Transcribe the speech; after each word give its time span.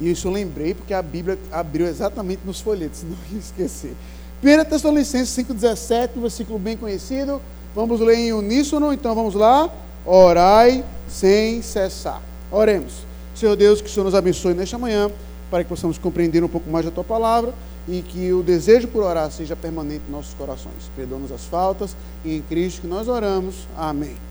E 0.00 0.10
isso 0.10 0.28
eu 0.28 0.32
lembrei 0.32 0.74
porque 0.74 0.94
a 0.94 1.02
Bíblia 1.02 1.38
abriu 1.52 1.86
exatamente 1.86 2.40
nos 2.44 2.60
folhetos, 2.60 3.02
não 3.04 3.16
ia 3.32 3.38
esquecer. 3.38 3.94
1 4.42 4.64
Tessalonicenses 4.64 5.44
5,17, 5.46 6.10
um 6.16 6.22
versículo 6.22 6.58
bem 6.58 6.76
conhecido. 6.76 7.40
Vamos 7.74 8.00
ler 8.00 8.16
em 8.16 8.32
uníssono, 8.32 8.92
então 8.92 9.14
vamos 9.14 9.34
lá. 9.34 9.70
Orai 10.04 10.82
sem 11.08 11.60
cessar. 11.60 12.22
Oremos. 12.50 13.04
Senhor 13.34 13.54
Deus, 13.54 13.80
que 13.80 13.88
o 13.88 13.90
Senhor 13.90 14.04
nos 14.04 14.14
abençoe 14.14 14.54
nesta 14.54 14.78
manhã, 14.78 15.10
para 15.50 15.62
que 15.62 15.68
possamos 15.68 15.98
compreender 15.98 16.42
um 16.42 16.48
pouco 16.48 16.70
mais 16.70 16.86
a 16.86 16.90
tua 16.90 17.04
palavra 17.04 17.54
e 17.86 18.02
que 18.02 18.32
o 18.32 18.42
desejo 18.42 18.88
por 18.88 19.02
orar 19.02 19.30
seja 19.30 19.54
permanente 19.54 20.04
em 20.08 20.12
nossos 20.12 20.34
corações. 20.34 20.90
Perdoa-nos 20.96 21.32
as 21.32 21.44
faltas 21.44 21.96
e 22.24 22.36
em 22.36 22.42
Cristo 22.42 22.82
que 22.82 22.86
nós 22.86 23.08
oramos. 23.08 23.66
Amém. 23.76 24.29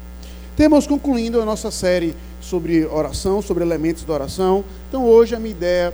Temos 0.60 0.86
concluindo 0.86 1.42
a 1.42 1.46
nossa 1.46 1.72
série 1.72 2.14
sobre 2.42 2.86
oração, 2.86 3.42
sobre 3.42 3.64
elementos 3.64 4.04
da 4.04 4.12
oração. 4.12 4.66
Então 4.90 5.06
hoje 5.06 5.34
a 5.34 5.40
minha 5.40 5.56
ideia, 5.56 5.94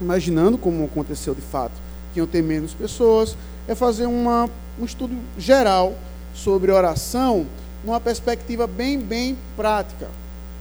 imaginando 0.00 0.58
como 0.58 0.86
aconteceu 0.86 1.36
de 1.36 1.40
fato, 1.40 1.74
que 2.12 2.18
iam 2.18 2.26
ter 2.26 2.42
menos 2.42 2.74
pessoas, 2.74 3.36
é 3.68 3.76
fazer 3.76 4.06
uma, 4.06 4.50
um 4.76 4.84
estudo 4.84 5.14
geral 5.38 5.94
sobre 6.34 6.72
oração 6.72 7.46
numa 7.84 8.00
perspectiva 8.00 8.66
bem, 8.66 8.98
bem 8.98 9.38
prática. 9.56 10.08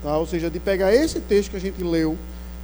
Tá? 0.04 0.16
Ou 0.20 0.28
seja, 0.28 0.48
de 0.48 0.60
pegar 0.60 0.94
esse 0.94 1.20
texto 1.20 1.50
que 1.50 1.58
a 1.58 1.60
gente 1.60 1.84
leu, 1.84 2.16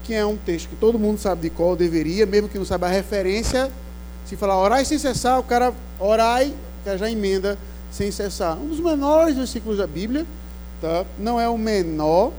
que 0.04 0.14
é 0.14 0.24
um 0.24 0.38
texto 0.38 0.70
que 0.70 0.76
todo 0.76 1.00
mundo 1.00 1.18
sabe 1.18 1.42
de 1.42 1.50
qual 1.50 1.76
deveria, 1.76 2.28
mesmo 2.28 2.48
que 2.48 2.60
não 2.60 2.66
saiba 2.66 2.86
a 2.86 2.92
referência, 2.92 3.72
se 4.28 4.36
falar 4.36 4.60
orai 4.60 4.86
sem 4.86 5.00
cessar, 5.00 5.40
o 5.40 5.44
cara 5.44 5.74
orai, 6.00 6.54
o 6.82 6.86
cara 6.86 7.00
já 7.00 7.10
emenda 7.10 7.58
sem 7.90 8.12
cessar. 8.12 8.56
Um 8.60 8.68
dos 8.68 8.80
menores 8.80 9.36
versículos 9.36 9.80
da 9.80 9.88
Bíblia, 9.88 10.24
tá? 10.82 11.06
não 11.18 11.40
é 11.40 11.48
o 11.48 11.58
menor, 11.58 12.34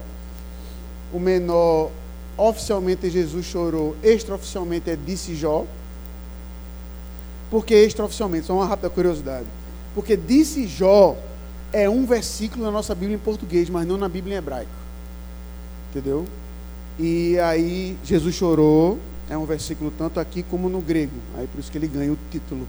o 1.13 1.19
menor 1.21 1.91
oficialmente 2.37 3.09
Jesus 3.09 3.47
chorou, 3.47 3.97
extraoficialmente 4.03 4.91
é 4.91 4.97
disse 4.97 5.35
Jó. 5.35 5.65
Por 7.51 7.65
que 7.65 7.75
extraoficialmente? 7.75 8.47
Só 8.47 8.55
uma 8.55 8.67
rápida 8.67 8.91
curiosidade. 8.91 9.47
Porque 9.95 10.17
disse 10.17 10.67
Jó 10.67 11.17
é 11.73 11.89
um 11.89 12.05
versículo 12.05 12.65
na 12.65 12.71
nossa 12.71 12.95
Bíblia 12.95 13.17
em 13.17 13.19
português, 13.19 13.69
mas 13.71 13.87
não 13.87 13.97
na 13.97 14.09
Bíblia 14.09 14.37
em 14.37 14.39
hebraico. 14.39 14.71
Entendeu? 15.91 16.27
E 16.99 17.39
aí 17.39 17.97
Jesus 18.05 18.35
chorou, 18.35 18.99
é 19.29 19.37
um 19.37 19.45
versículo 19.45 19.93
tanto 19.97 20.19
aqui 20.19 20.43
como 20.43 20.69
no 20.69 20.81
grego. 20.81 21.17
Aí 21.37 21.47
por 21.47 21.61
isso 21.61 21.71
que 21.71 21.79
ele 21.79 21.89
ganha 21.89 22.13
o 22.13 22.19
título. 22.31 22.67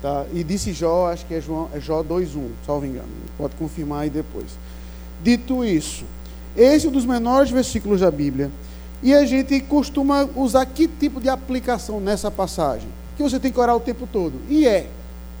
Tá? 0.00 0.26
E 0.32 0.42
disse 0.42 0.72
Jó, 0.72 1.10
acho 1.10 1.24
que 1.26 1.34
é, 1.34 1.40
João, 1.40 1.68
é 1.72 1.80
Jó 1.80 2.02
2.1, 2.02 2.48
salvo 2.66 2.86
engano. 2.86 3.08
Pode 3.38 3.54
confirmar 3.54 4.00
aí 4.00 4.10
depois. 4.10 4.46
Dito 5.22 5.64
isso, 5.64 6.04
esse 6.56 6.86
é 6.86 6.88
um 6.88 6.92
dos 6.92 7.04
menores 7.04 7.50
versículos 7.50 8.00
da 8.00 8.10
Bíblia. 8.10 8.50
E 9.02 9.14
a 9.14 9.24
gente 9.24 9.60
costuma 9.60 10.28
usar 10.36 10.64
que 10.66 10.86
tipo 10.86 11.20
de 11.20 11.28
aplicação 11.28 12.00
nessa 12.00 12.30
passagem? 12.30 12.88
Que 13.16 13.22
você 13.22 13.38
tem 13.40 13.50
que 13.50 13.58
orar 13.58 13.74
o 13.74 13.80
tempo 13.80 14.06
todo. 14.10 14.34
E 14.48 14.66
é. 14.66 14.88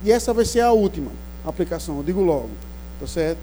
E 0.02 0.10
essa 0.10 0.32
vai 0.32 0.44
ser 0.44 0.60
a 0.60 0.72
última 0.72 1.12
aplicação, 1.44 1.98
eu 1.98 2.02
digo 2.02 2.20
logo. 2.22 2.50
Tá 2.98 3.06
certo? 3.06 3.38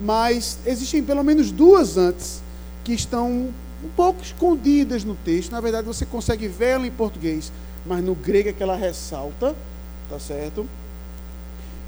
Mas 0.00 0.58
existem 0.66 1.02
pelo 1.02 1.22
menos 1.22 1.52
duas 1.52 1.96
antes 1.96 2.42
que 2.82 2.92
estão 2.92 3.52
um 3.84 3.88
pouco 3.94 4.22
escondidas 4.22 5.04
no 5.04 5.14
texto. 5.14 5.52
Na 5.52 5.60
verdade, 5.60 5.86
você 5.86 6.04
consegue 6.04 6.48
vê-la 6.48 6.86
em 6.86 6.90
português, 6.90 7.52
mas 7.86 8.02
no 8.02 8.14
grego 8.14 8.48
é 8.48 8.52
que 8.52 8.62
ela 8.62 8.76
ressalta, 8.76 9.54
tá 10.08 10.18
certo? 10.18 10.66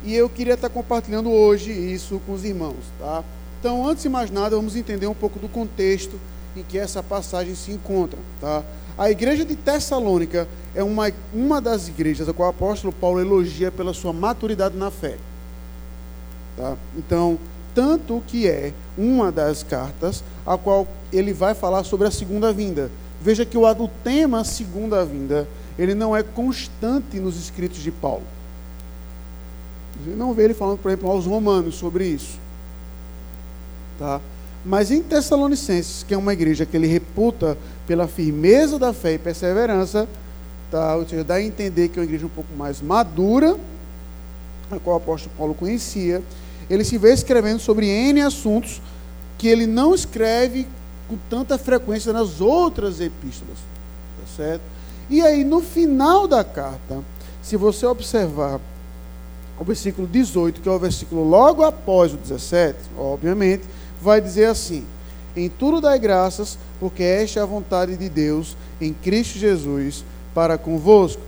E 0.04 0.14
eu 0.14 0.28
queria 0.28 0.54
estar 0.54 0.68
compartilhando 0.68 1.30
hoje 1.30 1.70
isso 1.70 2.20
com 2.26 2.32
os 2.32 2.44
irmãos, 2.44 2.84
tá? 2.98 3.24
Então, 3.62 3.86
antes 3.86 4.02
de 4.02 4.08
mais 4.08 4.28
nada, 4.28 4.56
vamos 4.56 4.74
entender 4.74 5.06
um 5.06 5.14
pouco 5.14 5.38
do 5.38 5.48
contexto 5.48 6.18
em 6.56 6.64
que 6.64 6.76
essa 6.76 7.00
passagem 7.00 7.54
se 7.54 7.70
encontra, 7.70 8.18
tá? 8.40 8.64
A 8.98 9.08
igreja 9.08 9.44
de 9.44 9.54
Tessalônica 9.54 10.48
é 10.74 10.82
uma, 10.82 11.12
uma 11.32 11.60
das 11.60 11.86
igrejas 11.86 12.28
a 12.28 12.32
qual 12.32 12.48
o 12.48 12.50
apóstolo 12.50 12.92
Paulo 12.92 13.20
elogia 13.20 13.70
pela 13.70 13.94
sua 13.94 14.12
maturidade 14.12 14.76
na 14.76 14.90
fé. 14.90 15.16
Tá? 16.56 16.76
Então, 16.96 17.38
tanto 17.72 18.20
que 18.26 18.48
é 18.48 18.72
uma 18.98 19.30
das 19.30 19.62
cartas 19.62 20.24
a 20.44 20.58
qual 20.58 20.88
ele 21.12 21.32
vai 21.32 21.54
falar 21.54 21.84
sobre 21.84 22.08
a 22.08 22.10
segunda 22.10 22.52
vinda. 22.52 22.90
Veja 23.20 23.46
que 23.46 23.56
o, 23.56 23.88
tema 24.02 24.42
segunda 24.42 25.04
vinda, 25.04 25.46
ele 25.78 25.94
não 25.94 26.16
é 26.16 26.24
constante 26.24 27.20
nos 27.20 27.36
escritos 27.36 27.78
de 27.78 27.92
Paulo. 27.92 28.24
Você 30.04 30.16
não 30.16 30.34
vê 30.34 30.46
ele 30.46 30.54
falando, 30.54 30.78
por 30.78 30.88
exemplo, 30.88 31.08
aos 31.08 31.26
romanos 31.26 31.76
sobre 31.76 32.08
isso. 32.08 32.41
Tá? 34.02 34.20
Mas 34.64 34.90
em 34.90 35.00
Tessalonicenses, 35.00 36.02
que 36.02 36.12
é 36.12 36.18
uma 36.18 36.32
igreja 36.32 36.66
que 36.66 36.76
ele 36.76 36.88
reputa 36.88 37.56
pela 37.86 38.08
firmeza 38.08 38.76
da 38.76 38.92
fé 38.92 39.14
e 39.14 39.18
perseverança, 39.18 40.08
tá? 40.72 40.96
ou 40.96 41.08
seja, 41.08 41.22
dá 41.22 41.34
a 41.34 41.42
entender 41.42 41.88
que 41.88 42.00
é 42.00 42.02
uma 42.02 42.04
igreja 42.04 42.26
um 42.26 42.30
pouco 42.30 42.52
mais 42.56 42.82
madura, 42.82 43.56
a 44.72 44.78
qual 44.80 44.96
o 44.96 44.98
apóstolo 44.98 45.32
Paulo 45.38 45.54
conhecia, 45.54 46.20
ele 46.68 46.82
se 46.82 46.98
vê 46.98 47.12
escrevendo 47.12 47.60
sobre 47.60 47.86
N 47.86 48.22
assuntos 48.22 48.82
que 49.38 49.46
ele 49.46 49.68
não 49.68 49.94
escreve 49.94 50.66
com 51.08 51.16
tanta 51.30 51.56
frequência 51.56 52.12
nas 52.12 52.40
outras 52.40 53.00
epístolas. 53.00 53.58
Tá 54.18 54.26
certo? 54.36 54.62
E 55.08 55.22
aí, 55.22 55.44
no 55.44 55.60
final 55.60 56.26
da 56.26 56.42
carta, 56.42 57.04
se 57.40 57.56
você 57.56 57.86
observar 57.86 58.58
o 59.60 59.64
versículo 59.64 60.08
18, 60.08 60.60
que 60.60 60.68
é 60.68 60.72
o 60.72 60.78
versículo 60.78 61.22
logo 61.22 61.62
após 61.62 62.12
o 62.12 62.16
17, 62.16 62.76
obviamente, 62.98 63.62
vai 64.02 64.20
dizer 64.20 64.46
assim: 64.46 64.84
Em 65.36 65.48
tudo 65.48 65.80
dai 65.80 65.98
graças, 65.98 66.58
porque 66.80 67.02
esta 67.02 67.40
é 67.40 67.42
a 67.42 67.46
vontade 67.46 67.96
de 67.96 68.08
Deus 68.08 68.56
em 68.80 68.92
Cristo 68.92 69.38
Jesus 69.38 70.04
para 70.34 70.58
convosco. 70.58 71.22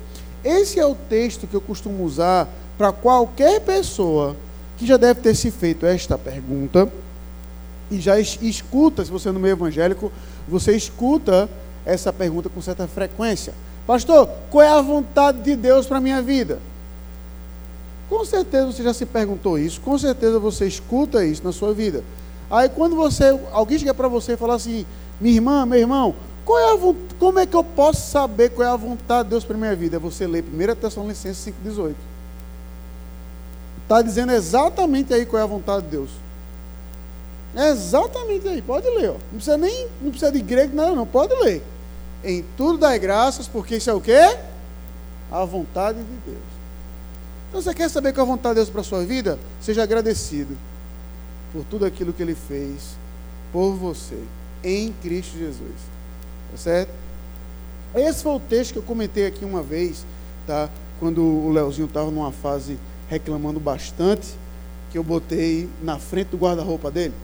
Esse 0.45 0.79
é 0.81 0.85
o 0.85 0.95
texto 0.95 1.47
que 1.47 1.55
eu 1.55 1.61
costumo 1.61 2.05
usar 2.05 2.49
para 2.77 2.93
qualquer 2.93 3.61
pessoa 3.61 4.37
que 4.77 4.85
já 4.85 4.97
deve 4.97 5.21
ter 5.21 5.35
se 5.35 5.51
feito 5.51 5.87
esta 5.87 6.19
pergunta 6.19 6.91
e 7.91 8.01
já 8.01 8.19
escuta, 8.19 9.05
se 9.05 9.11
você 9.11 9.29
é 9.29 9.33
no 9.33 9.39
meio 9.39 9.53
evangélico, 9.53 10.11
você 10.49 10.75
escuta 10.75 11.49
essa 11.87 12.12
pergunta 12.12 12.49
com 12.49 12.61
certa 12.61 12.89
frequência. 12.89 13.55
Pastor, 13.87 14.29
qual 14.51 14.62
é 14.62 14.69
a 14.69 14.81
vontade 14.81 15.43
de 15.43 15.55
Deus 15.55 15.87
para 15.87 15.99
a 15.99 16.01
minha 16.01 16.21
vida? 16.21 16.59
Com 18.09 18.25
certeza 18.25 18.67
você 18.67 18.83
já 18.83 18.93
se 18.93 19.06
perguntou 19.06 19.59
isso, 19.59 19.81
com 19.81 19.97
certeza 19.97 20.39
você 20.39 20.67
escuta 20.67 21.25
isso 21.25 21.45
na 21.45 21.53
sua 21.53 21.73
vida. 21.73 22.03
Aí 22.50 22.69
quando 22.69 22.94
você, 22.97 23.38
alguém 23.53 23.78
chega 23.78 23.94
para 23.94 24.09
você 24.09 24.32
e 24.32 24.37
fala 24.37 24.55
assim, 24.55 24.87
minha 25.21 25.34
irmã, 25.34 25.65
meu 25.65 25.78
irmão, 25.78 26.15
qual 26.44 26.59
é 26.59 26.75
a, 26.75 26.94
como 27.19 27.38
é 27.38 27.47
que 27.47 27.56
eu 27.56 27.65
posso 27.65 28.10
saber 28.10 28.50
qual 28.50 28.69
é 28.69 28.71
a 28.71 28.77
vontade 28.77 29.25
de 29.25 29.31
Deus 29.31 29.44
para 29.44 29.56
minha 29.56 29.75
vida? 29.75 29.97
É 29.97 29.99
você 29.99 30.27
ler 30.27 30.44
1 30.44 30.75
Tessalonicenses 30.77 31.55
5,18. 31.65 31.94
Está 33.82 34.03
dizendo 34.03 34.32
exatamente 34.32 35.12
aí 35.12 35.25
qual 35.25 35.41
é 35.41 35.43
a 35.43 35.47
vontade 35.47 35.84
de 35.84 35.91
Deus. 35.91 36.10
É 37.56 37.69
exatamente 37.71 38.49
aí, 38.49 38.61
pode 38.61 38.88
ler. 38.88 39.11
Ó. 39.11 39.12
Não 39.12 39.37
precisa 39.37 39.56
nem, 39.56 39.88
não 40.03 40.11
precisa 40.11 40.32
de 40.32 40.41
grego, 40.41 40.75
nada, 40.75 40.93
não, 40.93 41.06
pode 41.06 41.34
ler. 41.34 41.62
Em 42.22 42.44
tudo 42.56 42.78
dai 42.78 42.99
graças, 42.99 43.47
porque 43.47 43.76
isso 43.76 43.88
é 43.88 43.94
o 43.94 44.00
quê? 44.00 44.37
A 45.31 45.44
vontade 45.44 45.99
de 45.99 46.16
Deus. 46.26 46.44
Então 47.49 47.62
você 47.62 47.72
quer 47.72 47.88
saber 47.88 48.12
qual 48.12 48.26
é 48.26 48.31
a 48.31 48.32
vontade 48.32 48.55
de 48.55 48.61
Deus 48.61 48.71
para 48.71 48.81
a 48.81 48.84
sua 48.84 49.05
vida? 49.05 49.38
Seja 49.61 49.82
agradecido 49.82 50.56
por 51.55 51.65
tudo 51.65 51.87
aquilo 51.87 52.13
que 52.13 52.21
Ele 52.21 52.35
fez 52.35 52.97
por 53.53 53.75
você, 53.75 54.19
em 54.65 54.93
Cristo 55.01 55.39
Jesus. 55.39 55.79
Tá 56.51 56.59
certo? 56.59 56.91
Esse 57.95 58.25
foi 58.25 58.33
o 58.33 58.41
texto 58.41 58.73
que 58.73 58.79
eu 58.81 58.83
comentei 58.83 59.25
aqui 59.25 59.45
uma 59.45 59.63
vez, 59.63 60.05
tá? 60.49 60.69
Quando 60.99 61.23
o 61.23 61.53
Leozinho 61.53 61.87
estava 61.87 62.11
numa 62.11 62.33
fase 62.33 62.77
reclamando 63.09 63.61
bastante, 63.61 64.35
que 64.91 64.99
eu 64.99 65.05
botei 65.05 65.69
na 65.81 65.99
frente 65.99 66.29
do 66.29 66.37
guarda-roupa 66.37 66.91
dele, 66.91 67.15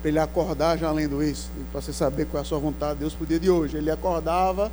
para 0.00 0.08
ele 0.08 0.18
acordar 0.18 0.78
já 0.78 0.90
lendo 0.90 1.22
isso, 1.22 1.50
para 1.70 1.82
você 1.82 1.92
saber 1.92 2.26
qual 2.26 2.38
é 2.38 2.42
a 2.42 2.44
sua 2.44 2.58
vontade 2.58 2.94
de 2.94 3.00
Deus 3.00 3.14
para 3.14 3.24
o 3.24 3.26
dia 3.26 3.38
de 3.38 3.50
hoje. 3.50 3.76
Ele 3.76 3.90
acordava 3.90 4.72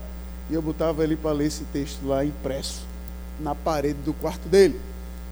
e 0.50 0.54
eu 0.54 0.62
botava 0.62 1.04
ele 1.04 1.18
para 1.18 1.32
ler 1.32 1.48
esse 1.48 1.66
texto 1.66 2.06
lá 2.06 2.24
impresso 2.24 2.86
na 3.42 3.54
parede 3.54 4.00
do 4.06 4.14
quarto 4.14 4.48
dele. 4.48 4.80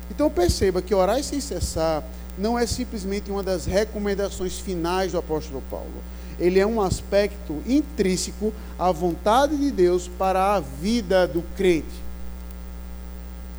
Então 0.10 0.30
perceba 0.30 0.82
que 0.82 0.94
orar 0.94 1.22
sem 1.24 1.40
cessar 1.40 2.04
não 2.38 2.58
é 2.58 2.66
simplesmente 2.66 3.30
uma 3.30 3.44
das 3.44 3.66
recomendações 3.66 4.60
finais 4.60 5.12
do 5.12 5.18
apóstolo 5.18 5.62
Paulo. 5.70 6.04
Ele 6.40 6.60
é 6.60 6.66
um 6.66 6.82
aspecto 6.82 7.62
intrínseco 7.68 8.54
à 8.78 8.92
vontade 8.92 9.58
de 9.58 9.72
Deus 9.72 10.08
para 10.08 10.56
a 10.56 10.60
vida 10.60 11.28
do 11.28 11.44
crente. 11.56 11.88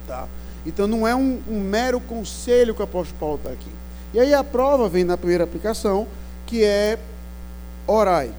Tá? 0.07 0.27
Então 0.65 0.87
não 0.87 1.07
é 1.07 1.15
um, 1.15 1.41
um 1.49 1.61
mero 1.61 2.01
conselho 2.01 2.75
que 2.75 2.81
o 2.81 2.85
apóstolo 2.85 3.19
Paulo 3.21 3.37
está 3.37 3.51
aqui. 3.51 3.71
E 4.13 4.19
aí 4.19 4.35
a 4.35 4.43
prova 4.43 4.89
vem 4.89 5.05
na 5.05 5.17
primeira 5.17 5.45
aplicação, 5.45 6.07
que 6.47 6.65
é 6.65 6.99
orai. 7.87 8.33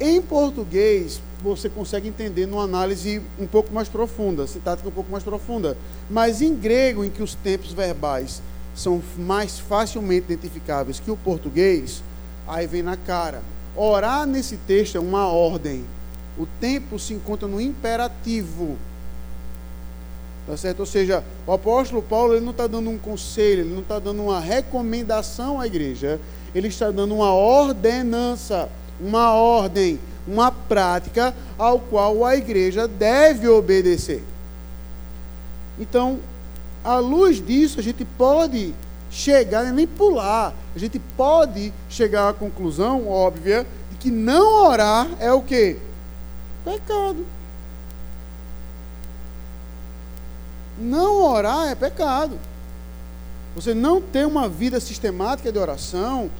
Em 0.00 0.20
português, 0.20 1.20
você 1.42 1.68
consegue 1.68 2.08
entender 2.08 2.46
numa 2.46 2.64
análise 2.64 3.20
um 3.38 3.46
pouco 3.46 3.72
mais 3.72 3.88
profunda, 3.88 4.46
sintática 4.46 4.88
um 4.88 4.92
pouco 4.92 5.10
mais 5.10 5.24
profunda. 5.24 5.76
Mas 6.08 6.42
em 6.42 6.54
grego, 6.54 7.04
em 7.04 7.10
que 7.10 7.22
os 7.22 7.34
tempos 7.34 7.72
verbais 7.72 8.42
são 8.74 9.02
mais 9.18 9.58
facilmente 9.58 10.26
identificáveis 10.32 11.00
que 11.00 11.10
o 11.10 11.16
português, 11.16 12.02
aí 12.46 12.66
vem 12.66 12.82
na 12.82 12.96
cara. 12.96 13.42
Orar 13.76 14.26
nesse 14.26 14.56
texto 14.56 14.96
é 14.96 15.00
uma 15.00 15.26
ordem. 15.26 15.84
O 16.38 16.46
tempo 16.60 16.98
se 16.98 17.14
encontra 17.14 17.46
no 17.46 17.60
imperativo. 17.60 18.76
Tá 20.46 20.56
certo? 20.56 20.80
Ou 20.80 20.86
seja, 20.86 21.22
o 21.46 21.52
apóstolo 21.52 22.02
Paulo 22.02 22.34
ele 22.34 22.44
não 22.44 22.50
está 22.50 22.66
dando 22.66 22.90
um 22.90 22.98
conselho, 22.98 23.60
ele 23.60 23.74
não 23.74 23.82
está 23.82 23.98
dando 23.98 24.22
uma 24.22 24.40
recomendação 24.40 25.60
à 25.60 25.66
igreja, 25.66 26.20
ele 26.54 26.68
está 26.68 26.90
dando 26.90 27.14
uma 27.14 27.32
ordenança, 27.32 28.68
uma 29.00 29.32
ordem, 29.32 30.00
uma 30.26 30.52
prática 30.52 31.34
ao 31.58 31.78
qual 31.78 32.24
a 32.24 32.36
igreja 32.36 32.86
deve 32.86 33.48
obedecer. 33.48 34.22
Então, 35.78 36.18
à 36.84 36.98
luz 36.98 37.44
disso, 37.44 37.80
a 37.80 37.82
gente 37.82 38.04
pode 38.04 38.74
chegar, 39.10 39.64
nem 39.72 39.86
pular, 39.86 40.54
a 40.74 40.78
gente 40.78 40.98
pode 40.98 41.72
chegar 41.88 42.28
à 42.28 42.32
conclusão 42.32 43.08
óbvia 43.08 43.66
de 43.90 43.96
que 43.96 44.10
não 44.10 44.66
orar 44.66 45.08
é 45.18 45.32
o 45.32 45.42
que? 45.42 45.76
Pecado. 46.64 47.26
Não 50.78 51.22
orar 51.22 51.68
é 51.68 51.74
pecado. 51.74 52.38
Você 53.54 53.74
não 53.74 54.00
ter 54.00 54.26
uma 54.26 54.48
vida 54.48 54.78
sistemática 54.78 55.50
de 55.50 55.58
oração, 55.58 56.30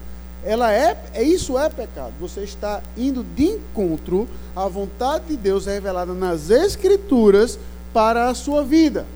ela 0.44 0.72
é, 0.72 0.96
é 1.12 1.22
isso 1.22 1.58
é 1.58 1.69
pecado. 1.69 2.12
Você 2.20 2.40
está 2.40 2.82
indo 2.96 3.22
de 3.22 3.44
encontro 3.44 4.28
à 4.56 4.66
vontade 4.66 5.26
de 5.26 5.37
Deus 5.37 5.66
revelada 5.66 6.14
nas 6.14 6.50
escrituras 6.50 7.58
para 7.92 8.28
a 8.28 8.34
sua 8.34 8.64
vida. 8.64 9.06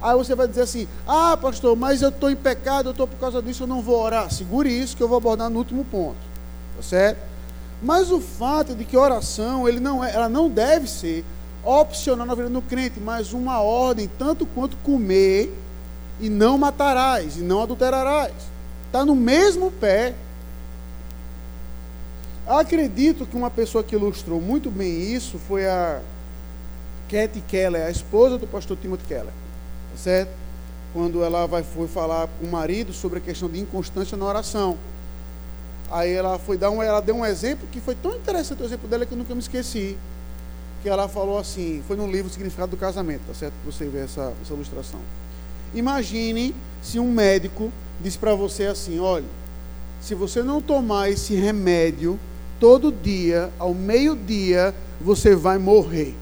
Aí 0.00 0.16
você 0.16 0.34
vai 0.34 0.46
dizer 0.46 0.62
assim: 0.62 0.88
"Ah, 1.06 1.36
pastor, 1.36 1.76
mas 1.76 2.00
eu 2.00 2.08
estou 2.10 2.30
em 2.30 2.36
pecado, 2.36 2.88
eu 2.88 2.92
estou 2.92 3.06
por 3.06 3.18
causa 3.18 3.42
disso, 3.42 3.64
eu 3.64 3.66
não 3.66 3.82
vou 3.82 4.00
orar". 4.00 4.32
Segure 4.32 4.70
isso 4.70 4.96
que 4.96 5.02
eu 5.02 5.08
vou 5.08 5.18
abordar 5.18 5.50
no 5.50 5.58
último 5.58 5.84
ponto. 5.84 6.18
Tá 6.76 6.82
certo? 6.82 7.18
Mas 7.82 8.10
o 8.10 8.20
fato 8.20 8.74
de 8.74 8.84
que 8.84 8.96
oração, 8.96 9.68
ele 9.68 9.80
não 9.80 10.04
é, 10.04 10.14
ela 10.14 10.28
não 10.28 10.48
deve 10.48 10.88
ser 10.88 11.24
opcional 11.64 12.26
na 12.26 12.34
vida 12.34 12.48
do 12.48 12.62
crente, 12.62 13.00
mas 13.00 13.32
uma 13.32 13.60
ordem, 13.60 14.08
tanto 14.18 14.46
quanto 14.46 14.76
comer 14.78 15.52
e 16.20 16.28
não 16.28 16.58
matarás, 16.58 17.36
e 17.36 17.40
não 17.40 17.62
adulterarás. 17.62 18.49
Está 18.90 19.04
no 19.04 19.14
mesmo 19.14 19.70
pé. 19.70 20.14
Acredito 22.44 23.24
que 23.24 23.36
uma 23.36 23.48
pessoa 23.48 23.84
que 23.84 23.94
ilustrou 23.94 24.40
muito 24.40 24.68
bem 24.68 25.12
isso 25.14 25.38
foi 25.38 25.68
a 25.68 26.00
Katie 27.08 27.40
Keller, 27.42 27.86
a 27.86 27.90
esposa 27.90 28.36
do 28.36 28.48
pastor 28.48 28.76
Timothy 28.76 29.04
Keller. 29.06 29.32
Tá 29.92 29.96
certo? 29.96 30.30
Quando 30.92 31.22
ela 31.22 31.46
vai, 31.46 31.62
foi 31.62 31.86
falar 31.86 32.26
com 32.26 32.46
o 32.46 32.50
marido 32.50 32.92
sobre 32.92 33.18
a 33.18 33.20
questão 33.20 33.48
de 33.48 33.60
inconstância 33.60 34.16
na 34.16 34.24
oração. 34.24 34.76
Aí 35.88 36.12
ela 36.12 36.36
foi 36.38 36.58
dar 36.58 36.70
um, 36.70 36.82
ela 36.82 37.00
deu 37.00 37.14
um 37.14 37.24
exemplo 37.24 37.68
que 37.70 37.80
foi 37.80 37.94
tão 37.94 38.16
interessante 38.16 38.60
o 38.60 38.64
exemplo 38.64 38.88
dela 38.88 39.06
que 39.06 39.12
eu 39.12 39.18
nunca 39.18 39.34
me 39.34 39.40
esqueci 39.40 39.96
que 40.82 40.88
ela 40.88 41.08
falou 41.08 41.38
assim, 41.38 41.82
foi 41.86 41.96
no 41.96 42.10
livro 42.10 42.30
Significado 42.30 42.70
do 42.70 42.76
Casamento, 42.76 43.22
tá 43.26 43.34
certo? 43.34 43.52
Você 43.64 43.84
vê 43.86 44.00
essa, 44.00 44.32
essa 44.42 44.54
ilustração. 44.54 45.00
Imagine 45.74 46.54
se 46.82 46.98
um 46.98 47.12
médico 47.12 47.70
disse 48.02 48.18
para 48.18 48.34
você 48.34 48.66
assim, 48.66 48.98
olha, 48.98 49.26
se 50.00 50.14
você 50.14 50.42
não 50.42 50.60
tomar 50.60 51.10
esse 51.10 51.34
remédio 51.34 52.18
todo 52.58 52.92
dia, 52.92 53.50
ao 53.58 53.74
meio-dia, 53.74 54.74
você 55.00 55.34
vai 55.34 55.58
morrer. 55.58 56.14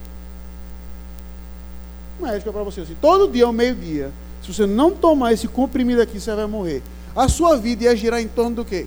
O 2.18 2.24
médico 2.24 2.48
é 2.48 2.52
para 2.52 2.62
você 2.62 2.80
assim, 2.80 2.96
todo 3.00 3.30
dia 3.30 3.44
ao 3.44 3.52
meio-dia, 3.52 4.12
se 4.42 4.52
você 4.52 4.66
não 4.66 4.90
tomar 4.90 5.32
esse 5.32 5.46
comprimido 5.46 6.02
aqui, 6.02 6.20
você 6.20 6.34
vai 6.34 6.46
morrer. 6.46 6.82
A 7.14 7.28
sua 7.28 7.56
vida 7.56 7.84
ia 7.84 7.96
girar 7.96 8.20
em 8.20 8.28
torno 8.28 8.56
do 8.56 8.64
quê? 8.64 8.86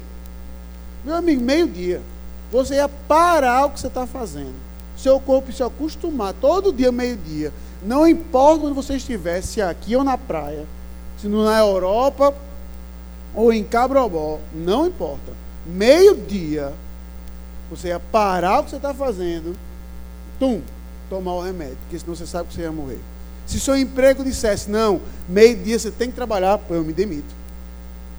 Meu 1.04 1.16
amigo, 1.16 1.42
meio-dia. 1.42 2.02
Você 2.52 2.76
ia 2.76 2.88
parar 2.88 3.66
o 3.66 3.70
que 3.72 3.80
você 3.80 3.88
está 3.88 4.06
fazendo 4.06 4.72
seu 5.02 5.20
corpo 5.20 5.52
se 5.52 5.64
acostumar 5.64 6.34
todo 6.34 6.72
dia, 6.72 6.92
meio-dia, 6.92 7.52
não 7.84 8.08
importa 8.08 8.66
onde 8.66 8.76
você 8.76 8.96
estiver, 8.96 9.42
se 9.42 9.60
é 9.60 9.64
aqui 9.64 9.96
ou 9.96 10.04
na 10.04 10.18
praia, 10.18 10.66
se 11.20 11.28
na 11.28 11.58
Europa 11.58 12.34
ou 13.36 13.52
em 13.54 13.64
Cabrobó, 13.64 14.40
não 14.54 14.88
importa. 14.88 15.32
Meio-dia, 15.66 16.74
você 17.70 17.90
ia 17.90 18.00
parar 18.00 18.60
o 18.60 18.64
que 18.64 18.72
você 18.72 18.76
está 18.76 18.94
fazendo, 18.94 19.56
tum, 20.40 20.62
tomar 21.10 21.34
o 21.36 21.42
remédio, 21.42 21.78
porque 21.82 22.00
senão 22.00 22.16
você 22.16 22.26
sabe 22.26 22.50
que 22.50 22.56
você 22.56 22.62
ia 22.62 22.72
morrer. 22.72 23.00
Se 23.46 23.60
seu 23.60 23.78
emprego 23.78 24.24
dissesse, 24.24 24.70
não, 24.70 25.02
meio-dia 25.28 25.78
você 25.78 25.92
tem 25.92 26.10
que 26.10 26.16
trabalhar, 26.16 26.58
pô, 26.58 26.74
eu 26.74 26.84
me 26.84 26.94
demito. 26.94 27.34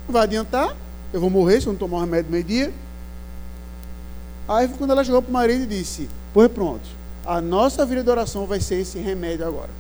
Não 0.07 0.13
vai 0.13 0.23
adiantar, 0.23 0.75
eu 1.13 1.21
vou 1.21 1.31
morrer 1.31 1.61
se 1.61 1.67
eu 1.67 1.73
não 1.73 1.79
tomar 1.79 1.99
o 1.99 2.01
remédio 2.01 2.31
meio-dia. 2.31 2.73
Aí 4.49 4.69
quando 4.69 4.91
ela 4.91 5.05
chegou 5.05 5.23
para 5.23 5.31
o 5.31 5.33
marido 5.33 5.63
e 5.65 5.67
disse, 5.67 6.09
Pois 6.33 6.51
pronto. 6.51 6.89
A 7.25 7.41
nossa 7.41 7.87
vida 7.87 8.03
de 8.03 8.11
oração 8.11 8.47
vai 8.47 8.61
ser 8.61 8.77
esse 8.77 8.99
remédio 8.99 9.47
agora. 9.47 9.71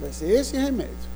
Vai 0.00 0.12
ser 0.12 0.30
esse 0.30 0.56
remédio. 0.56 1.09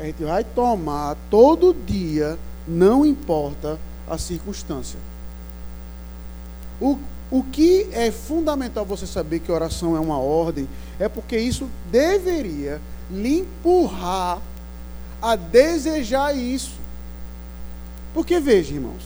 Que 0.00 0.02
a 0.02 0.06
gente 0.06 0.24
vai 0.24 0.42
tomar 0.42 1.14
todo 1.28 1.76
dia, 1.86 2.38
não 2.66 3.04
importa 3.04 3.78
a 4.08 4.16
circunstância. 4.16 4.98
O, 6.80 6.98
o 7.30 7.42
que 7.42 7.86
é 7.92 8.10
fundamental 8.10 8.86
você 8.86 9.06
saber 9.06 9.40
que 9.40 9.52
oração 9.52 9.94
é 9.94 10.00
uma 10.00 10.18
ordem, 10.18 10.66
é 10.98 11.06
porque 11.06 11.36
isso 11.36 11.68
deveria 11.92 12.80
lhe 13.10 13.40
empurrar 13.40 14.40
a 15.20 15.36
desejar 15.36 16.34
isso. 16.34 16.78
Porque 18.14 18.40
veja, 18.40 18.72
irmãos, 18.72 19.02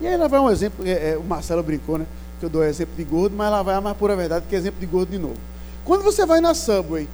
e 0.00 0.06
aí 0.06 0.16
lá 0.16 0.26
vai 0.26 0.40
um 0.40 0.50
exemplo, 0.50 0.86
é, 0.86 1.10
é, 1.10 1.18
o 1.18 1.22
Marcelo 1.22 1.62
brincou, 1.62 1.98
né? 1.98 2.06
Que 2.40 2.46
eu 2.46 2.50
dou 2.50 2.64
exemplo 2.64 2.96
de 2.96 3.04
gordo, 3.04 3.36
mas 3.36 3.50
lá 3.50 3.62
vai 3.62 3.74
a 3.74 3.80
mais 3.82 3.96
pura 3.96 4.16
verdade 4.16 4.46
que 4.48 4.56
exemplo 4.56 4.80
de 4.80 4.86
gordo 4.86 5.10
de 5.10 5.18
novo. 5.18 5.36
Quando 5.84 6.02
você 6.02 6.24
vai 6.24 6.40
na 6.40 6.54
Subway, 6.54 7.06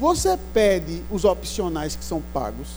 você 0.00 0.38
pede 0.54 1.04
os 1.10 1.26
opcionais 1.26 1.94
que 1.94 2.02
são 2.02 2.22
pagos. 2.32 2.68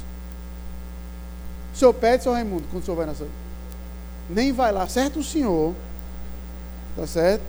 O 1.73 1.77
senhor 1.77 1.93
pede, 1.93 2.23
seu 2.23 2.33
Raimundo, 2.33 2.65
quando 2.69 2.83
o 2.83 2.85
senhor 2.85 2.97
vai 2.97 3.05
Subway? 3.05 3.31
Nem 4.29 4.51
vai 4.51 4.73
lá, 4.73 4.87
certo 4.89 5.19
o 5.19 5.23
senhor? 5.23 5.73
Tá 6.97 7.07
certo? 7.07 7.41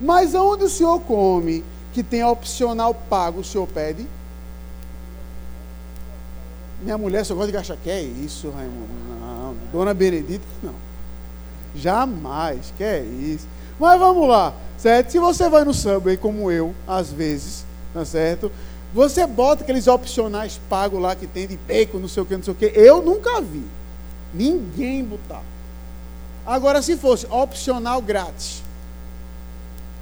Mas 0.00 0.32
aonde 0.34 0.64
o 0.64 0.68
senhor 0.68 1.00
come 1.00 1.64
que 1.92 2.04
tem 2.04 2.22
opcional 2.22 2.94
pago, 2.94 3.40
o 3.40 3.44
senhor 3.44 3.66
pede? 3.66 4.06
Minha 6.80 6.96
mulher 6.96 7.24
só 7.24 7.34
gosta 7.34 7.48
de 7.48 7.52
gastar. 7.52 7.76
Que 7.76 7.90
é 7.90 8.02
isso, 8.02 8.50
Raimundo? 8.50 8.88
Não. 9.20 9.56
Dona 9.72 9.92
Benedita, 9.92 10.44
não. 10.62 10.74
Jamais, 11.74 12.72
que 12.76 12.84
é 12.84 13.00
isso. 13.00 13.48
Mas 13.78 13.98
vamos 13.98 14.28
lá, 14.28 14.54
certo? 14.78 15.10
Se 15.10 15.18
você 15.18 15.48
vai 15.48 15.64
no 15.64 15.74
Subway, 15.74 16.16
como 16.16 16.50
eu, 16.50 16.74
às 16.86 17.10
vezes, 17.10 17.66
tá 17.92 18.04
certo? 18.04 18.52
Você 18.94 19.26
bota 19.26 19.62
aqueles 19.62 19.86
opcionais 19.86 20.60
pagos 20.68 21.00
lá 21.00 21.14
que 21.14 21.26
tem 21.26 21.46
de 21.46 21.56
bacon, 21.56 21.98
não 21.98 22.08
sei 22.08 22.22
o 22.22 22.26
que, 22.26 22.36
não 22.36 22.42
sei 22.42 22.52
o 22.52 22.56
que. 22.56 22.72
Eu 22.74 23.02
nunca 23.02 23.40
vi. 23.40 23.64
Ninguém 24.32 25.04
botar. 25.04 25.42
Agora, 26.46 26.80
se 26.80 26.96
fosse 26.96 27.26
opcional 27.26 28.00
grátis, 28.00 28.62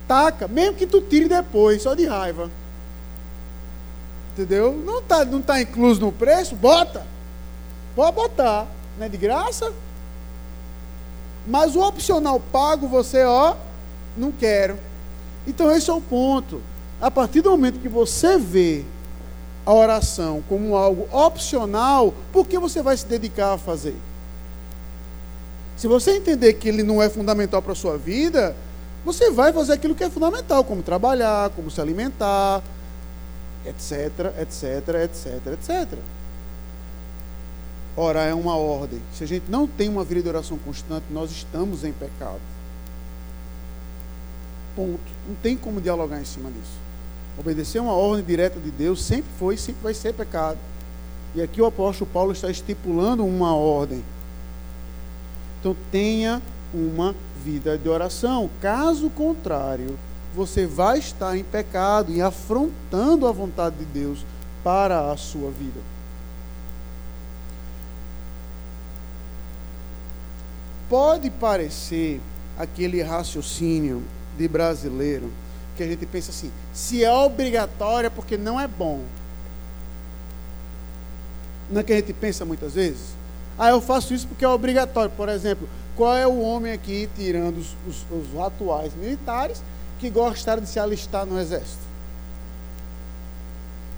taca, 0.07 0.47
mesmo 0.47 0.77
que 0.77 0.87
tu 0.87 1.01
tire 1.01 1.29
depois, 1.29 1.83
só 1.83 1.95
de 1.95 2.07
raiva. 2.07 2.51
Entendeu? 4.33 4.73
Não 4.85 4.99
está 4.99 5.25
não 5.25 5.41
tá 5.41 5.61
incluso 5.61 6.01
no 6.01 6.13
preço? 6.13 6.55
Bota. 6.55 7.07
Pode 7.95 8.15
botar. 8.15 8.67
Não 8.99 9.07
é 9.07 9.09
de 9.09 9.17
graça? 9.17 9.73
Mas 11.47 11.77
o 11.77 11.81
opcional 11.81 12.41
pago, 12.41 12.89
você, 12.89 13.25
ó, 13.25 13.55
não 14.17 14.33
quero. 14.33 14.79
Então 15.47 15.71
esse 15.71 15.89
é 15.89 15.93
o 15.93 16.01
ponto. 16.01 16.61
A 17.01 17.11
partir 17.11 17.41
do 17.41 17.51
momento 17.51 17.81
que 17.81 17.89
você 17.89 18.39
vê 18.39 18.85
a 19.67 19.73
oração 19.73 20.43
como 20.49 20.77
algo 20.77 21.09
opcional, 21.11 22.15
por 22.33 22.47
que 22.47 22.59
você 22.59 22.83
vai 22.83 22.97
se 22.97 23.07
dedicar 23.07 23.55
a 23.55 23.59
fazer? 23.59 23.97
Se 25.77 25.89
você 25.89 26.17
entender 26.17 26.55
que 26.55 26.69
ele 26.69 26.83
não 26.83 27.03
é 27.03 27.09
fundamental 27.09 27.61
para 27.61 27.73
a 27.73 27.77
sua 27.77 27.99
vida, 27.99 28.55
você 29.05 29.31
vai 29.31 29.53
fazer 29.53 29.73
aquilo 29.73 29.95
que 29.95 30.05
é 30.05 30.11
fundamental, 30.11 30.65
como 30.65 30.83
trabalhar, 30.83 31.51
como 31.51 31.71
se 31.71 31.81
alimentar, 31.81 32.63
etc, 33.67 34.41
etc, 34.41 34.89
etc, 35.05 35.47
etc. 35.53 35.99
Orar 37.97 38.29
é 38.29 38.35
uma 38.35 38.57
ordem. 38.57 39.01
Se 39.13 39.25
a 39.25 39.27
gente 39.27 39.51
não 39.51 39.67
tem 39.67 39.89
uma 39.89 40.05
vida 40.05 40.23
de 40.23 40.29
oração 40.29 40.59
constante, 40.59 41.07
nós 41.11 41.31
estamos 41.31 41.85
em 41.85 41.93
pecado. 41.93 42.41
Ponto. 44.75 45.01
Não 45.29 45.35
tem 45.37 45.57
como 45.57 45.81
dialogar 45.81 46.21
em 46.21 46.25
cima 46.25 46.51
disso. 46.51 46.84
Obedecer 47.39 47.81
uma 47.81 47.93
ordem 47.93 48.25
direta 48.25 48.61
de 48.61 48.71
Deus 48.71 49.03
sempre 49.03 49.31
foi 49.39 49.55
e 49.55 49.59
sempre 49.59 49.83
vai 49.83 49.95
ser 49.95 50.15
pecado. 50.15 50.59
E 51.35 51.43
aqui 51.43 51.61
o 51.61 51.67
apóstolo 51.67 52.09
Paulo 52.13 52.33
está 52.33 52.51
estipulando 52.51 53.25
uma 53.25 53.55
ordem. 53.55 54.05
Então 55.61 55.77
tenha 55.91 56.41
uma 56.73 57.15
vida 57.45 57.77
de 57.77 57.89
oração. 57.89 58.49
Caso 58.61 59.11
contrário, 59.11 59.99
você 60.35 60.67
vai 60.67 60.99
estar 60.99 61.37
em 61.37 61.43
pecado 61.43 62.13
e 62.13 62.23
afrontando 62.23 63.27
a 63.27 63.33
vontade 63.33 63.77
de 63.77 63.85
Deus 63.85 64.25
para 64.63 65.11
a 65.11 65.17
sua 65.17 65.51
vida. 65.51 65.95
pode 70.95 71.29
parecer 71.29 72.21
aquele 72.57 73.03
raciocínio 73.03 74.03
de 74.39 74.47
brasileiro 74.47 75.29
que 75.77 75.83
a 75.83 75.87
gente 75.87 76.07
pensa 76.07 76.31
assim: 76.31 76.51
se 76.73 77.05
é 77.05 77.13
obrigatório 77.13 78.07
é 78.07 78.11
porque 78.11 78.37
não 78.37 78.59
é 78.61 78.67
bom. 78.67 79.03
Não 81.71 81.81
é 81.81 81.85
que 81.85 81.93
a 81.93 81.97
gente 81.97 82.13
pensa 82.13 82.45
muitas 82.45 82.75
vezes? 82.75 83.15
Ah, 83.59 83.71
eu 83.71 83.81
faço 83.81 84.13
isso 84.13 84.27
porque 84.27 84.45
é 84.45 84.49
obrigatório. 84.49 85.11
Por 85.11 85.29
exemplo, 85.29 85.69
qual 85.97 86.17
é 86.17 86.27
o 86.27 86.41
homem 86.41 86.73
aqui, 86.73 87.09
tirando 87.17 87.59
os, 87.59 87.77
os, 87.87 88.05
os 88.11 88.41
atuais 88.41 88.95
militares, 88.95 89.63
que 89.99 90.11
gostaram 90.11 90.63
de 90.63 90.69
se 90.69 90.79
alistar 90.79 91.25
no 91.25 91.41
exército? 91.41 91.83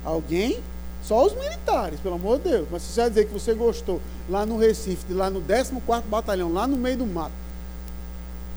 Alguém? 0.04 0.62
Só 1.02 1.25
os 1.25 1.35
militares, 1.35 2.00
pelo 2.00 2.16
amor 2.16 2.38
de 2.38 2.50
Deus. 2.50 2.68
Mas 2.71 2.83
se 2.83 2.92
você 2.92 3.00
vai 3.02 3.11
dizer 3.11 3.26
que 3.26 3.33
você 3.33 3.54
gostou 3.54 4.00
lá 4.28 4.45
no 4.45 4.59
Recife, 4.59 5.12
lá 5.12 5.30
no 5.30 5.40
14 5.40 5.73
Batalhão, 6.09 6.52
lá 6.52 6.66
no 6.66 6.76
meio 6.76 6.99
do 6.99 7.06
mato, 7.06 7.33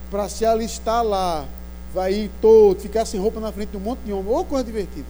para 0.10 0.28
se 0.28 0.46
alistar 0.46 1.04
lá, 1.04 1.46
vai 1.94 2.14
ir 2.14 2.32
todo, 2.42 2.80
ficar 2.80 3.06
sem 3.06 3.20
roupa 3.20 3.40
na 3.40 3.52
frente 3.52 3.70
de 3.70 3.78
um 3.78 3.82
monte 3.82 4.00
de 4.00 4.14
homem, 4.14 4.32
ou 4.32 4.46
coisa 4.46 4.64
divertida. 4.64 5.08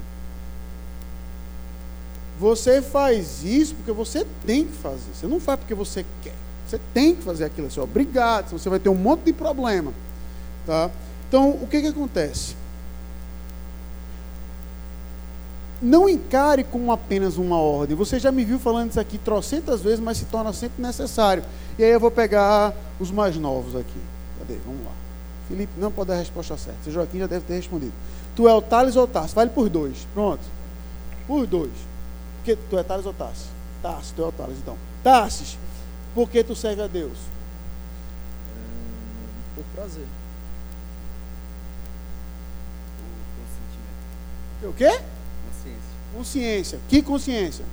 Você 2.40 2.82
faz 2.82 3.44
isso 3.44 3.76
porque 3.76 3.92
você 3.92 4.26
tem 4.46 4.66
que 4.66 4.74
fazer. 4.74 5.12
Você 5.14 5.28
não 5.28 5.42
faz 5.42 5.60
porque 5.60 5.74
você 5.74 6.06
quer. 6.24 6.34
Você 6.66 6.80
tem 6.94 7.14
que 7.16 7.22
fazer 7.22 7.44
aquilo. 7.44 7.70
Você 7.70 7.80
é 7.80 7.84
obrigado. 7.84 8.48
Senão 8.48 8.60
você 8.60 8.70
vai 8.70 8.80
ter 8.80 8.88
um 8.88 8.96
monte 8.96 9.24
de 9.24 9.34
problema. 9.34 9.92
Tá? 10.66 10.90
Então, 11.28 11.50
o 11.50 11.68
que, 11.68 11.82
que 11.82 11.88
acontece? 11.88 12.56
Não 15.82 16.08
encare 16.08 16.64
como 16.64 16.92
apenas 16.94 17.38
uma 17.38 17.58
ordem. 17.58 17.96
Você 17.98 18.20
já 18.20 18.32
me 18.32 18.46
viu 18.46 18.58
falando 18.58 18.92
isso 18.92 19.00
aqui 19.00 19.18
trocentas 19.18 19.82
vezes, 19.82 20.00
mas 20.00 20.18
se 20.18 20.26
torna 20.26 20.54
sempre 20.54 20.82
necessário. 20.82 21.44
E 21.78 21.84
aí 21.84 21.92
eu 21.92 22.00
vou 22.00 22.12
pegar 22.12 22.74
os 23.00 23.12
mais 23.12 23.36
novos 23.36 23.76
aqui. 23.76 24.00
Cadê? 24.40 24.58
Vamos 24.66 24.86
lá. 24.86 25.09
Felipe 25.50 25.74
não 25.78 25.92
pode 25.92 26.10
dar 26.10 26.14
a 26.14 26.20
resposta 26.20 26.56
certa. 26.56 26.80
Seu 26.84 26.94
Joaquim 26.94 27.18
já 27.18 27.28
deve 27.28 27.44
ter 27.44 27.56
respondido. 27.56 27.92
Tu 28.36 28.48
é 28.48 28.54
o 28.54 28.62
Thales 28.62 28.96
ou 28.96 29.08
Tarso? 29.08 29.36
Vale 29.36 29.50
por 29.50 29.68
dois. 29.68 30.08
Pronto. 30.14 30.44
Por 31.28 31.48
dois. 31.48 31.72
Porque 32.38 32.56
tu 32.70 32.78
é 32.78 32.84
Thales 32.84 33.06
ou 33.08 33.14
Tarso? 33.14 33.48
Tarso, 33.82 34.14
tu 34.16 34.22
é 34.22 34.28
o 34.28 34.32
Thales, 34.32 34.58
então. 34.60 34.78
Tarsis, 35.04 35.58
por 36.14 36.30
que 36.30 36.44
tu 36.44 36.56
serve 36.56 36.84
a 36.84 36.88
Deus? 36.88 37.18
É, 38.48 39.56
por 39.56 39.64
prazer. 39.74 40.06
O 44.62 44.74
quê? 44.74 45.02
Consciência. 45.48 45.80
Consciência. 46.14 46.80
Que 46.88 47.02
consciência? 47.02 47.66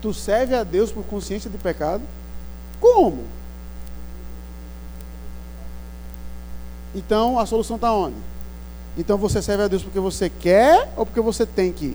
Tu 0.00 0.14
serve 0.14 0.54
a 0.54 0.64
Deus 0.64 0.90
por 0.90 1.04
consciência 1.04 1.50
de 1.50 1.58
pecado? 1.58 2.02
Como? 2.80 3.24
Então 6.96 7.38
a 7.38 7.44
solução 7.44 7.76
está 7.76 7.92
onde? 7.92 8.16
Então 8.96 9.18
você 9.18 9.42
serve 9.42 9.64
a 9.64 9.68
Deus 9.68 9.82
porque 9.82 10.00
você 10.00 10.30
quer 10.30 10.90
ou 10.96 11.04
porque 11.04 11.20
você 11.20 11.44
tem 11.44 11.70
que? 11.70 11.94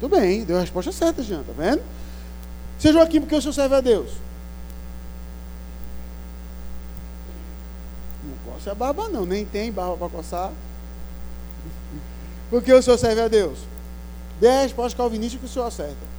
Tudo 0.00 0.16
bem, 0.16 0.42
deu 0.42 0.56
a 0.56 0.60
resposta 0.60 0.90
certa, 0.90 1.22
Jean, 1.22 1.42
tá 1.42 1.52
vendo? 1.56 1.82
Seja 2.78 3.02
aqui 3.02 3.20
porque 3.20 3.34
o 3.34 3.42
senhor 3.42 3.52
serve 3.52 3.74
a 3.74 3.80
Deus. 3.82 4.10
Não 8.24 8.52
coça 8.52 8.72
a 8.72 8.74
barba 8.74 9.10
não, 9.10 9.26
nem 9.26 9.44
tem 9.44 9.70
barba 9.70 9.98
para 9.98 10.08
coçar. 10.08 10.50
Porque 12.48 12.72
o 12.72 12.82
senhor 12.82 12.96
serve 12.96 13.20
a 13.20 13.28
Deus. 13.28 13.58
Dê 14.40 14.48
a 14.48 14.62
resposta 14.62 14.96
calvinista 14.96 15.38
que 15.38 15.44
o 15.44 15.48
senhor 15.48 15.66
acerta. 15.66 16.13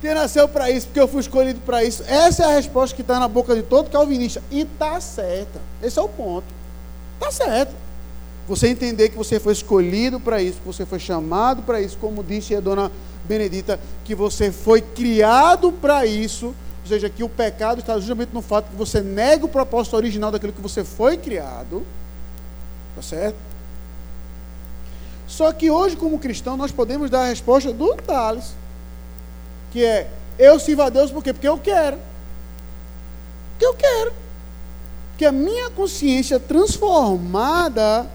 Porque 0.00 0.14
nasceu 0.14 0.48
para 0.48 0.70
isso, 0.70 0.86
porque 0.86 1.00
eu 1.00 1.08
fui 1.08 1.20
escolhido 1.20 1.58
para 1.60 1.82
isso. 1.82 2.04
Essa 2.06 2.44
é 2.44 2.46
a 2.46 2.54
resposta 2.54 2.94
que 2.94 3.02
está 3.02 3.18
na 3.18 3.26
boca 3.26 3.52
de 3.54 3.62
todo 3.62 3.90
calvinista. 3.90 4.40
E 4.48 4.60
está 4.60 5.00
certa. 5.00 5.60
Esse 5.82 5.98
é 5.98 6.02
o 6.02 6.08
ponto. 6.08 6.46
Está 7.14 7.32
certo. 7.32 7.74
Você 8.46 8.68
entender 8.68 9.08
que 9.08 9.16
você 9.16 9.40
foi 9.40 9.52
escolhido 9.52 10.20
para 10.20 10.40
isso, 10.40 10.60
que 10.60 10.66
você 10.66 10.86
foi 10.86 11.00
chamado 11.00 11.62
para 11.62 11.80
isso, 11.80 11.98
como 11.98 12.22
disse 12.22 12.54
a 12.54 12.60
dona 12.60 12.92
Benedita, 13.24 13.78
que 14.04 14.14
você 14.14 14.52
foi 14.52 14.80
criado 14.80 15.72
para 15.72 16.06
isso. 16.06 16.46
Ou 16.46 16.86
seja, 16.86 17.10
que 17.10 17.24
o 17.24 17.28
pecado 17.28 17.80
está 17.80 17.98
justamente 17.98 18.30
no 18.32 18.40
fato 18.40 18.70
que 18.70 18.76
você 18.76 19.00
nega 19.00 19.44
o 19.44 19.48
propósito 19.48 19.96
original 19.96 20.30
daquilo 20.30 20.52
que 20.52 20.60
você 20.60 20.84
foi 20.84 21.16
criado. 21.16 21.84
Está 22.90 23.02
certo? 23.02 23.36
Só 25.26 25.52
que 25.52 25.72
hoje, 25.72 25.96
como 25.96 26.20
cristão, 26.20 26.56
nós 26.56 26.70
podemos 26.70 27.10
dar 27.10 27.22
a 27.22 27.28
resposta 27.28 27.72
do 27.72 27.94
Tales 27.96 28.54
que 29.70 29.84
é 29.84 30.10
eu 30.38 30.58
sirvo 30.58 30.82
a 30.82 30.88
Deus 30.88 31.10
por 31.10 31.22
quê? 31.22 31.32
Porque 31.32 31.48
eu 31.48 31.58
quero. 31.58 31.98
Porque 33.50 33.66
eu 33.66 33.74
quero. 33.74 34.12
Que 35.16 35.24
a 35.24 35.32
minha 35.32 35.68
consciência 35.70 36.38
transformada 36.38 38.06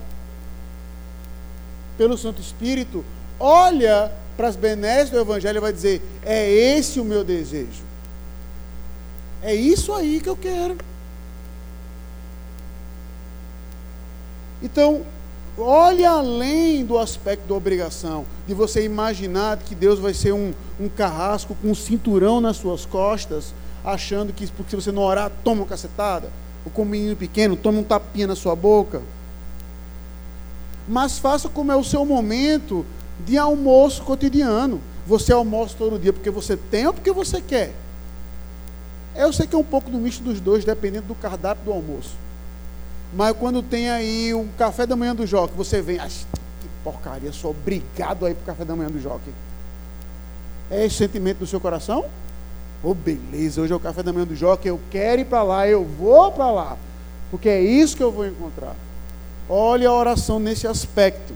pelo 1.97 2.17
Santo 2.17 2.41
Espírito 2.41 3.03
olha 3.39 4.11
para 4.37 4.47
as 4.47 4.55
benesses 4.55 5.09
do 5.09 5.19
Evangelho 5.19 5.57
e 5.57 5.61
vai 5.61 5.73
dizer: 5.73 6.01
é 6.23 6.49
esse 6.49 6.99
o 6.99 7.05
meu 7.05 7.23
desejo. 7.23 7.83
É 9.41 9.53
isso 9.53 9.93
aí 9.93 10.21
que 10.21 10.29
eu 10.29 10.37
quero. 10.37 10.77
Então, 14.61 15.01
Olhe 15.57 16.03
além 16.03 16.83
do 16.83 16.97
aspecto 16.97 17.47
da 17.47 17.53
obrigação, 17.53 18.25
de 18.47 18.55
você 18.55 18.83
imaginar 18.83 19.57
que 19.57 19.75
Deus 19.75 19.99
vai 19.99 20.13
ser 20.13 20.33
um, 20.33 20.51
um 20.79 20.89
carrasco 20.89 21.55
com 21.61 21.69
um 21.69 21.75
cinturão 21.75 22.41
nas 22.41 22.57
suas 22.57 22.85
costas, 22.87 23.53
achando 23.85 24.33
que 24.33 24.47
porque 24.47 24.75
você 24.75 24.91
não 24.91 25.03
orar, 25.03 25.31
toma 25.43 25.61
uma 25.61 25.67
cacetada, 25.67 26.31
ou 26.65 26.71
como 26.71 26.87
um 26.87 26.91
menino 26.91 27.15
pequeno, 27.15 27.55
toma 27.55 27.79
um 27.79 27.83
tapinha 27.83 28.25
na 28.25 28.35
sua 28.35 28.55
boca. 28.55 29.03
Mas 30.87 31.19
faça 31.19 31.47
como 31.47 31.71
é 31.71 31.75
o 31.75 31.83
seu 31.83 32.03
momento 32.03 32.83
de 33.23 33.37
almoço 33.37 34.01
cotidiano. 34.01 34.81
Você 35.05 35.31
almoça 35.31 35.75
todo 35.77 35.99
dia 35.99 36.11
porque 36.11 36.31
você 36.31 36.57
tem 36.57 36.87
ou 36.87 36.93
porque 36.93 37.11
você 37.11 37.39
quer? 37.39 37.73
Eu 39.15 39.31
sei 39.31 39.45
que 39.45 39.55
é 39.55 39.57
um 39.57 39.63
pouco 39.63 39.91
do 39.91 39.99
misto 39.99 40.23
dos 40.23 40.39
dois, 40.39 40.65
dependendo 40.65 41.07
do 41.07 41.15
cardápio 41.15 41.65
do 41.65 41.71
almoço. 41.71 42.15
Mas 43.15 43.35
quando 43.37 43.61
tem 43.61 43.89
aí 43.89 44.33
um 44.33 44.47
café 44.57 44.87
da 44.87 44.95
manhã 44.95 45.15
do 45.15 45.25
Joque, 45.25 45.53
você 45.55 45.81
vem, 45.81 45.99
que 45.99 46.67
porcaria, 46.83 47.31
sou 47.31 47.51
obrigado 47.51 48.25
a 48.25 48.31
ir 48.31 48.33
para 48.33 48.41
o 48.41 48.45
café 48.45 48.65
da 48.65 48.75
manhã 48.75 48.89
do 48.89 48.99
Joque. 48.99 49.29
É 50.71 50.85
esse 50.85 50.95
sentimento 50.95 51.39
do 51.39 51.47
seu 51.47 51.59
coração? 51.59 52.05
Oh, 52.83 52.93
beleza, 52.93 53.61
hoje 53.61 53.71
é 53.71 53.75
o 53.75 53.79
café 53.79 54.01
da 54.01 54.11
manhã 54.11 54.25
do 54.25 54.35
Joque, 54.35 54.67
eu 54.67 54.79
quero 54.89 55.21
ir 55.21 55.25
para 55.25 55.43
lá, 55.43 55.67
eu 55.67 55.85
vou 55.85 56.31
para 56.31 56.51
lá, 56.51 56.77
porque 57.29 57.47
é 57.47 57.61
isso 57.61 57.95
que 57.95 58.03
eu 58.03 58.11
vou 58.11 58.25
encontrar. 58.25 58.75
Olhe 59.47 59.85
a 59.85 59.93
oração 59.93 60.39
nesse 60.39 60.65
aspecto, 60.65 61.33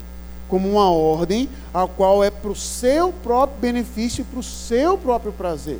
como 0.49 0.67
uma 0.69 0.89
ordem, 0.89 1.47
a 1.73 1.87
qual 1.87 2.23
é 2.23 2.31
para 2.31 2.49
o 2.49 2.55
seu 2.55 3.13
próprio 3.13 3.59
benefício 3.59 4.21
e 4.21 4.25
para 4.25 4.39
o 4.39 4.43
seu 4.43 4.97
próprio 4.97 5.31
prazer. 5.31 5.79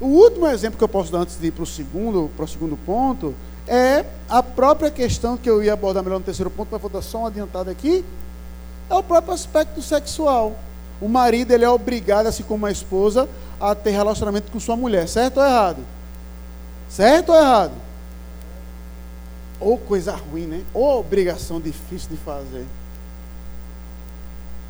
O 0.00 0.06
último 0.06 0.46
exemplo 0.46 0.76
que 0.76 0.84
eu 0.84 0.88
posso 0.88 1.10
dar 1.10 1.20
antes 1.20 1.38
de 1.40 1.46
ir 1.46 1.50
para 1.50 1.62
o 1.62 1.66
segundo, 1.66 2.30
para 2.36 2.44
o 2.44 2.48
segundo 2.48 2.76
ponto 2.76 3.34
é 3.66 4.04
a 4.28 4.42
própria 4.42 4.90
questão 4.90 5.36
que 5.36 5.48
eu 5.48 5.62
ia 5.62 5.72
abordar 5.72 6.02
melhor 6.02 6.18
no 6.18 6.24
terceiro 6.24 6.50
ponto, 6.50 6.68
mas 6.70 6.80
vou 6.80 6.90
dar 6.90 7.02
só 7.02 7.22
um 7.22 7.26
adiantado 7.26 7.70
aqui, 7.70 8.04
é 8.88 8.94
o 8.94 9.02
próprio 9.02 9.32
aspecto 9.32 9.82
sexual. 9.82 10.56
O 11.00 11.08
marido 11.08 11.52
ele 11.52 11.64
é 11.64 11.68
obrigado, 11.68 12.26
assim 12.26 12.42
como 12.42 12.66
a 12.66 12.70
esposa, 12.70 13.28
a 13.60 13.74
ter 13.74 13.90
relacionamento 13.90 14.52
com 14.52 14.60
sua 14.60 14.76
mulher, 14.76 15.08
certo 15.08 15.38
ou 15.38 15.46
errado? 15.46 15.82
Certo 16.88 17.32
ou 17.32 17.38
errado? 17.38 17.72
Ou 19.58 19.78
coisa 19.78 20.14
ruim, 20.14 20.46
né? 20.46 20.62
Ou 20.72 21.00
obrigação 21.00 21.60
difícil 21.60 22.10
de 22.10 22.16
fazer. 22.18 22.66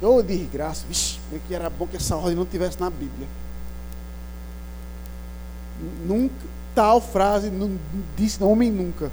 Ou 0.00 0.22
desgraça. 0.22 0.84
Vixe, 0.88 1.18
que 1.46 1.54
era 1.54 1.68
bom 1.68 1.86
que 1.86 1.96
essa 1.96 2.16
ordem 2.16 2.34
não 2.34 2.46
tivesse 2.46 2.80
na 2.80 2.88
Bíblia. 2.88 3.26
Nunca, 6.06 6.34
tal 6.74 7.00
frase 7.00 7.50
não 7.50 7.78
disse 8.16 8.42
homem 8.42 8.70
nunca. 8.70 9.10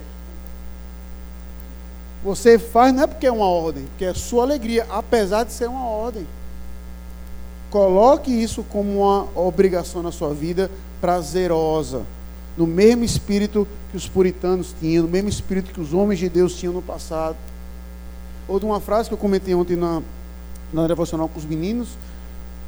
Você 2.23 2.57
faz 2.57 2.93
não 2.93 3.03
é 3.03 3.07
porque 3.07 3.27
é 3.27 3.31
uma 3.31 3.47
ordem, 3.47 3.85
porque 3.85 4.05
é 4.05 4.13
sua 4.13 4.43
alegria, 4.43 4.85
apesar 4.89 5.43
de 5.43 5.51
ser 5.51 5.67
uma 5.67 5.85
ordem. 5.85 6.25
Coloque 7.69 8.31
isso 8.31 8.63
como 8.63 9.01
uma 9.01 9.27
obrigação 9.35 10.01
na 10.01 10.11
sua 10.11 10.33
vida 10.33 10.69
prazerosa, 11.01 12.03
no 12.57 12.65
mesmo 12.65 13.03
espírito 13.03 13.67
que 13.91 13.97
os 13.97 14.07
puritanos 14.07 14.73
tinham, 14.79 15.03
no 15.03 15.09
mesmo 15.09 15.27
espírito 15.27 15.73
que 15.73 15.81
os 15.81 15.93
homens 15.93 16.19
de 16.19 16.29
Deus 16.29 16.55
tinham 16.55 16.73
no 16.73 16.81
passado. 16.81 17.35
Ou 18.47 18.59
de 18.59 18.65
uma 18.65 18.79
frase 18.79 19.09
que 19.09 19.13
eu 19.13 19.17
comentei 19.17 19.53
ontem 19.53 19.75
na, 19.75 20.01
na 20.71 20.87
devocional 20.87 21.27
com 21.27 21.39
os 21.39 21.45
meninos, 21.45 21.89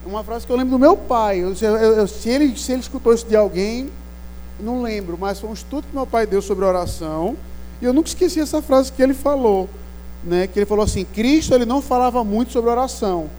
uma 0.05 0.23
frase 0.23 0.45
que 0.45 0.51
eu 0.51 0.55
lembro 0.55 0.71
do 0.71 0.79
meu 0.79 0.95
pai. 0.95 1.39
Eu, 1.39 1.53
eu, 1.53 2.07
se, 2.07 2.29
ele, 2.29 2.57
se 2.57 2.71
ele 2.71 2.81
escutou 2.81 3.13
isso 3.13 3.25
de 3.25 3.35
alguém, 3.35 3.89
não 4.59 4.81
lembro, 4.81 5.17
mas 5.19 5.39
foi 5.39 5.49
um 5.49 5.53
estudo 5.53 5.87
que 5.87 5.95
meu 5.95 6.05
pai 6.07 6.25
deu 6.25 6.41
sobre 6.41 6.65
oração. 6.65 7.35
E 7.81 7.85
eu 7.85 7.93
nunca 7.93 8.07
esqueci 8.07 8.39
essa 8.39 8.61
frase 8.61 8.91
que 8.91 9.01
ele 9.01 9.13
falou. 9.13 9.69
Né, 10.23 10.47
que 10.47 10.57
ele 10.57 10.65
falou 10.65 10.83
assim: 10.83 11.05
Cristo 11.05 11.53
ele 11.53 11.65
não 11.65 11.83
falava 11.83 12.23
muito 12.23 12.51
sobre 12.51 12.71
oração, 12.71 13.29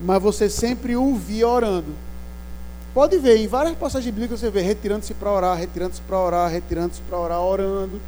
mas 0.00 0.22
você 0.22 0.48
sempre 0.48 0.94
o 0.94 1.16
via 1.16 1.48
orando. 1.48 1.92
Pode 2.94 3.18
ver, 3.18 3.38
em 3.38 3.48
várias 3.48 3.76
passagens 3.76 4.14
bíblicas 4.14 4.38
você 4.38 4.50
vê 4.50 4.60
retirando-se 4.60 5.14
para 5.14 5.32
orar, 5.32 5.56
retirando-se 5.56 6.00
para 6.00 6.20
orar, 6.20 6.50
retirando-se 6.50 7.00
para 7.02 7.18
orar, 7.18 7.40
orando. 7.40 8.00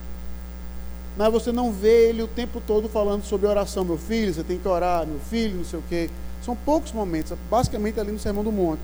Mas 1.16 1.32
você 1.32 1.50
não 1.50 1.72
vê 1.72 2.08
ele 2.08 2.22
o 2.22 2.28
tempo 2.28 2.62
todo 2.64 2.88
falando 2.88 3.25
sobre 3.25 3.49
oração. 3.49 3.84
Meu 3.84 3.99
filho, 3.99 4.32
você 4.32 4.44
tem 4.44 4.58
que 4.58 4.68
orar, 4.68 5.06
meu 5.06 5.18
filho, 5.18 5.56
não 5.56 5.64
sei 5.64 5.78
o 5.78 5.84
quê. 5.88 6.08
São 6.44 6.56
poucos 6.56 6.92
momentos, 6.92 7.37
basicamente 7.50 8.00
ali 8.00 8.12
no 8.12 8.18
Sermão 8.18 8.42
do 8.42 8.52
Monte. 8.52 8.82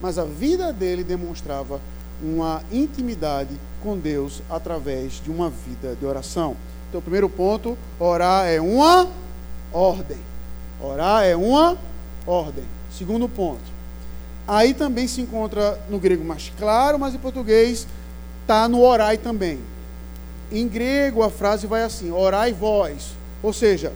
Mas 0.00 0.18
a 0.18 0.24
vida 0.24 0.72
dele 0.72 1.04
demonstrava 1.04 1.80
uma 2.22 2.62
intimidade 2.70 3.58
com 3.82 3.98
Deus 3.98 4.42
através 4.48 5.14
de 5.22 5.30
uma 5.30 5.50
vida 5.50 5.94
de 5.94 6.06
oração. 6.06 6.56
Então, 6.88 6.98
o 6.98 7.02
primeiro 7.02 7.28
ponto, 7.28 7.76
orar 7.98 8.46
é 8.46 8.60
uma 8.60 9.08
ordem. 9.72 10.18
Orar 10.80 11.24
é 11.24 11.36
uma 11.36 11.76
ordem. 12.26 12.64
Segundo 12.90 13.28
ponto, 13.28 13.72
Aí 14.46 14.74
também 14.74 15.06
se 15.06 15.20
encontra 15.20 15.80
no 15.88 15.98
grego 15.98 16.24
mais 16.24 16.52
claro, 16.58 16.98
mas 16.98 17.14
em 17.14 17.18
português 17.18 17.86
está 18.42 18.68
no 18.68 18.80
orai 18.80 19.16
também. 19.16 19.60
Em 20.50 20.66
grego 20.66 21.22
a 21.22 21.30
frase 21.30 21.66
vai 21.66 21.82
assim: 21.82 22.10
orai 22.10 22.52
vós. 22.52 23.12
Ou 23.42 23.52
seja, 23.52 23.92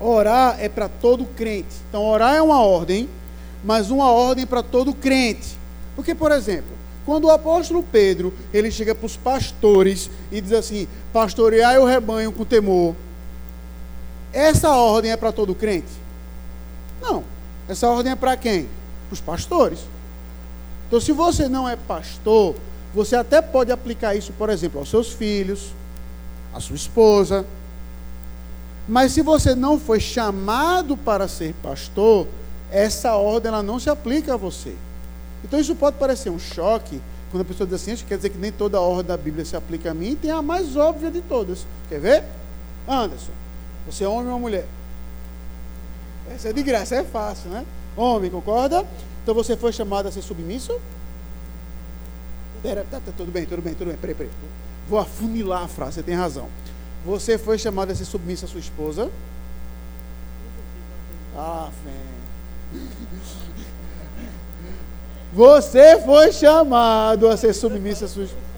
orar 0.00 0.56
é 0.58 0.68
para 0.68 0.88
todo 0.88 1.24
crente. 1.24 1.76
Então, 1.88 2.04
orar 2.04 2.34
é 2.34 2.42
uma 2.42 2.60
ordem, 2.60 3.08
mas 3.62 3.90
uma 3.90 4.10
ordem 4.10 4.46
para 4.46 4.62
todo 4.62 4.94
crente. 4.94 5.58
Porque, 5.94 6.14
por 6.14 6.32
exemplo, 6.32 6.72
quando 7.04 7.24
o 7.24 7.30
apóstolo 7.30 7.82
Pedro 7.82 8.32
ele 8.52 8.70
chega 8.70 8.94
para 8.94 9.06
os 9.06 9.16
pastores 9.16 10.10
e 10.32 10.40
diz 10.40 10.52
assim: 10.52 10.88
pastoreai 11.12 11.78
o 11.78 11.84
rebanho 11.84 12.32
com 12.32 12.44
temor. 12.44 12.94
Essa 14.32 14.70
ordem 14.70 15.10
é 15.10 15.16
para 15.16 15.32
todo 15.32 15.54
crente? 15.54 15.92
Não. 17.00 17.24
Essa 17.68 17.88
ordem 17.88 18.12
é 18.12 18.16
para 18.16 18.36
quem? 18.36 18.68
para 19.10 19.14
os 19.14 19.20
pastores. 19.20 19.80
Então, 20.86 21.00
se 21.00 21.12
você 21.12 21.48
não 21.48 21.68
é 21.68 21.76
pastor, 21.76 22.54
você 22.94 23.16
até 23.16 23.42
pode 23.42 23.72
aplicar 23.72 24.14
isso, 24.14 24.32
por 24.32 24.48
exemplo, 24.48 24.78
aos 24.78 24.88
seus 24.88 25.12
filhos, 25.12 25.72
à 26.54 26.60
sua 26.60 26.76
esposa. 26.76 27.44
Mas 28.90 29.12
se 29.12 29.22
você 29.22 29.54
não 29.54 29.78
foi 29.78 30.00
chamado 30.00 30.96
para 30.96 31.28
ser 31.28 31.54
pastor, 31.62 32.26
essa 32.72 33.14
ordem 33.14 33.46
ela 33.46 33.62
não 33.62 33.78
se 33.78 33.88
aplica 33.88 34.34
a 34.34 34.36
você. 34.36 34.74
Então 35.44 35.60
isso 35.60 35.76
pode 35.76 35.96
parecer 35.96 36.28
um 36.28 36.40
choque 36.40 37.00
quando 37.30 37.42
a 37.42 37.44
pessoa 37.44 37.68
diz 37.68 37.80
assim, 37.80 37.92
isso 37.92 38.04
quer 38.04 38.16
dizer 38.16 38.30
que 38.30 38.38
nem 38.38 38.50
toda 38.50 38.78
a 38.78 38.80
ordem 38.80 39.06
da 39.06 39.16
Bíblia 39.16 39.44
se 39.44 39.54
aplica 39.54 39.92
a 39.92 39.94
mim, 39.94 40.16
tem 40.16 40.32
a 40.32 40.42
mais 40.42 40.76
óbvia 40.76 41.08
de 41.08 41.20
todas. 41.20 41.64
Quer 41.88 42.00
ver? 42.00 42.24
Anderson, 42.88 43.30
você 43.86 44.02
é 44.02 44.08
homem 44.08 44.32
ou 44.32 44.40
mulher? 44.40 44.66
Essa 46.34 46.48
é 46.48 46.52
de 46.52 46.62
graça, 46.64 46.96
é 46.96 47.04
fácil, 47.04 47.48
né? 47.48 47.64
Homem, 47.96 48.28
concorda? 48.28 48.84
Então 49.22 49.36
você 49.36 49.56
foi 49.56 49.72
chamado 49.72 50.08
a 50.08 50.10
ser 50.10 50.22
submisso? 50.22 50.76
Pera, 52.60 52.84
tá, 52.90 52.98
tá, 52.98 53.12
tudo 53.16 53.30
bem, 53.30 53.46
tudo 53.46 53.62
bem, 53.62 53.72
tudo 53.72 53.86
bem. 53.86 53.96
Peraí, 53.96 54.16
peraí. 54.16 54.32
Vou 54.88 54.98
afunilar 54.98 55.62
a 55.62 55.68
frase, 55.68 55.94
você 55.94 56.02
tem 56.02 56.16
razão. 56.16 56.48
Você 57.04 57.38
foi 57.38 57.58
chamado 57.58 57.90
a 57.90 57.94
ser 57.94 58.04
submisso 58.04 58.44
à 58.44 58.48
sua 58.48 58.60
esposa? 58.60 59.10
Ah, 61.36 61.70
vem. 61.84 62.10
Você 65.32 66.00
foi 66.00 66.32
chamado 66.32 67.28
a 67.28 67.36
ser 67.36 67.54
submisso 67.54 68.04
à 68.04 68.08
sua 68.08 68.24
esposa. 68.24 68.50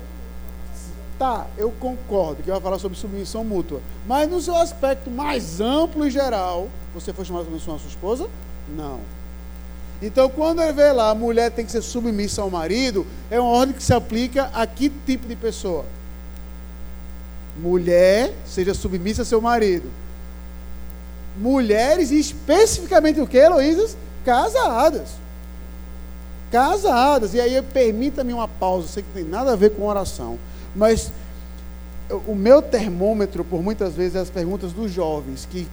Tá, 1.19 1.47
eu 1.57 1.71
concordo 1.79 2.43
que 2.43 2.51
vai 2.51 2.61
falar 2.61 2.79
sobre 2.79 2.99
submissão 2.99 3.45
mútua. 3.45 3.81
Mas 4.07 4.29
no 4.29 4.41
seu 4.41 4.57
aspecto 4.57 5.09
mais 5.09 5.61
amplo 5.61 6.07
e 6.07 6.11
geral, 6.11 6.69
você 6.93 7.13
foi 7.13 7.25
chamado 7.25 7.43
a 7.43 7.45
submissão 7.45 7.77
à 7.77 7.79
sua 7.79 7.89
esposa? 7.89 8.29
Não. 8.69 9.01
Então, 10.01 10.29
quando 10.29 10.61
ele 10.61 10.73
vê 10.73 10.91
lá, 10.91 11.11
a 11.11 11.15
mulher 11.15 11.53
tem 11.53 11.65
que 11.65 11.71
ser 11.71 11.83
submissa 11.83 12.43
ao 12.43 12.51
marido, 12.51 13.07
é 13.31 13.39
uma 13.39 13.51
ordem 13.51 13.77
que 13.77 13.83
se 13.83 13.95
aplica 13.95 14.51
a 14.53 14.67
que 14.67 14.89
tipo 14.89 15.29
de 15.29 15.37
pessoa? 15.37 15.85
Mulher, 17.63 18.35
seja 18.45 18.75
submissa 18.75 19.23
ao 19.23 19.27
seu 19.27 19.41
marido. 19.41 19.89
Mulheres, 21.39 22.11
especificamente 22.11 23.21
o 23.21 23.27
que, 23.27 23.39
Heloísas? 23.39 23.97
Casadas. 24.25 25.11
Casadas. 26.51 27.35
E 27.35 27.41
aí, 27.41 27.63
permita-me 27.63 28.33
uma 28.33 28.49
pausa, 28.49 28.89
sei 28.89 29.05
que 29.05 29.11
tem 29.15 29.25
nada 29.25 29.53
a 29.53 29.57
ver 29.57 29.71
com 29.71 29.87
oração. 29.87 30.39
Mas 30.75 31.13
o 32.27 32.35
meu 32.35 32.61
termômetro, 32.61 33.45
por 33.45 33.63
muitas 33.63 33.95
vezes, 33.95 34.17
é 34.17 34.19
as 34.19 34.29
perguntas 34.31 34.73
dos 34.73 34.91
jovens, 34.91 35.47
que 35.49 35.69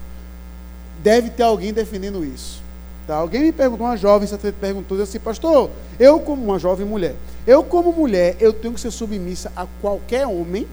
deve 1.02 1.32
ter 1.32 1.44
alguém 1.44 1.74
defendendo 1.74 2.24
isso. 2.24 2.62
Tá? 3.08 3.16
Alguém 3.16 3.42
me 3.42 3.52
perguntou, 3.52 3.88
uma 3.88 3.98
jovem 3.98 4.30
perguntou 4.62 4.96
disse 4.96 5.18
assim, 5.18 5.20
pastor, 5.20 5.72
eu 6.00 6.20
como 6.20 6.44
uma 6.44 6.60
jovem 6.60 6.86
mulher, 6.86 7.16
eu 7.48 7.64
como 7.64 7.92
mulher, 7.92 8.38
eu 8.40 8.54
tenho 8.54 8.76
que 8.76 8.80
ser 8.80 8.92
submissa 8.92 9.52
a 9.56 9.66
qualquer 9.82 10.28
homem? 10.28 10.68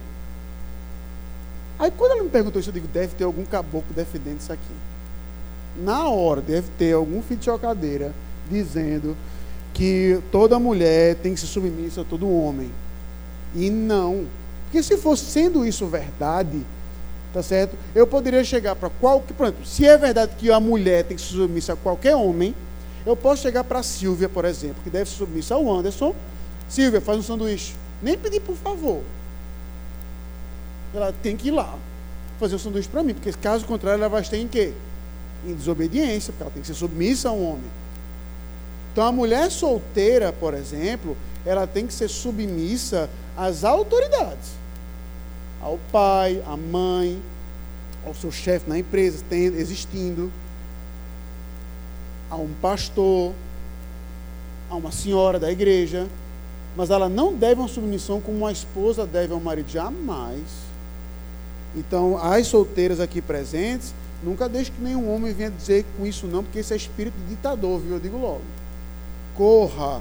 Aí 1.78 1.90
quando 1.90 2.12
ela 2.12 2.22
me 2.22 2.30
perguntou 2.30 2.60
isso, 2.60 2.70
eu 2.70 2.74
digo, 2.74 2.88
deve 2.88 3.14
ter 3.14 3.24
algum 3.24 3.44
caboclo 3.44 3.94
defendendo 3.94 4.40
isso 4.40 4.52
aqui. 4.52 4.62
Na 5.78 6.08
hora, 6.08 6.40
deve 6.40 6.68
ter 6.78 6.94
algum 6.94 7.22
filho 7.22 7.38
de 7.38 7.44
chocadeira 7.44 8.14
dizendo 8.50 9.16
que 9.74 10.20
toda 10.32 10.58
mulher 10.58 11.16
tem 11.16 11.34
que 11.34 11.40
ser 11.40 11.46
submissa 11.46 12.00
a 12.00 12.04
todo 12.04 12.30
homem. 12.30 12.70
E 13.54 13.68
não. 13.68 14.26
Porque 14.64 14.82
se 14.82 14.96
fosse 14.96 15.24
sendo 15.26 15.66
isso 15.66 15.86
verdade, 15.86 16.64
Tá 17.36 17.42
certo? 17.42 17.76
Eu 17.94 18.06
poderia 18.06 18.42
chegar 18.42 18.74
para 18.74 18.88
qualquer. 18.88 19.34
Exemplo, 19.34 19.66
se 19.66 19.84
é 19.84 19.98
verdade 19.98 20.32
que 20.38 20.50
a 20.50 20.58
mulher 20.58 21.04
tem 21.04 21.18
que 21.18 21.22
se 21.22 21.34
submissa 21.34 21.74
a 21.74 21.76
qualquer 21.76 22.16
homem, 22.16 22.54
eu 23.04 23.14
posso 23.14 23.42
chegar 23.42 23.62
para 23.62 23.82
Silvia, 23.82 24.26
por 24.26 24.46
exemplo, 24.46 24.76
que 24.82 24.88
deve 24.88 25.10
se 25.10 25.16
submissa 25.16 25.54
ao 25.54 25.70
Anderson. 25.70 26.14
Silvia, 26.66 26.98
faz 26.98 27.18
um 27.18 27.22
sanduíche. 27.22 27.74
Nem 28.02 28.16
pedir 28.16 28.40
por 28.40 28.56
favor. 28.56 29.02
Ela 30.96 31.12
tem 31.22 31.36
que 31.36 31.48
ir 31.48 31.52
lá 31.52 31.78
fazer 32.40 32.56
o 32.56 32.58
sanduíche 32.58 32.88
para 32.88 33.02
mim, 33.02 33.14
porque 33.14 33.32
caso 33.32 33.64
contrário 33.64 34.00
ela 34.00 34.08
vai 34.08 34.22
estar 34.22 34.36
em 34.36 34.48
quê? 34.48 34.72
Em 35.46 35.54
desobediência, 35.54 36.32
porque 36.32 36.42
ela 36.42 36.52
tem 36.52 36.62
que 36.62 36.66
ser 36.66 36.74
submissa 36.74 37.28
a 37.28 37.32
um 37.32 37.50
homem. 37.50 37.70
Então 38.92 39.04
a 39.04 39.12
mulher 39.12 39.50
solteira, 39.50 40.32
por 40.32 40.54
exemplo, 40.54 41.16
ela 41.44 41.66
tem 41.66 41.86
que 41.86 41.94
ser 41.94 42.08
submissa 42.08 43.08
às 43.36 43.64
autoridades 43.64 44.66
ao 45.66 45.78
pai, 45.90 46.42
à 46.46 46.56
mãe, 46.56 47.20
ao 48.06 48.14
seu 48.14 48.30
chefe 48.30 48.68
na 48.68 48.78
empresa, 48.78 49.24
tendo, 49.28 49.56
existindo, 49.56 50.30
a 52.30 52.36
um 52.36 52.52
pastor, 52.62 53.32
a 54.70 54.76
uma 54.76 54.92
senhora 54.92 55.40
da 55.40 55.50
igreja, 55.50 56.06
mas 56.76 56.90
ela 56.90 57.08
não 57.08 57.34
deve 57.34 57.60
uma 57.60 57.68
submissão 57.68 58.20
como 58.20 58.38
uma 58.38 58.52
esposa 58.52 59.04
deve 59.06 59.32
ao 59.32 59.40
marido, 59.40 59.68
jamais. 59.68 60.65
Então, 61.76 62.18
as 62.18 62.46
solteiras 62.46 63.00
aqui 63.00 63.20
presentes, 63.20 63.94
nunca 64.22 64.48
deixe 64.48 64.70
que 64.70 64.80
nenhum 64.80 65.14
homem 65.14 65.32
venha 65.32 65.50
dizer 65.50 65.84
com 65.96 66.06
isso 66.06 66.26
não, 66.26 66.42
porque 66.42 66.58
esse 66.58 66.72
é 66.72 66.76
espírito 66.76 67.16
ditador, 67.28 67.78
viu? 67.80 67.94
Eu 67.94 68.00
digo 68.00 68.16
logo. 68.16 68.40
Corra 69.34 70.00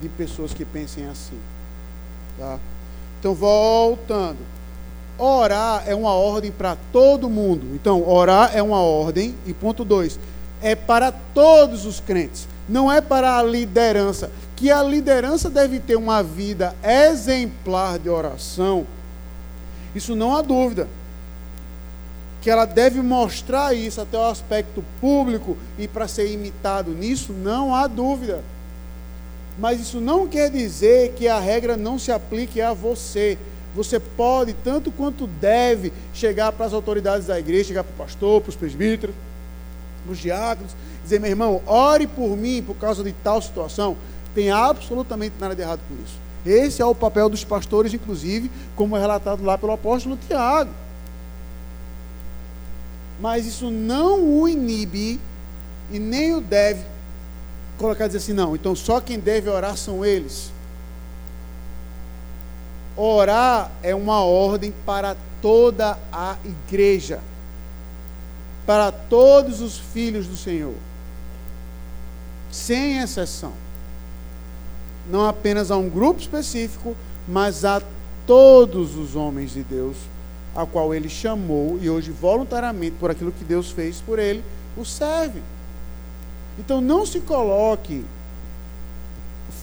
de 0.00 0.08
pessoas 0.08 0.54
que 0.54 0.64
pensem 0.64 1.06
assim. 1.06 1.38
Tá? 2.38 2.58
Então, 3.18 3.34
voltando. 3.34 4.38
Orar 5.16 5.84
é 5.86 5.94
uma 5.94 6.12
ordem 6.12 6.50
para 6.50 6.76
todo 6.92 7.30
mundo. 7.30 7.66
Então, 7.74 8.06
orar 8.08 8.50
é 8.54 8.62
uma 8.62 8.80
ordem. 8.80 9.34
E 9.46 9.52
ponto 9.52 9.84
2, 9.84 10.18
é 10.62 10.74
para 10.74 11.12
todos 11.12 11.86
os 11.86 12.00
crentes. 12.00 12.46
Não 12.68 12.90
é 12.90 13.00
para 13.00 13.38
a 13.38 13.42
liderança. 13.42 14.30
Que 14.56 14.70
a 14.70 14.82
liderança 14.82 15.50
deve 15.50 15.80
ter 15.80 15.96
uma 15.96 16.22
vida 16.22 16.74
exemplar 16.82 17.98
de 17.98 18.08
oração. 18.08 18.86
Isso 19.94 20.16
não 20.16 20.36
há 20.36 20.42
dúvida. 20.42 20.88
Que 22.42 22.50
ela 22.50 22.64
deve 22.64 23.00
mostrar 23.00 23.74
isso 23.74 24.00
até 24.00 24.18
o 24.18 24.26
aspecto 24.26 24.84
público 25.00 25.56
e 25.78 25.88
para 25.88 26.08
ser 26.08 26.30
imitado 26.30 26.90
nisso, 26.90 27.32
não 27.32 27.74
há 27.74 27.86
dúvida. 27.86 28.42
Mas 29.58 29.80
isso 29.80 30.00
não 30.00 30.26
quer 30.26 30.50
dizer 30.50 31.12
que 31.12 31.28
a 31.28 31.38
regra 31.38 31.76
não 31.76 31.98
se 31.98 32.10
aplique 32.10 32.60
a 32.60 32.72
você. 32.72 33.38
Você 33.74 33.98
pode, 33.98 34.52
tanto 34.52 34.90
quanto 34.90 35.26
deve, 35.26 35.92
chegar 36.12 36.52
para 36.52 36.66
as 36.66 36.72
autoridades 36.72 37.26
da 37.26 37.38
igreja, 37.38 37.68
chegar 37.68 37.84
para 37.84 37.94
o 37.94 38.06
pastor, 38.06 38.40
para 38.40 38.50
os 38.50 38.56
presbíteros, 38.56 39.14
para 40.04 40.12
os 40.12 40.18
diáconos, 40.18 40.72
dizer, 41.02 41.20
meu 41.20 41.30
irmão, 41.30 41.62
ore 41.66 42.06
por 42.06 42.36
mim 42.36 42.62
por 42.62 42.76
causa 42.76 43.02
de 43.02 43.12
tal 43.12 43.40
situação. 43.40 43.96
Tem 44.34 44.50
absolutamente 44.50 45.34
nada 45.40 45.54
de 45.54 45.62
errado 45.62 45.80
com 45.88 45.94
isso. 46.04 46.23
Esse 46.44 46.82
é 46.82 46.84
o 46.84 46.94
papel 46.94 47.28
dos 47.28 47.42
pastores, 47.44 47.94
inclusive, 47.94 48.50
como 48.76 48.96
é 48.96 49.00
relatado 49.00 49.42
lá 49.42 49.56
pelo 49.56 49.72
apóstolo 49.72 50.18
Tiago. 50.28 50.70
Mas 53.20 53.46
isso 53.46 53.70
não 53.70 54.22
o 54.22 54.48
inibe 54.48 55.20
e 55.90 55.98
nem 55.98 56.34
o 56.34 56.40
deve 56.40 56.84
colocar 57.78 58.06
dizer 58.06 58.18
assim, 58.18 58.32
não, 58.32 58.54
então 58.54 58.74
só 58.74 59.00
quem 59.00 59.18
deve 59.18 59.48
orar 59.48 59.76
são 59.76 60.04
eles. 60.04 60.52
Orar 62.96 63.72
é 63.82 63.94
uma 63.94 64.20
ordem 64.20 64.72
para 64.84 65.16
toda 65.42 65.98
a 66.12 66.36
igreja, 66.44 67.20
para 68.64 68.92
todos 68.92 69.60
os 69.60 69.78
filhos 69.78 70.26
do 70.26 70.36
Senhor. 70.36 70.74
sem 72.50 72.98
exceção. 72.98 73.52
Não 75.10 75.26
apenas 75.26 75.70
a 75.70 75.76
um 75.76 75.88
grupo 75.88 76.20
específico, 76.20 76.96
mas 77.28 77.64
a 77.64 77.82
todos 78.26 78.96
os 78.96 79.14
homens 79.16 79.52
de 79.52 79.62
Deus, 79.62 79.96
a 80.54 80.64
qual 80.64 80.94
ele 80.94 81.08
chamou 81.08 81.78
e 81.80 81.90
hoje 81.90 82.10
voluntariamente 82.10 82.96
por 82.98 83.10
aquilo 83.10 83.32
que 83.32 83.44
Deus 83.44 83.70
fez 83.70 84.00
por 84.00 84.18
ele, 84.18 84.42
o 84.76 84.84
serve. 84.84 85.42
Então 86.58 86.80
não 86.80 87.04
se 87.04 87.20
coloque 87.20 88.04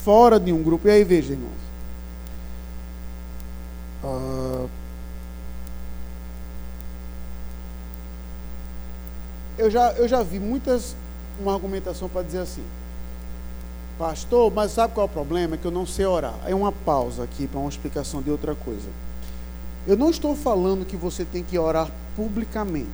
fora 0.04 0.40
de 0.40 0.52
um 0.52 0.62
grupo. 0.62 0.88
E 0.88 0.92
aí 0.92 1.04
veja, 1.04 1.34
irmãos. 1.34 1.52
Uh, 4.04 4.70
eu, 9.58 9.70
já, 9.70 9.92
eu 9.94 10.08
já 10.08 10.24
vi 10.24 10.40
muitas 10.40 10.96
uma 11.40 11.54
argumentação 11.54 12.10
para 12.10 12.24
dizer 12.24 12.40
assim, 12.40 12.64
pastor, 14.02 14.52
mas 14.52 14.72
sabe 14.72 14.96
qual 14.96 15.06
é 15.06 15.10
o 15.10 15.14
problema? 15.14 15.54
É 15.54 15.58
que 15.60 15.66
eu 15.66 15.72
não 15.72 15.86
sei 15.86 16.08
orar. 16.08 16.34
É 16.48 16.56
uma 16.56 16.72
pausa 16.72 17.24
aqui 17.24 17.46
para 17.46 17.60
uma 17.60 17.70
explicação 17.70 18.20
de 18.20 18.32
outra 18.32 18.56
coisa. 18.56 18.90
Eu 19.86 19.96
não 19.96 20.10
estou 20.10 20.36
falando 20.36 20.88
que 20.88 20.98
você 20.98 21.24
tem 21.24 21.44
que 21.44 21.56
orar 21.60 21.88
publicamente. 22.16 22.90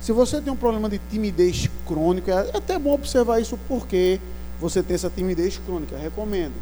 Se 0.00 0.10
você 0.10 0.40
tem 0.40 0.52
um 0.52 0.56
problema 0.56 0.88
de 0.88 0.98
timidez 0.98 1.70
crônica, 1.86 2.32
é 2.52 2.56
até 2.56 2.76
bom 2.76 2.94
observar 2.94 3.38
isso 3.38 3.56
porque 3.68 4.20
você 4.60 4.82
tem 4.82 4.96
essa 4.96 5.08
timidez 5.08 5.56
crônica, 5.64 5.96
recomendo. 5.96 6.54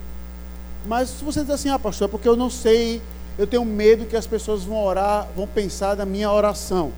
Mas 0.87 1.09
se 1.09 1.25
você 1.25 1.41
diz 1.41 1.51
assim, 1.51 1.71
ah, 1.71 1.79
pastor, 1.79 2.09
é 2.09 2.11
porque 2.11 2.29
eu 2.29 2.37
não 2.37 2.51
sei, 2.51 3.01
eu 3.39 3.47
tenho 3.47 3.65
medo 3.65 4.05
que 4.05 4.17
as 4.17 4.27
pessoas 4.27 4.65
vão 4.65 4.85
orar, 4.85 5.29
vão 5.35 5.47
pensar 5.47 5.95
da 5.95 6.05
minha 6.05 6.31
oração. 6.31 6.93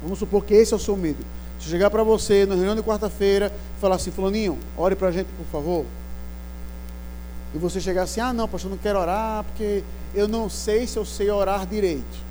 Vamos 0.00 0.20
supor 0.20 0.44
que 0.44 0.54
esse 0.54 0.72
é 0.72 0.76
o 0.76 0.80
seu 0.80 0.96
medo. 0.96 1.24
Se 1.58 1.68
chegar 1.68 1.90
para 1.90 2.02
você 2.02 2.46
na 2.46 2.54
reunião 2.54 2.76
de 2.76 2.82
quarta-feira 2.82 3.52
e 3.76 3.80
falar 3.80 3.96
assim, 3.96 4.10
fulaninho, 4.10 4.58
ore 4.76 4.94
para 4.94 5.08
a 5.08 5.12
gente, 5.12 5.28
por 5.36 5.46
favor. 5.46 5.86
E 7.54 7.58
você 7.58 7.80
chegar 7.80 8.02
assim, 8.02 8.20
ah 8.20 8.32
não, 8.32 8.46
pastor, 8.46 8.70
não 8.70 8.78
quero 8.78 8.98
orar, 8.98 9.44
porque 9.44 9.82
eu 10.14 10.28
não 10.28 10.48
sei 10.48 10.86
se 10.86 10.96
eu 10.98 11.04
sei 11.04 11.30
orar 11.30 11.66
direito. 11.66 12.26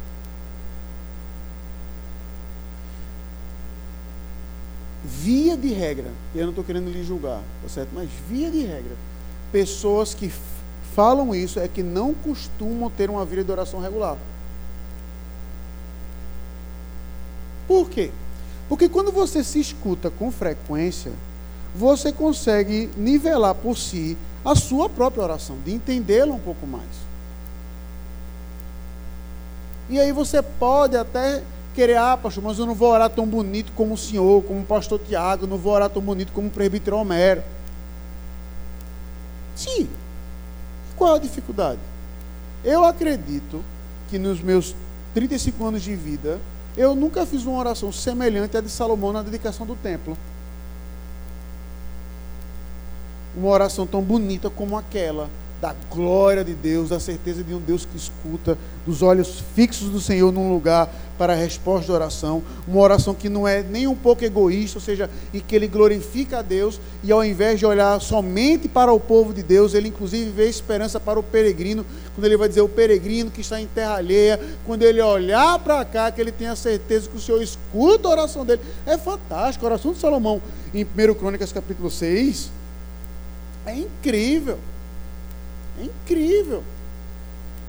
via 5.06 5.56
de 5.56 5.70
regra, 5.70 6.12
eu 6.34 6.44
não 6.44 6.50
estou 6.50 6.64
querendo 6.64 6.92
lhe 6.92 7.04
julgar, 7.04 7.42
tá 7.62 7.70
certo? 7.70 7.90
Mas 7.94 8.10
via 8.28 8.50
de 8.50 8.64
regra, 8.64 8.96
pessoas 9.52 10.14
que 10.14 10.32
falam 10.96 11.34
isso 11.34 11.60
é 11.60 11.68
que 11.68 11.84
não 11.84 12.14
costumam 12.14 12.90
ter 12.90 13.10
uma 13.10 13.24
vida 13.24 13.44
de 13.44 13.52
oração 13.52 13.80
regular. 13.80 14.18
Por 17.68 17.90
quê? 17.90 18.12
Porque 18.68 18.90
quando 18.90 19.12
você 19.12 19.44
se 19.44 19.60
escuta 19.60 20.10
com 20.10 20.32
frequência, 20.32 21.12
você 21.76 22.12
consegue 22.12 22.90
nivelar 22.98 23.54
por 23.54 23.78
si 23.78 24.18
a 24.44 24.56
sua 24.56 24.90
própria 24.90 25.24
oração, 25.24 25.58
de 25.64 25.74
entendê-la 25.74 26.34
um 26.34 26.40
pouco 26.40 26.66
mais. 26.66 27.06
E 29.90 30.00
aí 30.00 30.12
você 30.12 30.42
pode 30.42 30.98
até 30.98 31.44
querer, 31.76 31.98
ah, 31.98 32.18
pastor, 32.18 32.44
mas 32.44 32.58
eu 32.58 32.66
não 32.66 32.74
vou 32.74 32.92
orar 32.92 33.10
tão 33.10 33.28
bonito 33.28 33.72
como 33.76 33.94
o 33.94 33.98
senhor, 33.98 34.44
como 34.44 34.62
o 34.62 34.66
pastor 34.66 35.00
Tiago, 35.00 35.46
não 35.46 35.58
vou 35.58 35.74
orar 35.74 35.90
tão 35.90 36.02
bonito 36.02 36.32
como 36.32 36.48
o 36.48 36.52
presbítero 36.52 36.98
Homero. 36.98 37.44
Sim. 39.56 39.90
Qual 40.96 41.14
é 41.14 41.18
a 41.18 41.22
dificuldade? 41.22 41.80
Eu 42.64 42.84
acredito 42.84 43.64
que 44.10 44.18
nos 44.18 44.42
meus 44.42 44.74
35 45.14 45.66
anos 45.66 45.84
de 45.84 45.96
vida, 45.96 46.40
eu 46.78 46.96
nunca 46.96 47.26
fiz 47.26 47.46
uma 47.46 47.58
oração 47.58 47.92
semelhante 47.92 48.58
à 48.58 48.62
de 48.62 48.70
Salomão 48.70 49.14
na 49.14 49.22
dedicação 49.22 49.66
do 49.66 49.76
templo. 49.76 50.18
Uma 53.36 53.50
oração 53.50 53.86
tão 53.86 54.02
bonita 54.02 54.50
como 54.50 54.78
aquela 54.78 55.30
da 55.62 55.74
glória 55.90 56.44
de 56.44 56.54
Deus, 56.54 56.90
da 56.90 57.00
certeza 57.00 57.44
de 57.44 57.54
um 57.54 57.60
Deus 57.60 57.86
que 57.86 57.98
escuta, 57.98 58.58
dos 58.86 59.02
olhos 59.02 59.42
fixos 59.56 59.90
do 59.90 60.00
Senhor 60.00 60.32
num 60.32 60.54
lugar 60.54 60.94
para 61.18 61.34
a 61.34 61.36
resposta 61.36 61.86
de 61.86 61.92
oração, 61.92 62.44
uma 62.68 62.82
oração 62.82 63.14
que 63.14 63.30
não 63.30 63.48
é 63.48 63.64
nem 63.64 63.88
um 63.88 63.96
pouco 63.96 64.24
egoísta, 64.26 64.78
ou 64.78 64.82
seja, 64.82 65.10
em 65.34 65.40
que 65.40 65.56
ele 65.56 65.68
glorifica 65.68 66.40
a 66.40 66.42
Deus 66.42 66.80
e 67.02 67.12
ao 67.12 67.24
invés 67.24 67.58
de 67.58 67.66
olhar 67.66 68.00
somente 68.02 68.68
para 68.68 68.92
o 68.92 69.00
povo 69.00 69.34
de 69.34 69.42
Deus, 69.42 69.74
ele 69.74 69.88
inclusive 69.88 70.30
vê 70.30 70.50
esperança 70.50 71.00
para 71.00 71.20
o 71.20 71.24
peregrino, 71.24 71.86
quando 72.14 72.26
ele 72.26 72.38
vai 72.38 72.50
dizer 72.50 72.62
o 72.62 72.70
peregrino 72.70 73.32
que 73.32 73.42
está 73.42 73.60
em 73.60 73.68
terra 73.68 73.96
alheia, 73.96 74.40
quando 74.66 74.84
ele 74.84 75.02
olhar 75.02 75.58
para 75.60 75.84
cá, 75.86 76.12
que 76.12 76.20
ele 76.20 76.32
tem 76.32 76.48
a 76.48 76.56
certeza 76.56 77.10
que 77.10 77.18
o 77.18 77.22
Senhor 77.22 77.42
escuta 77.42 78.08
a 78.08 78.12
oração 78.12 78.46
dele. 78.46 78.62
É 78.86 78.98
fantástico, 78.98 79.66
a 79.66 79.70
oração 79.70 79.94
de 79.94 80.00
Salomão 80.00 80.42
em 80.74 80.84
1 80.84 81.14
Crônicas 81.16 81.52
capítulo 81.54 81.90
6 81.90 82.52
é 83.66 83.76
incrível. 83.76 84.60
É 85.80 85.84
incrível. 85.84 86.64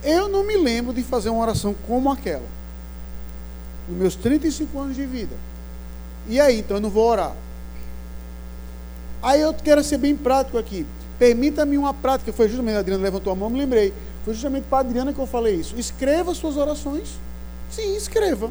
Eu 0.02 0.28
não 0.28 0.46
me 0.46 0.56
lembro 0.56 0.92
de 0.92 1.02
fazer 1.02 1.30
uma 1.30 1.42
oração 1.42 1.74
como 1.86 2.10
aquela. 2.10 2.46
Nos 3.88 3.98
meus 3.98 4.14
35 4.14 4.78
anos 4.78 4.96
de 4.96 5.06
vida. 5.06 5.34
E 6.28 6.40
aí, 6.40 6.60
então 6.60 6.76
eu 6.76 6.80
não 6.80 6.90
vou 6.90 7.08
orar. 7.08 7.34
Aí 9.22 9.40
eu 9.40 9.52
quero 9.54 9.82
ser 9.82 9.98
bem 9.98 10.16
prático 10.16 10.58
aqui. 10.58 10.86
Permita-me 11.18 11.78
uma 11.78 11.94
prática. 11.94 12.32
Foi 12.32 12.48
justamente 12.48 12.76
a 12.76 12.80
Adriana 12.80 13.02
levantou 13.02 13.32
a 13.32 13.36
mão, 13.36 13.50
me 13.50 13.58
lembrei. 13.58 13.92
Foi 14.24 14.34
justamente 14.34 14.64
para 14.64 14.78
a 14.78 14.80
Adriana 14.80 15.12
que 15.12 15.18
eu 15.18 15.26
falei 15.26 15.54
isso. 15.54 15.78
Escreva 15.78 16.34
suas 16.34 16.56
orações. 16.56 17.18
Sim, 17.70 17.96
escreva. 17.96 18.50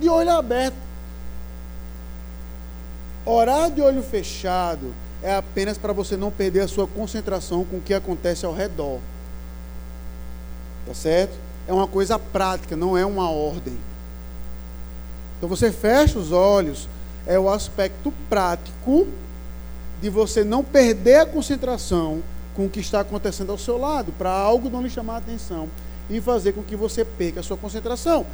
De 0.00 0.08
olho 0.08 0.30
aberto. 0.30 0.76
Orar 3.24 3.70
de 3.70 3.80
olho 3.80 4.02
fechado 4.02 4.92
é 5.22 5.34
apenas 5.34 5.76
para 5.76 5.92
você 5.92 6.16
não 6.16 6.30
perder 6.30 6.60
a 6.60 6.68
sua 6.68 6.86
concentração 6.86 7.64
com 7.64 7.78
o 7.78 7.80
que 7.80 7.92
acontece 7.92 8.46
ao 8.46 8.54
redor. 8.54 9.00
Tá 10.86 10.94
certo? 10.94 11.36
É 11.66 11.72
uma 11.72 11.86
coisa 11.86 12.18
prática, 12.18 12.76
não 12.76 12.96
é 12.96 13.04
uma 13.04 13.30
ordem. 13.30 13.76
Então 15.36 15.48
você 15.48 15.70
fecha 15.70 16.18
os 16.18 16.32
olhos, 16.32 16.88
é 17.26 17.38
o 17.38 17.50
aspecto 17.50 18.12
prático 18.28 19.06
de 20.00 20.08
você 20.08 20.44
não 20.44 20.64
perder 20.64 21.20
a 21.20 21.26
concentração 21.26 22.22
com 22.54 22.66
o 22.66 22.70
que 22.70 22.80
está 22.80 23.00
acontecendo 23.00 23.52
ao 23.52 23.58
seu 23.58 23.78
lado, 23.78 24.12
para 24.12 24.30
algo 24.30 24.70
não 24.70 24.82
lhe 24.82 24.90
chamar 24.90 25.14
a 25.14 25.18
atenção 25.18 25.68
e 26.08 26.20
fazer 26.20 26.52
com 26.52 26.62
que 26.62 26.74
você 26.74 27.04
perca 27.04 27.40
a 27.40 27.42
sua 27.42 27.56
concentração. 27.56 28.24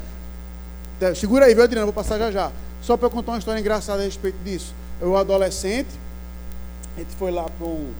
Segura 1.17 1.47
aí, 1.47 1.55
viu, 1.55 1.65
Adriano? 1.65 1.87
Vou 1.87 1.93
passar 1.93 2.19
já 2.19 2.31
já. 2.31 2.53
Só 2.81 2.97
para 2.97 3.11
contar 3.11 3.33
uma 3.33 3.39
história 3.39 3.59
engraçada 3.59 4.01
a 4.01 4.05
respeito 4.05 4.37
disso. 4.45 4.73
Eu, 5.01 5.17
adolescente, 5.17 5.89
a 6.97 7.01
gente 7.01 7.15
foi 7.17 7.31
lá 7.31 7.45
para 7.45 7.67
um, 7.67 7.93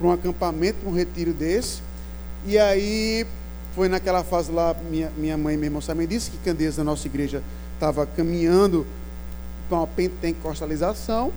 um 0.00 0.10
acampamento, 0.10 0.78
para 0.80 0.88
um 0.90 0.94
retiro 0.94 1.32
desse. 1.32 1.82
E 2.46 2.58
aí 2.58 3.26
foi 3.74 3.88
naquela 3.88 4.24
fase 4.24 4.50
lá, 4.50 4.74
minha, 4.90 5.10
minha 5.16 5.36
mãe 5.36 5.54
e 5.54 5.56
meu 5.58 5.66
irmão 5.66 5.80
também 5.80 6.06
disse 6.06 6.30
que 6.30 6.38
Candeias 6.38 6.76
da 6.76 6.84
nossa 6.84 7.06
igreja 7.06 7.42
estava 7.74 8.06
caminhando 8.06 8.86
para 9.68 9.78
uma 9.78 9.86
pentecostalização. 9.86 11.32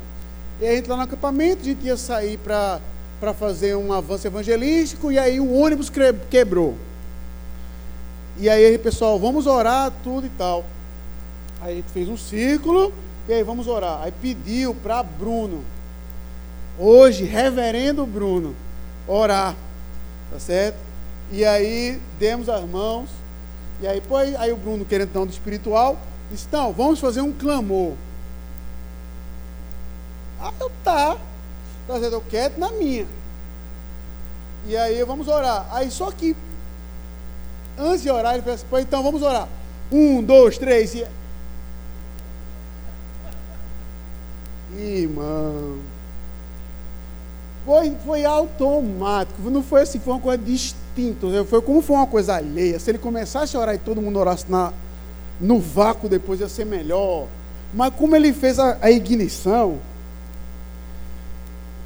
E 0.61 0.67
a 0.67 0.75
gente 0.75 0.89
lá 0.89 0.97
no 0.97 1.03
acampamento, 1.03 1.61
a 1.61 1.65
gente 1.65 1.85
ia 1.85 1.97
sair 1.97 2.37
para 2.37 2.79
fazer 3.33 3.75
um 3.75 3.91
avanço 3.91 4.27
evangelístico, 4.27 5.11
e 5.11 5.19
aí 5.19 5.39
o 5.39 5.53
ônibus 5.53 5.91
quebrou. 6.29 6.77
E 8.37 8.49
aí, 8.49 8.77
pessoal, 8.77 9.19
vamos 9.19 9.45
orar, 9.45 9.91
tudo 10.03 10.25
e 10.25 10.29
tal. 10.29 10.65
Aí 11.61 11.73
a 11.73 11.75
gente 11.75 11.91
fez 11.91 12.09
um 12.09 12.17
círculo, 12.17 12.91
e 13.27 13.33
aí 13.33 13.43
vamos 13.43 13.67
orar. 13.67 14.01
Aí 14.03 14.11
pediu 14.11 14.73
para 14.73 15.03
Bruno, 15.03 15.63
hoje, 16.77 17.23
reverendo 17.23 18.05
Bruno, 18.05 18.55
orar, 19.07 19.55
tá 20.31 20.39
certo? 20.39 20.77
E 21.31 21.43
aí 21.43 21.99
demos 22.19 22.49
as 22.49 22.63
mãos, 22.63 23.09
e 23.81 23.87
aí, 23.87 24.01
pois, 24.01 24.35
aí 24.35 24.51
o 24.51 24.57
Bruno, 24.57 24.85
querendo 24.85 25.11
dar 25.11 25.21
um 25.21 25.25
espiritual, 25.25 25.99
disse: 26.31 26.45
Então, 26.47 26.71
vamos 26.71 26.99
fazer 26.99 27.21
um 27.21 27.31
clamor. 27.31 27.93
Ah, 30.39 30.53
eu 30.59 30.71
tá, 30.83 31.17
tá 31.87 31.99
certo, 31.99 32.13
eu 32.13 32.21
quieto 32.21 32.57
na 32.57 32.71
minha. 32.71 33.05
E 34.65 34.77
aí 34.77 35.03
vamos 35.03 35.27
orar. 35.27 35.67
Aí 35.71 35.91
só 35.91 36.11
que, 36.11 36.35
antes 37.77 38.03
de 38.03 38.09
orar, 38.09 38.33
ele 38.33 38.43
falou 38.43 38.55
assim: 38.55 38.65
então 38.81 39.03
vamos 39.03 39.21
orar. 39.21 39.47
Um, 39.91 40.21
dois, 40.21 40.57
três, 40.57 40.95
e. 40.95 41.05
Irmão. 44.75 45.92
Foi, 47.65 47.95
foi 48.05 48.25
automático, 48.25 49.49
não 49.49 49.63
foi 49.63 49.83
assim, 49.83 49.99
foi 49.99 50.13
uma 50.13 50.19
coisa 50.19 50.43
distinta. 50.43 51.27
Foi 51.45 51.61
como 51.61 51.81
foi 51.81 51.95
uma 51.95 52.07
coisa 52.07 52.35
alheia. 52.35 52.77
Se 52.79 52.91
ele 52.91 52.97
começasse 52.97 53.55
a 53.55 53.59
orar 53.59 53.75
e 53.75 53.77
todo 53.77 54.01
mundo 54.01 54.19
orasse 54.19 54.45
na, 54.49 54.73
no 55.39 55.59
vácuo 55.59 56.09
depois 56.09 56.39
ia 56.39 56.49
ser 56.49 56.65
melhor. 56.65 57.27
Mas 57.73 57.93
como 57.95 58.15
ele 58.15 58.33
fez 58.33 58.59
a, 58.59 58.77
a 58.81 58.91
ignição, 58.91 59.79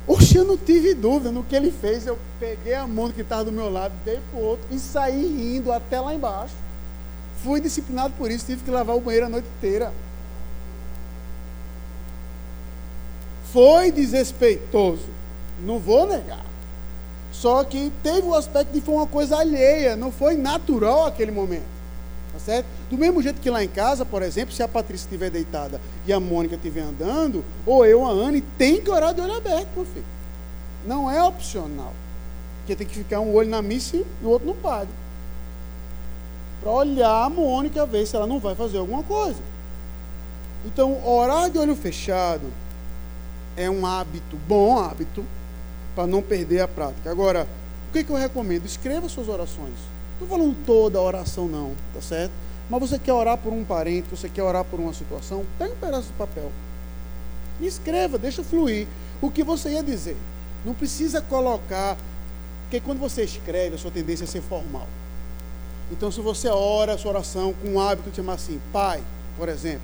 Oxe, 0.07 0.37
eu 0.37 0.45
não 0.45 0.57
tive 0.57 0.93
dúvida 0.93 1.31
no 1.31 1.43
que 1.43 1.53
ele 1.53 1.69
fez. 1.69 2.07
Eu 2.07 2.17
peguei 2.39 2.73
a 2.73 2.87
mão 2.87 3.11
que 3.11 3.21
estava 3.21 3.43
do 3.43 3.51
meu 3.51 3.69
lado, 3.69 3.93
dei 4.05 4.19
para 4.31 4.39
o 4.39 4.43
outro 4.43 4.65
e 4.71 4.79
saí 4.79 5.27
rindo 5.27 5.71
até 5.71 5.99
lá 5.99 6.15
embaixo. 6.15 6.55
Fui 7.43 7.59
disciplinado 7.59 8.13
por 8.17 8.31
isso, 8.31 8.45
tive 8.45 8.63
que 8.63 8.71
lavar 8.71 8.95
o 8.95 9.01
banheiro 9.01 9.25
a 9.25 9.29
noite 9.29 9.47
inteira. 9.57 9.91
Foi 13.51 13.91
desrespeitoso. 13.91 15.16
Não 15.59 15.79
vou 15.79 16.07
negar. 16.07 16.45
Só 17.31 17.63
que 17.63 17.91
teve 18.01 18.27
o 18.27 18.33
aspecto 18.33 18.71
de 18.71 18.81
foi 18.81 18.95
uma 18.95 19.07
coisa 19.07 19.37
alheia, 19.37 19.95
não 19.95 20.11
foi 20.11 20.35
natural 20.35 21.05
aquele 21.05 21.31
momento. 21.31 21.77
Tá 22.33 22.39
certo? 22.39 22.67
Do 22.89 22.97
mesmo 22.97 23.21
jeito 23.21 23.41
que 23.41 23.49
lá 23.49 23.63
em 23.63 23.67
casa, 23.67 24.05
por 24.05 24.21
exemplo, 24.21 24.53
se 24.53 24.63
a 24.63 24.67
Patrícia 24.67 25.05
estiver 25.05 25.29
deitada 25.29 25.81
e 26.05 26.13
a 26.13 26.19
Mônica 26.19 26.55
estiver 26.55 26.81
andando, 26.81 27.43
ou 27.65 27.85
eu, 27.85 28.05
a 28.05 28.09
Anne, 28.09 28.41
tem 28.41 28.81
que 28.81 28.89
orar 28.89 29.13
de 29.13 29.21
olho 29.21 29.35
aberto, 29.35 29.69
meu 29.75 29.85
filho. 29.85 30.05
Não 30.85 31.09
é 31.09 31.21
opcional. 31.23 31.93
Porque 32.59 32.75
tem 32.75 32.87
que 32.87 32.95
ficar 32.95 33.19
um 33.19 33.33
olho 33.33 33.49
na 33.49 33.61
missa 33.61 33.97
e 33.97 34.05
o 34.23 34.29
outro 34.29 34.47
no 34.47 34.55
padre. 34.55 34.93
Para 36.61 36.71
olhar 36.71 37.25
a 37.25 37.29
Mônica, 37.29 37.85
ver 37.85 38.05
se 38.05 38.15
ela 38.15 38.27
não 38.27 38.39
vai 38.39 38.55
fazer 38.55 38.77
alguma 38.77 39.03
coisa. 39.03 39.39
Então, 40.65 41.05
orar 41.07 41.49
de 41.49 41.57
olho 41.57 41.75
fechado 41.75 42.51
é 43.55 43.69
um 43.69 43.85
hábito, 43.85 44.35
bom 44.47 44.77
hábito, 44.77 45.23
para 45.97 46.05
não 46.05 46.21
perder 46.21 46.59
a 46.59 46.67
prática. 46.67 47.09
Agora, 47.09 47.47
o 47.89 47.91
que, 47.91 48.03
que 48.03 48.11
eu 48.11 48.15
recomendo? 48.15 48.67
Escreva 48.67 49.09
suas 49.09 49.27
orações. 49.27 49.73
Não 50.19 50.25
estou 50.25 50.27
falando 50.27 50.55
toda 50.63 50.99
a 50.99 51.01
oração, 51.01 51.47
não, 51.47 51.73
tá 51.91 51.99
certo? 51.99 52.31
Mas 52.69 52.79
você 52.79 52.99
quer 52.99 53.13
orar 53.13 53.35
por 53.35 53.51
um 53.51 53.63
parente, 53.63 54.07
você 54.11 54.29
quer 54.29 54.43
orar 54.43 54.63
por 54.63 54.79
uma 54.79 54.93
situação, 54.93 55.43
pega 55.57 55.73
um 55.73 55.77
pedaço 55.77 56.09
de 56.09 56.13
papel. 56.13 56.51
Escreva, 57.59 58.19
deixa 58.19 58.43
fluir. 58.43 58.87
O 59.19 59.31
que 59.31 59.43
você 59.43 59.71
ia 59.71 59.81
dizer. 59.81 60.15
Não 60.63 60.75
precisa 60.75 61.19
colocar. 61.19 61.97
Porque 62.65 62.79
quando 62.79 62.99
você 62.99 63.23
escreve, 63.23 63.73
a 63.73 63.77
sua 63.79 63.89
tendência 63.89 64.25
é 64.25 64.27
ser 64.27 64.41
formal. 64.41 64.87
Então, 65.91 66.11
se 66.11 66.21
você 66.21 66.47
ora 66.47 66.93
a 66.93 66.97
sua 66.99 67.09
oração 67.13 67.53
com 67.53 67.73
o 67.73 67.79
hábito 67.81 68.11
de 68.11 68.17
chamar 68.17 68.33
assim, 68.33 68.61
Pai, 68.71 69.01
por 69.35 69.49
exemplo, 69.49 69.81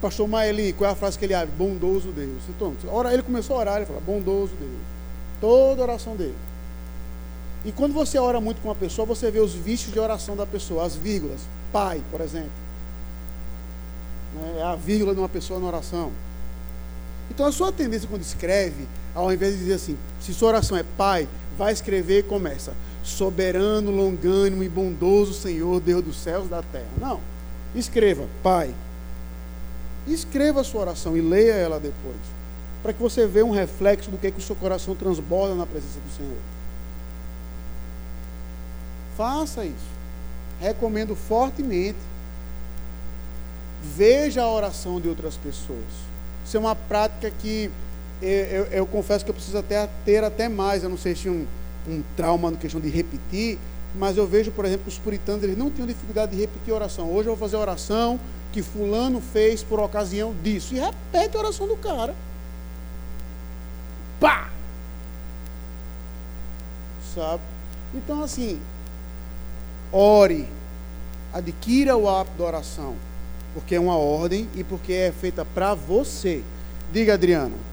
Pastor 0.00 0.28
Maeli, 0.28 0.72
qual 0.72 0.88
é 0.88 0.92
a 0.92 0.96
frase 0.96 1.18
que 1.18 1.24
ele 1.24 1.34
abre? 1.34 1.52
Bondoso 1.56 2.12
Deus. 2.12 2.42
Então, 2.48 2.74
ora, 2.88 3.12
ele 3.12 3.22
começou 3.22 3.56
a 3.56 3.60
orar, 3.60 3.76
ele 3.78 3.86
fala, 3.86 4.00
bondoso 4.00 4.52
Deus. 4.58 4.70
Toda 5.40 5.82
oração 5.82 6.14
dele. 6.14 6.36
E 7.64 7.72
quando 7.72 7.92
você 7.92 8.16
ora 8.18 8.40
muito 8.40 8.60
com 8.60 8.68
uma 8.68 8.74
pessoa, 8.76 9.04
você 9.04 9.30
vê 9.30 9.40
os 9.40 9.54
vícios 9.54 9.92
de 9.92 9.98
oração 9.98 10.36
da 10.36 10.46
pessoa, 10.46 10.84
as 10.84 10.94
vírgulas. 10.94 11.40
Pai, 11.72 12.00
por 12.12 12.20
exemplo. 12.20 12.50
Né, 14.34 14.58
é 14.60 14.62
a 14.62 14.76
vírgula 14.76 15.14
de 15.14 15.20
uma 15.20 15.28
pessoa 15.28 15.58
na 15.58 15.66
oração. 15.66 16.12
Então 17.30 17.44
a 17.44 17.52
sua 17.52 17.72
tendência 17.72 18.08
quando 18.08 18.22
escreve, 18.22 18.86
ao 19.14 19.32
invés 19.32 19.54
de 19.54 19.58
dizer 19.58 19.74
assim, 19.74 19.98
se 20.20 20.32
sua 20.32 20.48
oração 20.48 20.76
é 20.76 20.84
Pai, 20.96 21.28
vai 21.58 21.72
escrever 21.72 22.20
e 22.20 22.22
começa. 22.22 22.72
Soberano, 23.02 23.90
longânimo 23.90 24.62
e 24.62 24.68
bondoso 24.68 25.34
Senhor, 25.34 25.80
Deus 25.80 26.04
dos 26.04 26.16
céus 26.16 26.46
e 26.46 26.50
da 26.50 26.62
terra. 26.62 26.88
Não. 27.00 27.20
Escreva, 27.74 28.26
Pai 28.42 28.72
escreva 30.12 30.60
a 30.60 30.64
sua 30.64 30.82
oração 30.82 31.16
e 31.16 31.20
leia 31.20 31.52
ela 31.52 31.78
depois, 31.78 32.16
para 32.82 32.92
que 32.92 33.00
você 33.00 33.26
veja 33.26 33.44
um 33.44 33.50
reflexo 33.50 34.10
do 34.10 34.18
que, 34.18 34.30
que 34.30 34.38
o 34.38 34.42
seu 34.42 34.56
coração 34.56 34.94
transborda 34.94 35.54
na 35.54 35.66
presença 35.66 35.98
do 36.00 36.16
Senhor. 36.16 36.38
Faça 39.16 39.64
isso. 39.64 39.98
Recomendo 40.60 41.16
fortemente. 41.16 41.98
Veja 43.82 44.42
a 44.42 44.50
oração 44.50 45.00
de 45.00 45.08
outras 45.08 45.36
pessoas. 45.36 45.78
Isso 46.44 46.56
é 46.56 46.60
uma 46.60 46.74
prática 46.74 47.30
que 47.30 47.70
eu, 48.22 48.28
eu, 48.28 48.64
eu 48.66 48.86
confesso 48.86 49.24
que 49.24 49.30
eu 49.30 49.34
preciso 49.34 49.58
até 49.58 49.88
ter 50.04 50.22
até 50.24 50.48
mais. 50.48 50.82
Eu 50.82 50.88
não 50.88 50.96
sei 50.96 51.14
se 51.14 51.28
um, 51.28 51.46
um 51.88 52.02
trauma 52.16 52.50
na 52.50 52.56
questão 52.56 52.80
de 52.80 52.88
repetir, 52.88 53.58
mas 53.94 54.16
eu 54.16 54.26
vejo, 54.26 54.50
por 54.52 54.64
exemplo, 54.64 54.86
os 54.88 54.98
puritanos 54.98 55.42
eles 55.42 55.56
não 55.56 55.70
tinham 55.70 55.86
dificuldade 55.86 56.32
de 56.32 56.40
repetir 56.40 56.72
oração. 56.72 57.10
Hoje 57.10 57.28
eu 57.28 57.34
vou 57.34 57.48
fazer 57.48 57.56
oração, 57.56 58.18
que 58.52 58.62
fulano 58.62 59.20
fez 59.20 59.62
por 59.62 59.80
ocasião 59.80 60.34
disso. 60.42 60.74
E 60.74 60.78
repete 60.78 61.36
a 61.36 61.40
oração 61.40 61.66
do 61.66 61.76
cara. 61.76 62.14
Pá! 64.20 64.50
Sabe? 67.14 67.42
Então, 67.94 68.22
assim, 68.22 68.60
ore, 69.92 70.48
adquira 71.32 71.96
o 71.96 72.08
hábito 72.08 72.38
da 72.38 72.44
oração, 72.44 72.96
porque 73.54 73.74
é 73.74 73.80
uma 73.80 73.96
ordem 73.96 74.48
e 74.54 74.62
porque 74.62 74.92
é 74.92 75.12
feita 75.12 75.44
para 75.44 75.74
você. 75.74 76.42
Diga, 76.92 77.14
Adriana. 77.14 77.67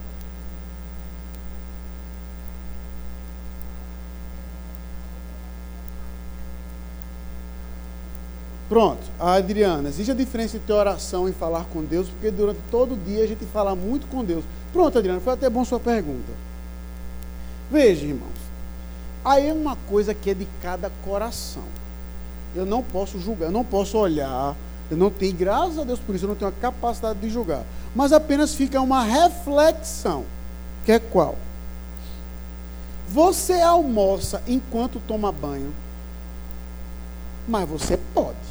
Pronto, 8.75 9.03
a 9.17 9.35
Adriana, 9.35 9.87
existe 9.87 10.11
a 10.11 10.13
diferença 10.13 10.57
entre 10.57 10.73
oração 10.73 11.29
e 11.29 11.31
falar 11.31 11.63
com 11.71 11.81
Deus, 11.81 12.09
porque 12.09 12.29
durante 12.29 12.59
todo 12.69 12.95
o 12.95 12.97
dia 12.97 13.23
a 13.23 13.25
gente 13.25 13.45
fala 13.45 13.73
muito 13.73 14.05
com 14.07 14.21
Deus. 14.21 14.43
Pronto, 14.73 14.97
Adriana, 14.97 15.21
foi 15.21 15.31
até 15.31 15.49
bom 15.49 15.63
sua 15.63 15.79
pergunta. 15.79 16.29
Veja, 17.71 18.05
irmãos, 18.05 18.35
aí 19.23 19.47
é 19.47 19.53
uma 19.53 19.77
coisa 19.87 20.13
que 20.13 20.29
é 20.29 20.33
de 20.33 20.45
cada 20.61 20.91
coração. 21.05 21.63
Eu 22.53 22.65
não 22.65 22.83
posso 22.83 23.17
julgar, 23.17 23.45
eu 23.45 23.51
não 23.53 23.63
posso 23.63 23.97
olhar, 23.97 24.53
eu 24.91 24.97
não 24.97 25.09
tenho, 25.09 25.33
graças 25.33 25.79
a 25.79 25.85
Deus 25.85 25.99
por 26.01 26.13
isso, 26.13 26.25
eu 26.25 26.29
não 26.29 26.35
tenho 26.35 26.51
a 26.51 26.61
capacidade 26.61 27.17
de 27.19 27.29
julgar. 27.29 27.63
Mas 27.95 28.11
apenas 28.11 28.55
fica 28.55 28.81
uma 28.81 29.05
reflexão, 29.05 30.25
que 30.83 30.91
é 30.91 30.99
qual? 30.99 31.37
Você 33.07 33.53
almoça 33.53 34.43
enquanto 34.45 35.01
toma 35.07 35.31
banho, 35.31 35.73
mas 37.47 37.65
você 37.69 37.95
pode. 38.13 38.44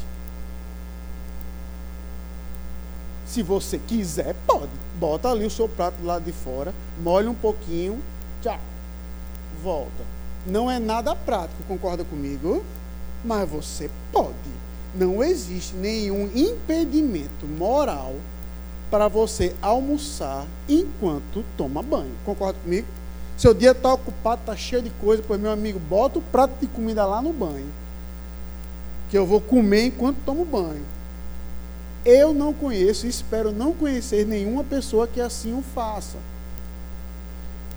Se 3.35 3.43
você 3.43 3.77
quiser, 3.77 4.33
pode. 4.47 4.71
Bota 4.97 5.27
ali 5.27 5.45
o 5.45 5.51
seu 5.51 5.67
prato 5.67 6.01
lado 6.01 6.23
de 6.23 6.31
fora, 6.31 6.73
molha 7.03 7.29
um 7.29 7.35
pouquinho, 7.35 8.01
tchau. 8.41 8.57
Volta. 9.61 10.05
Não 10.47 10.71
é 10.71 10.79
nada 10.79 11.13
prático, 11.13 11.61
concorda 11.67 12.05
comigo? 12.05 12.63
Mas 13.25 13.49
você 13.49 13.91
pode. 14.09 14.31
Não 14.95 15.21
existe 15.21 15.75
nenhum 15.75 16.31
impedimento 16.33 17.45
moral 17.45 18.15
para 18.89 19.09
você 19.09 19.53
almoçar 19.61 20.47
enquanto 20.69 21.43
toma 21.57 21.83
banho. 21.83 22.15
Concorda 22.23 22.57
comigo? 22.63 22.87
Seu 23.35 23.53
dia 23.53 23.71
está 23.71 23.93
ocupado, 23.93 24.43
está 24.43 24.55
cheio 24.55 24.81
de 24.81 24.91
coisa, 24.91 25.21
pois 25.27 25.41
meu 25.41 25.51
amigo, 25.51 25.77
bota 25.77 26.19
o 26.19 26.21
prato 26.21 26.53
de 26.61 26.67
comida 26.67 27.05
lá 27.05 27.21
no 27.21 27.33
banho. 27.33 27.67
Que 29.09 29.17
eu 29.17 29.25
vou 29.25 29.41
comer 29.41 29.87
enquanto 29.87 30.23
tomo 30.25 30.45
banho. 30.45 30.94
Eu 32.05 32.33
não 32.33 32.53
conheço 32.53 33.07
e 33.07 33.09
espero 33.09 33.51
não 33.51 33.73
conhecer 33.73 34.25
nenhuma 34.25 34.63
pessoa 34.63 35.07
que 35.07 35.19
assim 35.19 35.57
o 35.57 35.63
faça. 35.63 36.17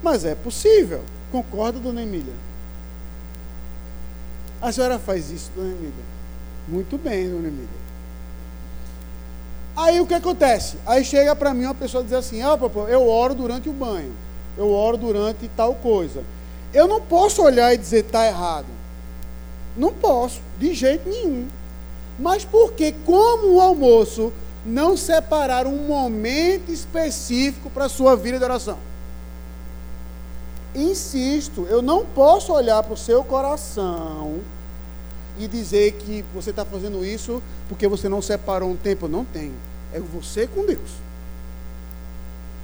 Mas 0.02 0.24
é 0.24 0.34
possível. 0.34 1.02
Concorda, 1.32 1.78
dona 1.78 2.02
Emília? 2.02 2.34
A 4.60 4.70
senhora 4.70 4.98
faz 4.98 5.30
isso, 5.30 5.50
dona 5.56 5.68
Emília? 5.68 6.04
Muito 6.66 6.98
bem, 6.98 7.28
dona 7.28 7.48
Emília. 7.48 7.88
Aí 9.74 10.00
o 10.00 10.06
que 10.06 10.14
acontece? 10.14 10.76
Aí 10.84 11.04
chega 11.04 11.34
para 11.36 11.54
mim 11.54 11.64
uma 11.64 11.74
pessoa 11.74 12.02
diz 12.02 12.12
assim: 12.12 12.42
Ah, 12.42 12.58
eu 12.88 13.08
oro 13.08 13.34
durante 13.34 13.68
o 13.68 13.72
banho. 13.72 14.12
Eu 14.56 14.72
oro 14.72 14.96
durante 14.96 15.48
tal 15.56 15.74
coisa. 15.76 16.24
Eu 16.74 16.88
não 16.88 17.00
posso 17.00 17.42
olhar 17.42 17.72
e 17.72 17.78
dizer 17.78 18.04
está 18.04 18.26
errado. 18.26 18.66
Não 19.76 19.92
posso, 19.92 20.40
de 20.58 20.74
jeito 20.74 21.08
nenhum. 21.08 21.46
Mas 22.18 22.44
porque, 22.44 22.94
como 23.04 23.54
o 23.54 23.61
almoço, 23.61 24.33
não 24.64 24.96
separar 24.96 25.66
um 25.66 25.87
momento 25.87 26.70
específico 26.70 27.70
para 27.70 27.85
a 27.85 27.88
sua 27.88 28.16
vida 28.16 28.38
de 28.38 28.44
oração? 28.44 28.78
Insisto, 30.74 31.66
eu 31.70 31.81
não 31.81 32.04
posso 32.04 32.52
olhar 32.52 32.83
para 32.83 32.94
o 32.94 32.96
seu 32.96 33.24
coração 33.24 34.40
e 35.38 35.46
dizer 35.46 35.92
que 35.92 36.24
você 36.35 36.50
está 36.50 36.64
fazendo 36.64 37.04
isso 37.04 37.42
porque 37.68 37.87
você 37.87 38.09
não 38.09 38.20
separou 38.20 38.70
um 38.70 38.76
tempo. 38.76 39.09
Não 39.09 39.24
tem. 39.24 39.52
É 39.92 40.00
você 40.00 40.46
com 40.46 40.66
Deus. 40.66 40.90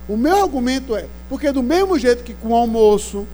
O 0.08 0.16
meu 0.16 0.42
argumento 0.42 0.94
é, 0.94 1.06
porque 1.28 1.50
do 1.50 1.62
mesmo 1.62 1.98
jeito 1.98 2.22
que 2.22 2.34
com 2.34 2.48
o 2.48 2.54
almoço, 2.54 3.26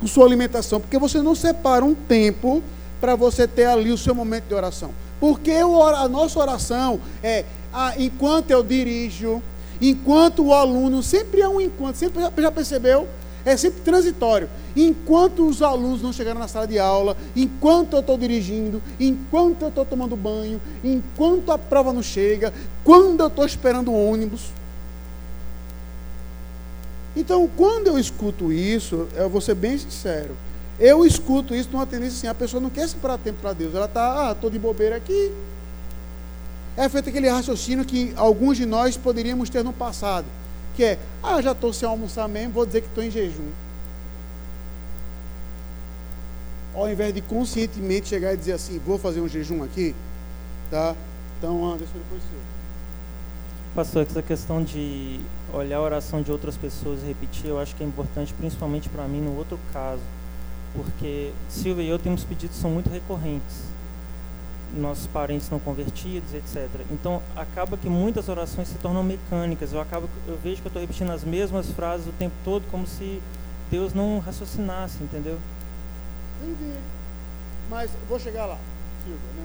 com 0.00 0.06
sua 0.06 0.24
alimentação, 0.24 0.80
porque 0.80 0.98
você 0.98 1.20
não 1.20 1.34
separa 1.34 1.84
um 1.84 1.94
tempo 1.94 2.62
para 3.00 3.14
você 3.14 3.46
ter 3.46 3.66
ali 3.66 3.92
o 3.92 3.98
seu 3.98 4.14
momento 4.14 4.44
de 4.44 4.54
oração. 4.54 4.92
Porque 5.24 5.52
a 5.52 6.06
nossa 6.06 6.38
oração 6.38 7.00
é, 7.22 7.46
ah, 7.72 7.94
enquanto 7.96 8.50
eu 8.50 8.62
dirijo, 8.62 9.42
enquanto 9.80 10.44
o 10.44 10.52
aluno, 10.52 11.02
sempre 11.02 11.40
é 11.40 11.48
um 11.48 11.58
enquanto, 11.58 11.96
sempre 11.96 12.20
já 12.36 12.52
percebeu? 12.52 13.08
É 13.42 13.56
sempre 13.56 13.80
transitório. 13.80 14.50
Enquanto 14.76 15.48
os 15.48 15.62
alunos 15.62 16.02
não 16.02 16.12
chegaram 16.12 16.38
na 16.38 16.46
sala 16.46 16.66
de 16.66 16.78
aula, 16.78 17.16
enquanto 17.34 17.94
eu 17.94 18.00
estou 18.00 18.18
dirigindo, 18.18 18.82
enquanto 19.00 19.62
eu 19.62 19.68
estou 19.68 19.86
tomando 19.86 20.14
banho, 20.14 20.60
enquanto 20.84 21.50
a 21.52 21.56
prova 21.56 21.90
não 21.90 22.02
chega, 22.02 22.52
quando 22.84 23.20
eu 23.20 23.28
estou 23.28 23.46
esperando 23.46 23.92
o 23.92 24.10
ônibus. 24.10 24.50
Então, 27.16 27.48
quando 27.56 27.86
eu 27.86 27.98
escuto 27.98 28.52
isso, 28.52 29.08
eu 29.14 29.30
vou 29.30 29.40
ser 29.40 29.54
bem 29.54 29.78
sincero, 29.78 30.36
eu 30.78 31.06
escuto 31.06 31.54
isso 31.54 31.68
numa 31.70 31.86
tendência 31.86 32.18
assim, 32.18 32.26
a 32.26 32.34
pessoa 32.34 32.60
não 32.60 32.70
quer 32.70 32.88
separar 32.88 33.18
tempo 33.18 33.38
para 33.40 33.52
Deus, 33.52 33.74
ela 33.74 33.86
está, 33.86 34.28
ah, 34.28 34.32
estou 34.32 34.50
de 34.50 34.58
bobeira 34.58 34.96
aqui. 34.96 35.32
É 36.76 36.88
feito 36.88 37.08
aquele 37.08 37.28
raciocínio 37.28 37.84
que 37.84 38.12
alguns 38.16 38.56
de 38.56 38.66
nós 38.66 38.96
poderíamos 38.96 39.48
ter 39.48 39.62
no 39.62 39.72
passado. 39.72 40.26
que 40.74 40.82
é, 40.82 40.98
ah, 41.22 41.40
já 41.40 41.52
estou 41.52 41.72
sem 41.72 41.88
almoçar 41.88 42.28
mesmo, 42.28 42.52
vou 42.52 42.66
dizer 42.66 42.80
que 42.80 42.88
estou 42.88 43.04
em 43.04 43.10
jejum. 43.10 43.48
Ao 46.74 46.90
invés 46.90 47.14
de 47.14 47.20
conscientemente 47.20 48.08
chegar 48.08 48.34
e 48.34 48.36
dizer 48.36 48.54
assim, 48.54 48.80
vou 48.84 48.98
fazer 48.98 49.20
um 49.20 49.28
jejum 49.28 49.62
aqui, 49.62 49.94
tá? 50.68 50.96
Então, 51.38 51.64
Anderson, 51.64 51.92
depois 51.94 52.20
seu. 52.22 52.54
Pastor, 53.74 54.02
essa 54.02 54.22
questão 54.22 54.62
de 54.64 55.20
olhar 55.52 55.76
a 55.76 55.82
oração 55.82 56.22
de 56.22 56.32
outras 56.32 56.56
pessoas 56.56 57.00
e 57.02 57.06
repetir, 57.06 57.46
eu 57.46 57.58
acho 57.60 57.76
que 57.76 57.84
é 57.84 57.86
importante, 57.86 58.34
principalmente 58.34 58.88
para 58.88 59.04
mim, 59.04 59.20
no 59.20 59.36
outro 59.36 59.58
caso. 59.72 60.02
Porque 60.74 61.32
Silvia 61.48 61.84
e 61.84 61.88
eu 61.88 61.98
temos 61.98 62.24
pedidos 62.24 62.56
que 62.56 62.62
são 62.62 62.70
muito 62.70 62.90
recorrentes 62.90 63.74
nossos 64.76 65.06
parentes 65.06 65.48
não 65.50 65.58
convertidos, 65.58 66.34
etc. 66.34 66.68
Então, 66.90 67.22
acaba 67.36 67.76
que 67.76 67.88
muitas 67.88 68.28
orações 68.28 68.68
se 68.68 68.76
tornam 68.78 69.02
mecânicas. 69.02 69.72
Eu 69.72 69.80
acabo, 69.80 70.08
eu 70.26 70.38
vejo 70.42 70.60
que 70.60 70.66
eu 70.66 70.70
estou 70.70 70.80
repetindo 70.80 71.10
as 71.10 71.24
mesmas 71.24 71.70
frases 71.70 72.06
o 72.06 72.12
tempo 72.12 72.34
todo, 72.44 72.64
como 72.70 72.86
se 72.86 73.22
Deus 73.70 73.94
não 73.94 74.18
raciocinasse, 74.18 75.02
entendeu? 75.02 75.38
Entendi. 76.42 76.72
Mas 77.70 77.90
vou 78.08 78.18
chegar 78.18 78.46
lá, 78.46 78.58
Silvia, 79.04 79.20
né? 79.36 79.44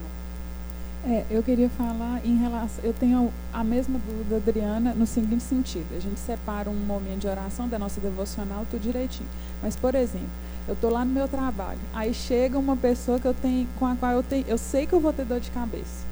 É, 1.05 1.25
eu 1.31 1.41
queria 1.41 1.69
falar 1.69 2.19
em 2.25 2.37
relação. 2.37 2.83
Eu 2.83 2.93
tenho 2.93 3.31
a 3.53 3.63
mesma 3.63 3.97
dúvida, 3.99 4.35
Adriana, 4.35 4.93
no 4.93 5.07
seguinte 5.07 5.43
sentido: 5.43 5.95
a 5.95 5.99
gente 5.99 6.19
separa 6.19 6.69
um 6.69 6.75
momento 6.75 7.19
de 7.19 7.27
oração 7.27 7.69
da 7.69 7.79
nossa 7.79 8.01
devocional, 8.01 8.65
tudo 8.69 8.81
direitinho. 8.81 9.29
Mas, 9.63 9.77
por 9.77 9.95
exemplo, 9.95 10.27
eu 10.69 10.73
estou 10.73 10.91
lá 10.91 11.03
no 11.03 11.11
meu 11.11 11.27
trabalho. 11.27 11.79
Aí 11.91 12.13
chega 12.13 12.57
uma 12.59 12.77
pessoa 12.77 13.19
que 13.19 13.25
eu 13.25 13.33
tenho, 13.33 13.67
com 13.79 13.87
a 13.87 13.95
qual 13.95 14.11
eu 14.11 14.21
tenho, 14.21 14.45
eu 14.47 14.57
sei 14.57 14.85
que 14.85 14.93
eu 14.93 14.99
vou 14.99 15.11
ter 15.11 15.25
dor 15.25 15.39
de 15.39 15.49
cabeça. 15.49 16.07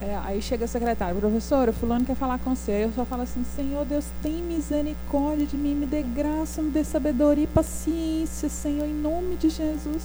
É, 0.00 0.16
aí 0.24 0.40
chega 0.40 0.64
a 0.64 0.68
secretária, 0.68 1.14
professora, 1.14 1.70
fulano 1.70 2.04
quer 2.04 2.16
falar 2.16 2.38
com 2.38 2.56
você. 2.56 2.72
Aí 2.72 2.82
eu 2.82 2.92
só 2.92 3.04
falo 3.04 3.22
assim, 3.22 3.44
Senhor 3.54 3.84
Deus, 3.84 4.06
tem 4.22 4.42
misericórdia 4.42 5.46
de 5.46 5.56
mim, 5.58 5.74
me 5.74 5.84
dê 5.84 6.02
graça, 6.02 6.62
me 6.62 6.70
dê 6.70 6.82
sabedoria 6.82 7.44
e 7.44 7.46
paciência, 7.46 8.48
Senhor, 8.48 8.86
em 8.86 8.94
nome 8.94 9.36
de 9.36 9.50
Jesus. 9.50 10.04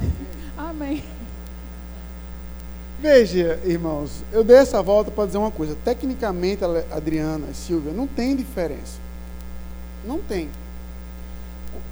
Amém. 0.56 1.02
Veja, 3.00 3.58
irmãos, 3.64 4.22
eu 4.30 4.44
dei 4.44 4.56
essa 4.56 4.80
volta 4.80 5.10
para 5.10 5.26
dizer 5.26 5.38
uma 5.38 5.50
coisa. 5.50 5.76
Tecnicamente, 5.84 6.62
Adriana 6.92 7.48
e 7.50 7.54
Silvia, 7.54 7.92
não 7.92 8.06
tem 8.06 8.36
diferença. 8.36 9.00
Não 10.06 10.20
tem 10.20 10.48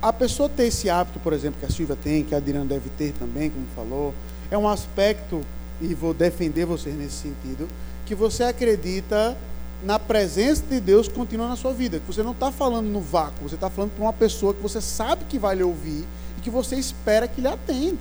a 0.00 0.12
pessoa 0.12 0.48
ter 0.48 0.64
esse 0.64 0.88
hábito, 0.88 1.18
por 1.18 1.32
exemplo, 1.32 1.58
que 1.60 1.66
a 1.66 1.70
Silvia 1.70 1.96
tem, 1.96 2.24
que 2.24 2.34
a 2.34 2.38
Adriana 2.38 2.64
deve 2.64 2.88
ter 2.90 3.12
também, 3.12 3.50
como 3.50 3.66
falou, 3.74 4.14
é 4.50 4.56
um 4.56 4.68
aspecto, 4.68 5.40
e 5.80 5.94
vou 5.94 6.14
defender 6.14 6.64
vocês 6.64 6.96
nesse 6.96 7.16
sentido, 7.16 7.68
que 8.06 8.14
você 8.14 8.44
acredita 8.44 9.36
na 9.82 9.98
presença 9.98 10.62
de 10.68 10.80
Deus 10.80 11.08
continua 11.08 11.48
na 11.48 11.56
sua 11.56 11.72
vida. 11.72 12.00
Que 12.00 12.06
você 12.06 12.22
não 12.22 12.32
está 12.32 12.50
falando 12.50 12.86
no 12.86 13.00
vácuo, 13.00 13.48
você 13.48 13.54
está 13.54 13.70
falando 13.70 13.92
para 13.92 14.04
uma 14.04 14.12
pessoa 14.12 14.54
que 14.54 14.60
você 14.60 14.80
sabe 14.80 15.24
que 15.28 15.38
vai 15.38 15.56
lhe 15.56 15.62
ouvir 15.62 16.04
e 16.36 16.40
que 16.40 16.50
você 16.50 16.76
espera 16.76 17.28
que 17.28 17.40
lhe 17.40 17.48
atenda. 17.48 17.98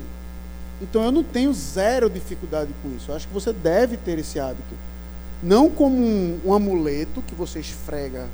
Então 0.81 1.03
eu 1.03 1.11
não 1.11 1.23
tenho 1.23 1.53
zero 1.53 2.09
dificuldade 2.09 2.71
com 2.81 2.95
isso. 2.95 3.11
Eu 3.11 3.15
acho 3.15 3.27
que 3.27 3.33
você 3.33 3.51
deve 3.51 3.97
ter 3.97 4.17
esse 4.19 4.39
hábito. 4.39 4.75
Não 5.41 5.69
como 5.69 5.97
um, 5.97 6.39
um 6.45 6.53
amuleto 6.53 7.21
que 7.21 7.35
você 7.35 7.59
esfrega 7.59 8.27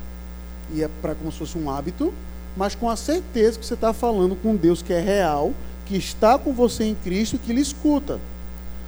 e 0.72 0.82
é 0.82 0.88
para 1.02 1.14
como 1.14 1.30
se 1.30 1.38
fosse 1.38 1.58
um 1.58 1.70
hábito, 1.70 2.12
mas 2.56 2.74
com 2.74 2.88
a 2.88 2.96
certeza 2.96 3.58
que 3.58 3.66
você 3.66 3.74
está 3.74 3.92
falando 3.92 4.36
com 4.36 4.54
Deus 4.54 4.82
que 4.82 4.92
é 4.92 5.00
real, 5.00 5.52
que 5.86 5.96
está 5.96 6.38
com 6.38 6.52
você 6.52 6.84
em 6.84 6.94
Cristo 6.94 7.36
e 7.36 7.38
que 7.38 7.52
lhe 7.52 7.60
escuta. 7.60 8.20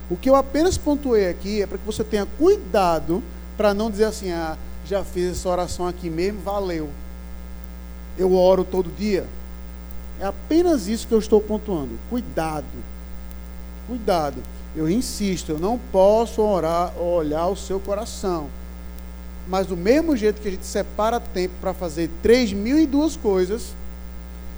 O 0.08 0.16
que 0.16 0.30
eu 0.30 0.36
apenas 0.36 0.78
pontuei 0.78 1.28
aqui 1.28 1.62
é 1.62 1.66
para 1.66 1.78
que 1.78 1.84
você 1.84 2.04
tenha 2.04 2.26
cuidado 2.38 3.22
para 3.56 3.74
não 3.74 3.90
dizer 3.90 4.04
assim, 4.04 4.30
ah, 4.30 4.56
já 4.84 5.02
fiz 5.02 5.32
essa 5.32 5.48
oração 5.48 5.86
aqui 5.86 6.08
mesmo, 6.08 6.40
valeu. 6.40 6.88
Eu 8.16 8.34
oro 8.34 8.64
todo 8.64 8.94
dia. 8.96 9.26
É 10.20 10.26
apenas 10.26 10.86
isso 10.86 11.06
que 11.06 11.12
eu 11.12 11.18
estou 11.18 11.40
pontuando. 11.40 11.98
Cuidado. 12.08 12.64
Cuidado. 13.88 14.42
Eu 14.74 14.88
insisto, 14.88 15.52
eu 15.52 15.58
não 15.58 15.78
posso 15.90 16.40
orar, 16.42 16.96
olhar 16.98 17.48
o 17.48 17.56
seu 17.56 17.80
coração. 17.80 18.48
Mas 19.46 19.66
do 19.66 19.76
mesmo 19.76 20.16
jeito 20.16 20.40
que 20.40 20.48
a 20.48 20.50
gente 20.50 20.66
separa 20.66 21.20
tempo 21.20 21.54
para 21.60 21.72
fazer 21.72 22.10
três 22.22 22.52
mil 22.52 22.78
e 22.78 22.86
duas 22.86 23.16
coisas, 23.16 23.74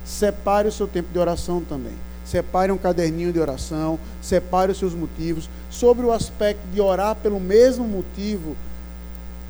separe 0.05 0.69
o 0.69 0.73
seu 0.73 0.87
tempo 0.87 1.13
de 1.13 1.19
oração 1.19 1.61
também. 1.61 1.93
Separe 2.25 2.73
um 2.73 2.79
caderninho 2.79 3.33
de 3.33 3.41
oração, 3.41 3.99
separe 4.21 4.73
os 4.73 4.79
seus 4.79 4.95
motivos. 4.95 5.49
Sobre 5.71 6.05
o 6.05 6.13
aspecto 6.13 6.67
de 6.73 6.81
orar 6.81 7.17
pelo 7.17 7.41
mesmo 7.41 7.87
motivo, 7.87 8.57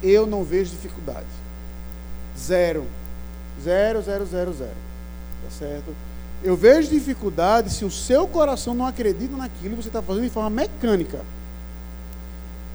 eu 0.02 0.26
não 0.26 0.44
vejo 0.44 0.70
dificuldade. 0.70 1.26
Zero. 2.38 2.84
Zero, 3.62 4.02
zero, 4.02 4.26
zero, 4.26 4.52
zero. 4.52 4.76
Tá 5.44 5.50
certo? 5.50 5.94
Eu 6.42 6.56
vejo 6.56 6.88
dificuldade 6.88 7.70
se 7.70 7.84
o 7.84 7.90
seu 7.90 8.26
coração 8.28 8.74
não 8.74 8.86
acredita 8.86 9.36
naquilo 9.36 9.74
e 9.74 9.76
você 9.76 9.88
está 9.88 10.00
fazendo 10.00 10.24
de 10.24 10.30
forma 10.30 10.50
mecânica. 10.50 11.20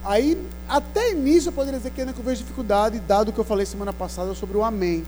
Aí, 0.05 0.37
até 0.67 1.13
nisso 1.13 1.49
eu 1.49 1.53
poderia 1.53 1.79
dizer 1.79 1.91
que 1.91 2.01
ainda 2.01 2.13
que 2.13 2.19
eu 2.19 2.25
vejo 2.25 2.41
dificuldade, 2.41 2.99
dado 2.99 3.29
o 3.29 3.33
que 3.33 3.39
eu 3.39 3.45
falei 3.45 3.65
semana 3.65 3.93
passada 3.93 4.33
sobre 4.33 4.57
o 4.57 4.63
amém. 4.63 5.03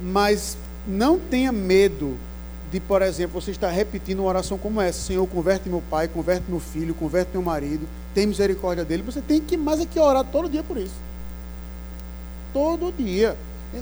Mas 0.00 0.56
não 0.86 1.18
tenha 1.18 1.52
medo 1.52 2.16
de, 2.70 2.80
por 2.80 3.02
exemplo, 3.02 3.40
você 3.40 3.50
estar 3.50 3.70
repetindo 3.70 4.20
uma 4.20 4.28
oração 4.28 4.56
como 4.56 4.80
essa: 4.80 5.00
Senhor, 5.00 5.26
converte 5.26 5.68
meu 5.68 5.82
pai, 5.90 6.08
converte 6.08 6.44
meu 6.48 6.60
filho, 6.60 6.94
converte 6.94 7.30
meu 7.32 7.42
marido, 7.42 7.86
tem 8.14 8.26
misericórdia 8.26 8.84
dele. 8.84 9.02
Você 9.02 9.20
tem 9.20 9.40
que 9.40 9.56
mais 9.56 9.80
é 9.80 9.86
que 9.86 10.00
orar 10.00 10.24
todo 10.24 10.48
dia 10.48 10.62
por 10.62 10.76
isso. 10.78 10.94
Todo 12.52 12.92
dia. 12.92 13.36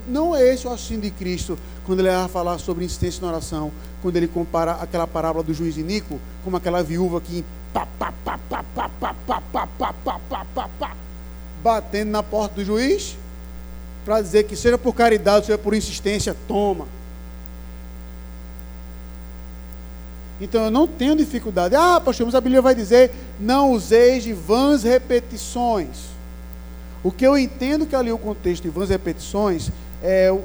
Não 0.08 0.34
é 0.34 0.52
esse 0.52 0.66
o 0.66 0.72
assunto 0.72 1.02
de 1.02 1.10
Cristo, 1.10 1.56
quando 1.86 2.00
ele 2.00 2.08
vai 2.08 2.26
falar 2.28 2.58
sobre 2.58 2.84
insistência 2.84 3.20
na 3.20 3.28
oração, 3.28 3.70
quando 4.02 4.16
ele 4.16 4.26
compara 4.26 4.72
aquela 4.72 5.06
parábola 5.06 5.44
do 5.44 5.54
juiz 5.54 5.76
Inico, 5.76 6.18
como 6.42 6.56
aquela 6.56 6.82
viúva 6.82 7.20
que 7.20 7.44
pá, 7.74 7.86
pá, 7.98 8.12
pá, 8.24 8.38
pá, 8.48 8.64
pá, 8.74 8.90
pá, 9.00 9.14
pá, 9.26 9.42
pá, 9.52 9.68
pá, 9.78 9.94
pá, 10.04 10.20
pá, 10.30 10.46
pá, 10.54 10.70
pá, 10.78 10.96
batendo 11.62 12.10
na 12.10 12.22
porta 12.22 12.54
do 12.54 12.64
juiz, 12.64 13.16
para 14.04 14.22
dizer 14.22 14.44
que 14.44 14.54
seja 14.54 14.78
por 14.78 14.94
caridade, 14.94 15.46
seja 15.46 15.58
por 15.58 15.74
insistência, 15.74 16.36
toma. 16.46 16.86
Então 20.40 20.64
eu 20.64 20.70
não 20.70 20.86
tenho 20.86 21.16
dificuldade. 21.16 21.74
Ah, 21.74 22.00
pastor, 22.00 22.26
mas 22.26 22.34
a 22.34 22.40
Bíblia 22.40 22.62
vai 22.62 22.74
dizer: 22.74 23.10
não 23.38 23.72
useis 23.72 24.22
de 24.22 24.32
vãs 24.32 24.82
repetições. 24.82 26.14
O 27.02 27.10
que 27.10 27.26
eu 27.26 27.36
entendo 27.36 27.86
que 27.86 27.94
ali 27.94 28.10
o 28.10 28.18
contexto 28.18 28.62
de 28.62 28.68
vãs 28.70 28.88
repetições 28.88 29.70
é, 30.02 30.36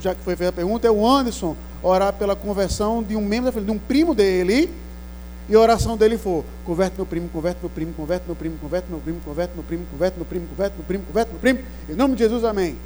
já 0.00 0.14
que 0.14 0.22
foi 0.22 0.34
feita 0.34 0.48
a 0.48 0.52
pergunta, 0.52 0.86
é 0.86 0.90
o 0.90 1.06
Anderson 1.06 1.54
orar 1.82 2.12
pela 2.14 2.34
conversão 2.34 3.02
de 3.02 3.14
um 3.14 3.20
membro 3.20 3.46
da 3.46 3.52
família, 3.52 3.74
de 3.74 3.78
um 3.78 3.86
primo 3.86 4.14
dele, 4.14 4.70
e 5.48 5.54
a 5.54 5.58
oração 5.58 5.96
dele 5.96 6.16
for: 6.16 6.44
converte 6.64 6.96
meu 6.96 7.06
primo, 7.06 7.28
converte 7.28 7.60
meu 7.60 7.70
primo, 7.70 7.92
converte 7.92 8.26
meu 8.26 8.36
primo, 8.36 8.56
converte 8.58 8.88
meu 8.88 8.98
primo, 8.98 9.20
converte 9.24 9.54
meu 9.54 9.64
primo, 9.64 9.86
converte 9.90 10.16
meu 10.16 10.24
primo, 10.24 10.46
converte 10.46 10.76
meu 10.76 10.86
primo, 10.86 11.04
converte 11.04 11.30
meu 11.32 11.40
primo. 11.40 11.58
Em 11.88 11.94
nome 11.94 12.14
de 12.14 12.22
Jesus, 12.22 12.44
amém. 12.44 12.76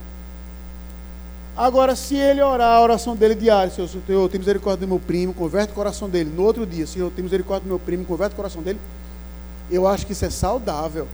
Agora, 1.57 1.97
se 1.97 2.15
ele 2.17 2.43
orar 2.43 2.77
a 2.77 2.83
oração 2.83 3.17
dele 3.17 3.35
diária, 3.35 3.73
Senhor, 3.73 3.89
Senhor, 3.89 4.29
tem 4.29 4.39
misericórdia 4.39 4.87
do 4.87 4.91
meu 4.91 4.99
primo, 4.99 5.33
converte 5.33 5.73
o 5.73 5.75
coração 5.75 6.09
dele. 6.09 6.31
No 6.35 6.43
outro 6.43 6.67
dia, 6.67 6.87
Senhor, 6.87 7.11
tem 7.11 7.25
misericórdia 7.25 7.65
do 7.65 7.69
meu 7.69 7.79
primo, 7.79 8.05
converte 8.05 8.35
o 8.35 8.37
coração 8.37 8.63
dele. 8.63 8.79
Eu 9.71 9.87
acho 9.87 10.07
que 10.07 10.13
isso 10.13 10.25
é 10.25 10.31
saudável. 10.31 11.09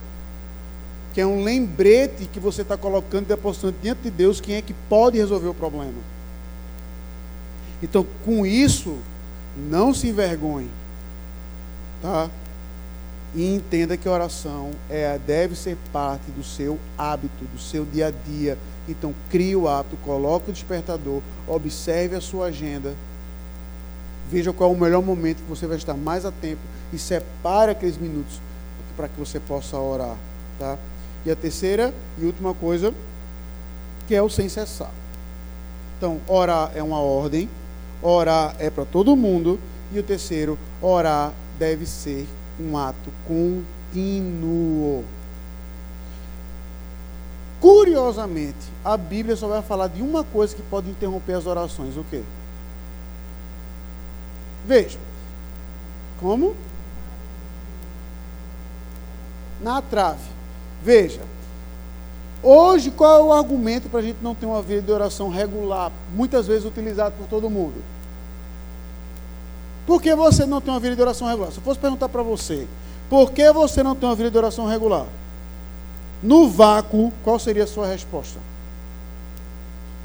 Que 1.13 1.21
é 1.21 1.25
um 1.25 1.43
lembrete 1.43 2.25
que 2.25 2.39
você 2.39 2.61
está 2.61 2.75
colocando, 2.75 3.27
depositando 3.27 3.75
diante 3.81 4.01
de 4.01 4.09
Deus 4.09 4.41
quem 4.41 4.55
é 4.55 4.61
que 4.61 4.73
pode 4.89 5.17
resolver 5.17 5.47
o 5.47 5.53
problema. 5.53 5.93
Então, 7.81 8.05
com 8.25 8.45
isso, 8.45 8.97
não 9.55 9.93
se 9.93 10.07
envergonhe 10.07 10.69
tá? 12.03 12.29
E 13.33 13.55
entenda 13.55 13.95
que 13.97 14.07
a 14.07 14.11
oração 14.11 14.71
é, 14.89 15.17
deve 15.25 15.55
ser 15.55 15.77
parte 15.91 16.29
do 16.31 16.43
seu 16.43 16.77
hábito, 16.97 17.45
do 17.45 17.59
seu 17.59 17.85
dia 17.85 18.07
a 18.07 18.11
dia. 18.11 18.57
Então, 18.87 19.15
crie 19.31 19.55
o 19.55 19.67
hábito, 19.67 19.95
coloque 20.03 20.51
o 20.51 20.53
despertador, 20.53 21.21
observe 21.47 22.15
a 22.15 22.21
sua 22.21 22.47
agenda, 22.47 22.93
veja 24.29 24.51
qual 24.51 24.71
é 24.71 24.75
o 24.75 24.79
melhor 24.79 25.01
momento 25.01 25.37
que 25.37 25.49
você 25.49 25.65
vai 25.65 25.77
estar 25.77 25.95
mais 25.95 26.25
a 26.25 26.31
tempo 26.31 26.61
e 26.91 26.99
separe 26.99 27.71
aqueles 27.71 27.97
minutos 27.97 28.39
para 28.95 29.07
que 29.07 29.17
você 29.17 29.39
possa 29.39 29.77
orar, 29.77 30.15
tá? 30.59 30.77
E 31.25 31.31
a 31.31 31.35
terceira 31.35 31.93
e 32.19 32.25
última 32.25 32.53
coisa, 32.53 32.93
que 34.07 34.13
é 34.13 34.21
o 34.21 34.29
sem 34.29 34.49
cessar. 34.49 34.91
Então, 35.97 36.19
orar 36.27 36.71
é 36.75 36.83
uma 36.83 36.99
ordem, 36.99 37.49
orar 38.01 38.55
é 38.59 38.69
para 38.69 38.85
todo 38.85 39.15
mundo, 39.15 39.57
e 39.91 39.99
o 39.99 40.03
terceiro, 40.03 40.59
orar 40.81 41.31
deve 41.57 41.85
ser 41.85 42.27
um 42.59 42.77
ato 42.77 43.11
contínuo. 43.27 45.03
Curiosamente, 47.59 48.57
a 48.83 48.97
Bíblia 48.97 49.35
só 49.35 49.47
vai 49.47 49.61
falar 49.61 49.87
de 49.87 50.01
uma 50.01 50.23
coisa 50.23 50.55
que 50.55 50.61
pode 50.63 50.89
interromper 50.89 51.33
as 51.33 51.45
orações: 51.45 51.95
o 51.95 52.03
quê? 52.09 52.21
Veja. 54.65 54.99
Como? 56.19 56.55
Na 59.61 59.81
trave. 59.81 60.29
Veja. 60.83 61.21
Hoje, 62.41 62.91
qual 62.91 63.19
é 63.19 63.23
o 63.23 63.31
argumento 63.31 63.87
para 63.87 64.01
a 64.01 64.03
gente 64.03 64.17
não 64.21 64.35
ter 64.35 64.45
uma 64.45 64.61
vida 64.61 64.81
de 64.81 64.91
oração 64.91 65.29
regular, 65.29 65.89
muitas 66.13 66.47
vezes 66.47 66.65
utilizado 66.65 67.15
por 67.17 67.27
todo 67.27 67.49
mundo? 67.49 67.81
Por 69.85 70.01
que 70.01 70.15
você 70.15 70.45
não 70.45 70.61
tem 70.61 70.73
uma 70.73 70.79
vida 70.79 70.95
de 70.95 71.01
oração 71.01 71.27
regular? 71.27 71.51
Se 71.51 71.57
eu 71.57 71.63
fosse 71.63 71.79
perguntar 71.79 72.09
para 72.09 72.23
você, 72.23 72.67
por 73.09 73.31
que 73.31 73.51
você 73.51 73.83
não 73.83 73.95
tem 73.95 74.07
uma 74.07 74.15
vida 74.15 74.31
de 74.31 74.37
oração 74.37 74.65
regular? 74.65 75.05
No 76.21 76.49
vácuo, 76.49 77.11
qual 77.23 77.37
seria 77.37 77.65
a 77.65 77.67
sua 77.67 77.85
resposta? 77.85 78.39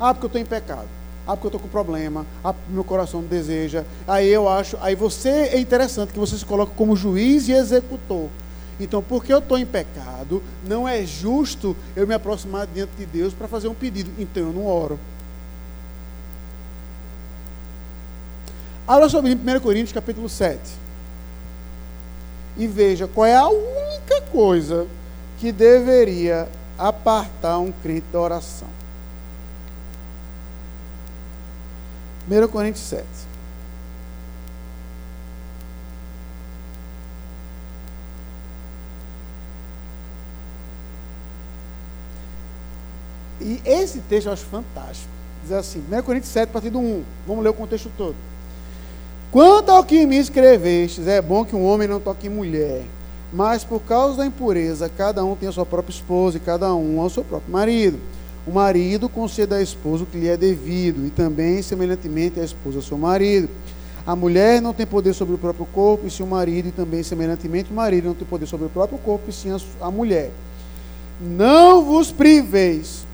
Ah, 0.01 0.13
porque 0.13 0.27
eu 0.27 0.29
estou 0.29 0.41
em 0.41 0.45
pecado. 0.45 0.89
Ah, 1.27 1.37
porque 1.37 1.47
eu 1.47 1.49
estou 1.51 1.61
com 1.61 1.69
problema. 1.69 2.27
Ah, 2.43 2.55
meu 2.69 2.83
coração 2.83 3.21
não 3.21 3.29
deseja. 3.29 3.85
Aí 4.07 4.29
eu 4.29 4.49
acho. 4.49 4.77
Aí 4.81 4.95
você 4.95 5.29
é 5.29 5.61
interessante 5.61 6.13
que 6.13 6.19
você 6.19 6.37
se 6.37 6.45
coloca 6.45 6.73
como 6.75 6.97
juiz 6.97 7.49
e 7.49 7.53
executor. 7.53 8.29
Então, 8.81 9.03
porque 9.03 9.33
eu 9.33 9.39
estou 9.39 9.59
em 9.59 9.67
pecado, 9.67 10.43
não 10.67 10.89
é 10.89 11.05
justo 11.05 11.77
eu 11.97 12.07
me 12.07 12.15
aproximar 12.15 12.67
diante 12.67 12.93
de 12.97 13.07
Deus 13.07 13.35
para 13.35 13.49
fazer 13.49 13.69
um 13.69 13.75
pedido. 13.75 14.11
Então 14.19 14.45
eu 14.45 14.53
não 14.53 14.67
oro. 14.67 14.99
Abra 18.89 19.07
em 19.29 19.35
1 19.35 19.61
Coríntios 19.61 19.93
capítulo 19.93 20.31
7. 20.31 20.59
E 22.57 22.67
veja 22.67 23.07
qual 23.07 23.27
é 23.27 23.37
a 23.37 23.47
única 23.47 24.23
coisa 24.33 24.87
que 25.39 25.53
deveria 25.53 26.49
apartar 26.79 27.59
um 27.59 27.71
crente 27.71 28.07
da 28.11 28.19
oração. 28.19 28.69
1 32.31 32.49
Coríntios 32.49 32.87
7. 32.87 33.07
E 43.39 43.61
esse 43.67 44.01
texto 44.01 44.29
eu 44.29 44.33
acho 44.33 44.47
fantástico. 44.47 45.11
Diz 45.43 45.53
assim, 45.53 45.85
1 45.93 46.03
Coríntios 46.03 46.33
7, 46.33 46.49
a 46.49 46.53
partir 46.55 46.71
do 46.71 46.79
1. 46.79 47.05
Vamos 47.27 47.45
ler 47.45 47.51
o 47.51 47.55
contexto 47.55 47.93
todo. 47.95 48.17
Quanto 49.31 49.71
ao 49.71 49.85
que 49.85 50.07
me 50.07 50.17
escrevestes, 50.17 51.07
é 51.07 51.21
bom 51.21 51.45
que 51.45 51.55
um 51.55 51.63
homem 51.63 51.87
não 51.87 52.01
toque 52.01 52.31
mulher, 52.31 52.83
mas 53.31 53.63
por 53.63 53.81
causa 53.81 54.17
da 54.17 54.27
impureza, 54.27 54.89
cada 54.89 55.23
um 55.23 55.37
tem 55.37 55.47
a 55.47 55.53
sua 55.53 55.67
própria 55.67 55.93
esposa 55.93 56.39
e 56.39 56.41
cada 56.41 56.75
um 56.75 56.99
ao 56.99 57.11
seu 57.11 57.23
próprio 57.23 57.53
marido. 57.53 57.99
O 58.47 58.51
marido 58.51 59.07
conceda 59.07 59.57
à 59.57 59.63
esposa 59.63 60.05
o 60.05 60.07
que 60.07 60.17
lhe 60.17 60.29
é 60.29 60.37
devido, 60.37 61.07
e 61.07 61.11
também, 61.11 61.61
semelhantemente, 61.61 62.41
a 62.41 62.45
esposa 62.45 62.79
ao 62.79 62.83
seu 62.83 62.97
marido. 62.97 63.51
A 64.07 64.17
mulher 64.17 64.63
não 64.63 64.73
tem 64.73 64.87
poder 64.87 65.13
sobre 65.13 65.35
o 65.35 65.39
próprio 65.39 65.67
corpo, 65.67 66.07
e 66.07 66.11
sim 66.11 66.23
o 66.23 66.27
marido, 66.27 66.69
e 66.69 66.73
também, 66.73 67.03
semelhantemente, 67.03 67.71
o 67.71 67.75
marido 67.75 68.07
não 68.07 68.15
tem 68.15 68.27
poder 68.27 68.47
sobre 68.47 68.65
o 68.65 68.71
próprio 68.71 68.99
corpo, 68.99 69.29
e 69.29 69.33
sim 69.35 69.51
a 69.79 69.91
mulher. 69.91 70.31
Não 71.21 71.85
vos 71.85 72.11
priveis 72.11 73.07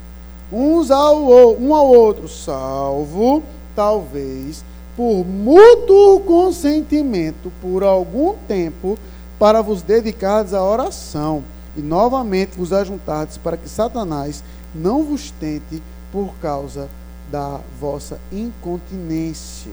uns 0.53 0.93
ao, 0.93 1.57
um 1.59 1.75
ao 1.75 1.89
outro, 1.89 2.29
salvo, 2.29 3.43
talvez, 3.75 4.65
por 4.97 5.25
mútuo 5.25 6.21
consentimento, 6.21 7.53
por 7.61 7.83
algum 7.83 8.35
tempo, 8.47 8.99
para 9.39 9.61
vos 9.61 9.83
dedicardes 9.83 10.55
à 10.55 10.63
oração, 10.63 11.43
e 11.77 11.83
novamente 11.83 12.57
vos 12.57 12.73
ajuntardes 12.73 13.37
para 13.37 13.57
que 13.57 13.69
Satanás 13.69 14.45
não 14.75 15.03
vos 15.03 15.31
tente 15.33 15.83
por 16.13 16.35
causa 16.41 16.89
da 17.31 17.61
vossa 17.81 18.21
incontinência. 18.31 19.73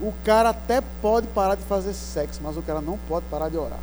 O 0.00 0.12
cara 0.24 0.50
até 0.50 0.80
pode 1.02 1.26
parar 1.28 1.56
de 1.56 1.64
fazer 1.64 1.92
sexo, 1.92 2.40
mas 2.42 2.56
o 2.56 2.62
cara 2.62 2.80
não 2.80 2.96
pode 3.08 3.26
parar 3.26 3.48
de 3.48 3.56
orar. 3.56 3.80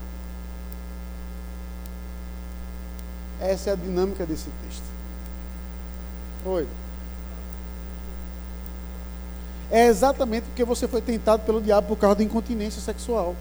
Essa 3.41 3.72
é 3.72 3.74
a 3.74 3.76
dinâmica 3.76 4.26
desse 4.26 4.49
texto. 4.64 4.86
Oi. 6.45 6.66
É 9.76 9.88
exatamente 9.88 10.43
porque 10.43 10.63
você 10.63 10.88
foi 10.88 11.01
tentado 11.01 11.43
pelo 11.43 11.61
diabo 11.61 11.89
por 11.89 11.97
causa 11.97 12.15
da 12.15 12.23
incontinência 12.23 12.82
sexual. 12.82 13.36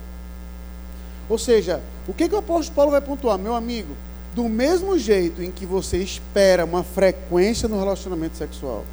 Ou 1.28 1.38
seja, 1.38 1.80
o 2.08 2.12
que, 2.12 2.28
que 2.28 2.34
o 2.34 2.38
apóstolo 2.38 2.74
Paulo 2.74 2.90
vai 2.90 3.00
pontuar? 3.00 3.38
Meu 3.38 3.54
amigo, 3.54 3.94
do 4.34 4.48
mesmo 4.48 4.98
jeito 4.98 5.40
em 5.40 5.52
que 5.52 5.64
você 5.64 5.98
espera 5.98 6.64
uma 6.64 6.82
frequência 6.82 7.68
no 7.68 7.78
relacionamento 7.78 8.36
sexual, 8.36 8.84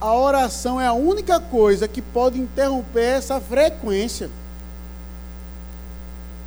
a 0.00 0.14
oração 0.14 0.80
é 0.80 0.86
a 0.86 0.94
única 0.94 1.38
coisa 1.38 1.86
que 1.86 2.00
pode 2.00 2.40
interromper 2.40 3.18
essa 3.18 3.38
frequência. 3.38 4.30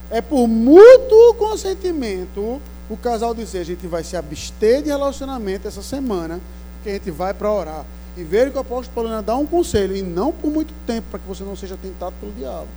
É 0.09 0.21
por 0.21 0.47
mútuo 0.47 1.35
consentimento 1.37 2.59
o 2.89 2.97
casal 2.97 3.35
dizer: 3.35 3.59
a 3.59 3.65
gente 3.65 3.85
vai 3.85 4.03
se 4.03 4.17
abster 4.17 4.81
de 4.81 4.89
relacionamento 4.89 5.67
essa 5.67 5.83
semana, 5.83 6.41
que 6.81 6.89
a 6.89 6.93
gente 6.93 7.11
vai 7.11 7.31
para 7.31 7.51
orar. 7.51 7.85
E 8.15 8.23
ver 8.23 8.51
que 8.51 8.57
o 8.57 8.61
apóstolo 8.61 9.07
Paulo 9.07 9.21
dá 9.21 9.35
um 9.35 9.45
conselho, 9.45 9.95
e 9.95 10.01
não 10.01 10.31
por 10.31 10.51
muito 10.51 10.73
tempo, 10.85 11.07
para 11.09 11.19
que 11.19 11.27
você 11.27 11.43
não 11.43 11.55
seja 11.55 11.75
tentado 11.75 12.13
pelo 12.19 12.31
diabo. 12.33 12.67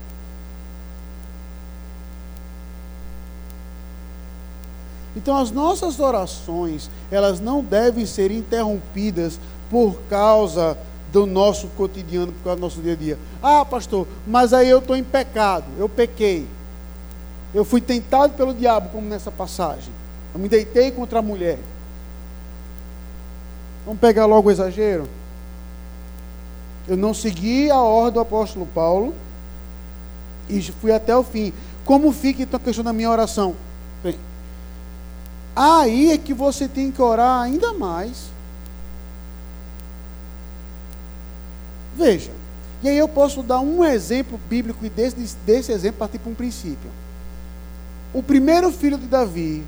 Então 5.16 5.36
as 5.36 5.50
nossas 5.50 5.98
orações, 5.98 6.90
elas 7.10 7.40
não 7.40 7.64
devem 7.64 8.04
ser 8.04 8.30
interrompidas 8.30 9.40
por 9.70 9.98
causa 10.10 10.76
do 11.10 11.24
nosso 11.24 11.68
cotidiano, 11.68 12.32
por 12.32 12.44
causa 12.44 12.56
do 12.56 12.62
nosso 12.62 12.82
dia 12.82 12.92
a 12.92 12.96
dia. 12.96 13.18
Ah, 13.42 13.64
pastor, 13.64 14.06
mas 14.26 14.52
aí 14.52 14.68
eu 14.68 14.78
estou 14.78 14.94
em 14.94 15.02
pecado, 15.02 15.64
eu 15.78 15.88
pequei. 15.88 16.46
Eu 17.54 17.64
fui 17.64 17.80
tentado 17.80 18.34
pelo 18.34 18.52
diabo, 18.52 18.90
como 18.90 19.08
nessa 19.08 19.30
passagem. 19.30 19.92
Eu 20.34 20.40
me 20.40 20.48
deitei 20.48 20.90
contra 20.90 21.20
a 21.20 21.22
mulher. 21.22 21.58
Vamos 23.86 24.00
pegar 24.00 24.26
logo 24.26 24.48
o 24.48 24.52
exagero? 24.52 25.08
Eu 26.88 26.96
não 26.96 27.12
segui 27.12 27.70
a 27.70 27.80
ordem 27.80 28.14
do 28.14 28.20
apóstolo 28.20 28.66
Paulo 28.66 29.14
e 30.48 30.62
fui 30.62 30.92
até 30.92 31.16
o 31.16 31.22
fim. 31.22 31.52
Como 31.84 32.12
fica 32.12 32.42
então 32.42 32.58
a 32.58 32.60
questão 32.60 32.84
da 32.84 32.92
minha 32.92 33.10
oração? 33.10 33.54
Bem, 34.02 34.16
aí 35.54 36.12
é 36.12 36.18
que 36.18 36.32
você 36.32 36.68
tem 36.68 36.90
que 36.90 37.02
orar 37.02 37.42
ainda 37.42 37.72
mais. 37.72 38.30
Veja, 41.96 42.30
e 42.82 42.88
aí 42.88 42.98
eu 42.98 43.08
posso 43.08 43.42
dar 43.42 43.60
um 43.60 43.84
exemplo 43.84 44.38
bíblico 44.48 44.84
e 44.84 44.90
desse, 44.90 45.36
desse 45.46 45.72
exemplo 45.72 45.98
partir 45.98 46.18
para 46.18 46.30
um 46.30 46.34
princípio. 46.34 46.90
O 48.12 48.22
primeiro 48.22 48.70
filho 48.70 48.98
de 48.98 49.06
Davi, 49.06 49.64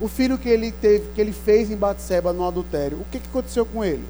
o 0.00 0.08
filho 0.08 0.38
que 0.38 0.48
ele 0.48 0.70
teve, 0.70 1.10
que 1.14 1.20
ele 1.20 1.32
fez 1.32 1.70
em 1.70 1.76
Batseba 1.76 2.32
no 2.32 2.46
adultério, 2.46 2.98
o 2.98 3.04
que, 3.10 3.18
que 3.18 3.28
aconteceu 3.28 3.66
com 3.66 3.84
ele? 3.84 4.04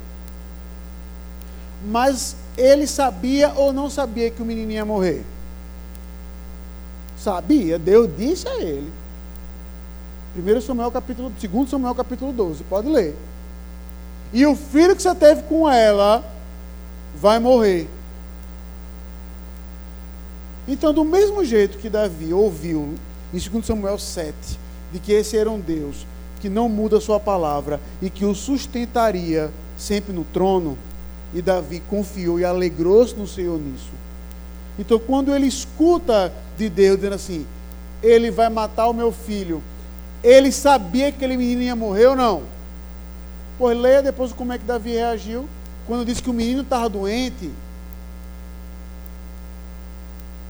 Mas 1.84 2.36
ele 2.56 2.86
sabia 2.86 3.52
ou 3.54 3.72
não 3.72 3.88
sabia 3.88 4.30
que 4.30 4.42
o 4.42 4.44
menino 4.44 4.72
ia 4.72 4.84
morrer? 4.84 5.24
Sabia, 7.16 7.78
Deus 7.78 8.08
disse 8.16 8.46
a 8.48 8.60
ele. 8.60 8.90
1 10.36 10.60
Samuel 10.60 10.90
capítulo, 10.90 11.30
2 11.30 11.70
Samuel 11.70 11.94
capítulo 11.94 12.32
12, 12.32 12.64
pode 12.64 12.88
ler. 12.88 13.16
E 14.32 14.46
o 14.46 14.54
filho 14.54 14.94
que 14.94 15.02
você 15.02 15.14
teve 15.14 15.42
com 15.42 15.68
ela 15.68 16.24
vai 17.16 17.38
morrer. 17.38 17.88
Então, 20.68 20.94
do 20.94 21.04
mesmo 21.04 21.44
jeito 21.44 21.78
que 21.78 21.90
Davi 21.90 22.32
ouviu 22.32 22.94
em 23.34 23.38
2 23.38 23.66
Samuel 23.66 23.98
7, 23.98 24.34
de 24.92 24.98
que 24.98 25.12
esse 25.12 25.36
era 25.36 25.50
um 25.50 25.58
Deus 25.58 26.06
que 26.40 26.48
não 26.48 26.68
muda 26.68 26.98
a 26.98 27.00
sua 27.00 27.20
palavra 27.20 27.80
e 28.00 28.08
que 28.08 28.24
o 28.24 28.34
sustentaria 28.34 29.50
sempre 29.76 30.12
no 30.12 30.24
trono, 30.24 30.78
e 31.32 31.40
Davi 31.40 31.80
confiou 31.88 32.40
e 32.40 32.44
alegrou-se 32.44 33.14
no 33.14 33.26
Senhor 33.26 33.58
nisso. 33.58 33.90
Então, 34.78 34.98
quando 34.98 35.34
ele 35.34 35.46
escuta 35.46 36.32
de 36.56 36.68
Deus 36.68 36.96
dizendo 36.96 37.14
assim: 37.14 37.46
Ele 38.02 38.30
vai 38.30 38.48
matar 38.48 38.88
o 38.88 38.94
meu 38.94 39.12
filho, 39.12 39.62
ele 40.22 40.50
sabia 40.50 41.10
que 41.10 41.16
aquele 41.16 41.36
menino 41.36 41.62
ia 41.62 41.76
morrer 41.76 42.06
ou 42.06 42.16
não? 42.16 42.42
Pois 43.58 43.78
leia 43.78 44.02
depois 44.02 44.32
como 44.32 44.52
é 44.52 44.58
que 44.58 44.64
Davi 44.64 44.92
reagiu. 44.92 45.48
Quando 45.86 46.04
disse 46.04 46.22
que 46.22 46.30
o 46.30 46.32
menino 46.32 46.62
estava 46.62 46.88
doente, 46.88 47.50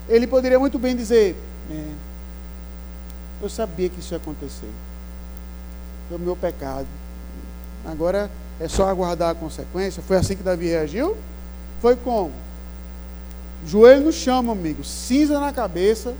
ele 0.08 0.26
poderia 0.26 0.58
muito 0.58 0.78
bem 0.78 0.96
dizer: 0.96 1.36
é, 1.70 1.84
Eu 3.42 3.48
sabia 3.48 3.88
que 3.88 4.00
isso 4.00 4.14
ia 4.14 4.18
acontecer. 4.18 4.70
Foi 6.08 6.16
o 6.16 6.20
meu 6.20 6.36
pecado. 6.36 6.86
Agora 7.84 8.30
é 8.60 8.68
só 8.68 8.88
aguardar 8.88 9.30
a 9.30 9.34
consequência. 9.34 10.02
Foi 10.02 10.18
assim 10.18 10.36
que 10.36 10.42
Davi 10.42 10.66
reagiu? 10.66 11.16
Foi 11.80 11.96
como? 11.96 12.32
Joelho 13.66 14.04
no 14.04 14.12
chão, 14.12 14.50
amigo, 14.50 14.84
cinza 14.84 15.40
na 15.40 15.52
cabeça, 15.52 16.14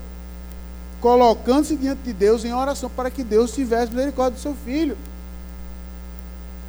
colocando-se 1.01 1.77
diante 1.77 2.01
de 2.03 2.13
Deus 2.13 2.45
em 2.45 2.53
oração 2.53 2.91
para 2.91 3.11
que 3.11 3.23
Deus 3.23 3.53
tivesse 3.53 3.93
misericórdia 3.93 4.39
do 4.39 4.43
seu 4.43 4.55
filho. 4.55 4.97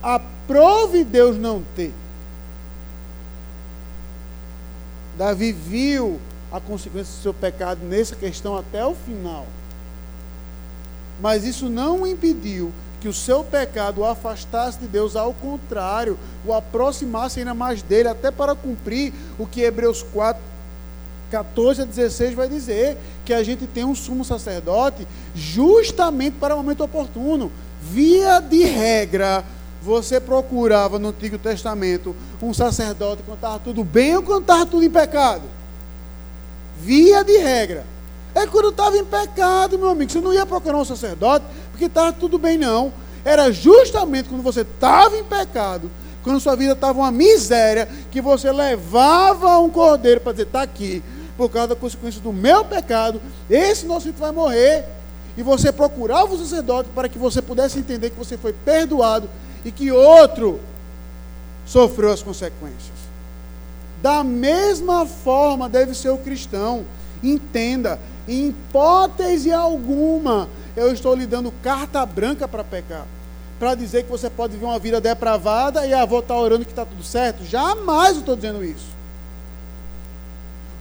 Aprove 0.03 1.03
Deus 1.05 1.37
não 1.37 1.63
ter. 1.75 1.93
Davi 5.17 5.51
viu 5.51 6.19
a 6.51 6.59
consequência 6.59 7.13
do 7.13 7.21
seu 7.21 7.33
pecado 7.33 7.81
nessa 7.85 8.15
questão 8.15 8.57
até 8.57 8.85
o 8.85 8.95
final. 8.95 9.45
Mas 11.21 11.43
isso 11.43 11.69
não 11.69 12.05
impediu 12.07 12.73
que 13.01 13.07
o 13.07 13.13
seu 13.13 13.43
pecado 13.43 14.01
o 14.01 14.05
afastasse 14.05 14.77
de 14.77 14.85
Deus, 14.85 15.15
ao 15.15 15.33
contrário, 15.33 16.19
o 16.45 16.53
aproximasse 16.53 17.39
ainda 17.39 17.55
mais 17.55 17.81
dele, 17.81 18.07
até 18.07 18.29
para 18.29 18.53
cumprir 18.53 19.11
o 19.39 19.47
que 19.47 19.61
Hebreus 19.61 20.03
4, 20.03 20.41
14 21.31 21.81
a 21.81 21.85
16 21.85 22.35
vai 22.35 22.47
dizer, 22.47 22.95
que 23.25 23.33
a 23.33 23.41
gente 23.41 23.65
tem 23.65 23.83
um 23.83 23.95
sumo 23.95 24.23
sacerdote 24.23 25.07
justamente 25.33 26.35
para 26.39 26.53
o 26.53 26.57
momento 26.57 26.83
oportuno. 26.83 27.51
Via 27.81 28.39
de 28.39 28.63
regra, 28.65 29.43
você 29.81 30.19
procurava 30.19 30.99
no 30.99 31.09
Antigo 31.09 31.39
Testamento 31.39 32.15
um 32.39 32.53
sacerdote 32.53 33.23
quando 33.23 33.37
estava 33.37 33.57
tudo 33.57 33.83
bem 33.83 34.15
ou 34.15 34.21
quando 34.21 34.43
estava 34.43 34.65
tudo 34.67 34.85
em 34.85 34.89
pecado? 34.91 35.43
Via 36.79 37.23
de 37.23 37.35
regra. 37.37 37.83
É 38.35 38.45
quando 38.45 38.69
estava 38.69 38.95
em 38.95 39.03
pecado, 39.03 39.77
meu 39.77 39.89
amigo. 39.89 40.11
Você 40.11 40.21
não 40.21 40.33
ia 40.33 40.45
procurar 40.45 40.77
um 40.77 40.85
sacerdote 40.85 41.45
porque 41.81 41.85
estava 41.85 42.13
tudo 42.13 42.37
bem, 42.37 42.59
não. 42.59 42.93
Era 43.25 43.51
justamente 43.51 44.29
quando 44.29 44.43
você 44.43 44.61
estava 44.61 45.17
em 45.17 45.23
pecado, 45.23 45.89
quando 46.23 46.39
sua 46.39 46.55
vida 46.55 46.73
estava 46.73 46.99
uma 46.99 47.11
miséria, 47.11 47.89
que 48.11 48.21
você 48.21 48.51
levava 48.51 49.57
um 49.57 49.69
cordeiro 49.69 50.21
para 50.21 50.33
dizer: 50.33 50.43
está 50.43 50.61
aqui, 50.61 51.01
por 51.35 51.49
causa 51.49 51.69
da 51.69 51.75
consequência 51.75 52.21
do 52.21 52.31
meu 52.31 52.63
pecado, 52.63 53.19
esse 53.49 53.87
nosso 53.87 54.05
filho 54.05 54.17
vai 54.17 54.31
morrer. 54.31 54.85
E 55.35 55.41
você 55.41 55.71
procurava 55.71 56.31
o 56.33 56.37
sacerdote 56.37 56.89
para 56.93 57.09
que 57.09 57.17
você 57.17 57.41
pudesse 57.41 57.79
entender 57.79 58.09
que 58.11 58.17
você 58.17 58.37
foi 58.37 58.53
perdoado 58.53 59.29
e 59.63 59.71
que 59.71 59.91
outro 59.91 60.59
sofreu 61.65 62.11
as 62.11 62.21
consequências. 62.21 63.01
Da 64.03 64.23
mesma 64.23 65.05
forma 65.05 65.69
deve 65.69 65.95
ser 65.95 66.09
o 66.09 66.17
cristão. 66.17 66.83
Entenda, 67.23 67.99
em 68.27 68.49
hipótese 68.49 69.51
alguma, 69.53 70.49
eu 70.75 70.91
estou 70.91 71.15
lhe 71.15 71.25
dando 71.25 71.51
carta 71.63 72.05
branca 72.05 72.47
para 72.47 72.63
pecar. 72.63 73.05
Para 73.59 73.75
dizer 73.75 74.03
que 74.03 74.09
você 74.09 74.29
pode 74.29 74.53
viver 74.53 74.65
uma 74.65 74.79
vida 74.79 74.99
depravada 74.99 75.85
e 75.85 75.93
a 75.93 76.01
avó 76.01 76.19
está 76.19 76.35
orando 76.35 76.65
que 76.65 76.71
está 76.71 76.85
tudo 76.85 77.03
certo. 77.03 77.43
Jamais 77.45 78.15
eu 78.15 78.19
estou 78.21 78.35
dizendo 78.35 78.63
isso. 78.63 78.87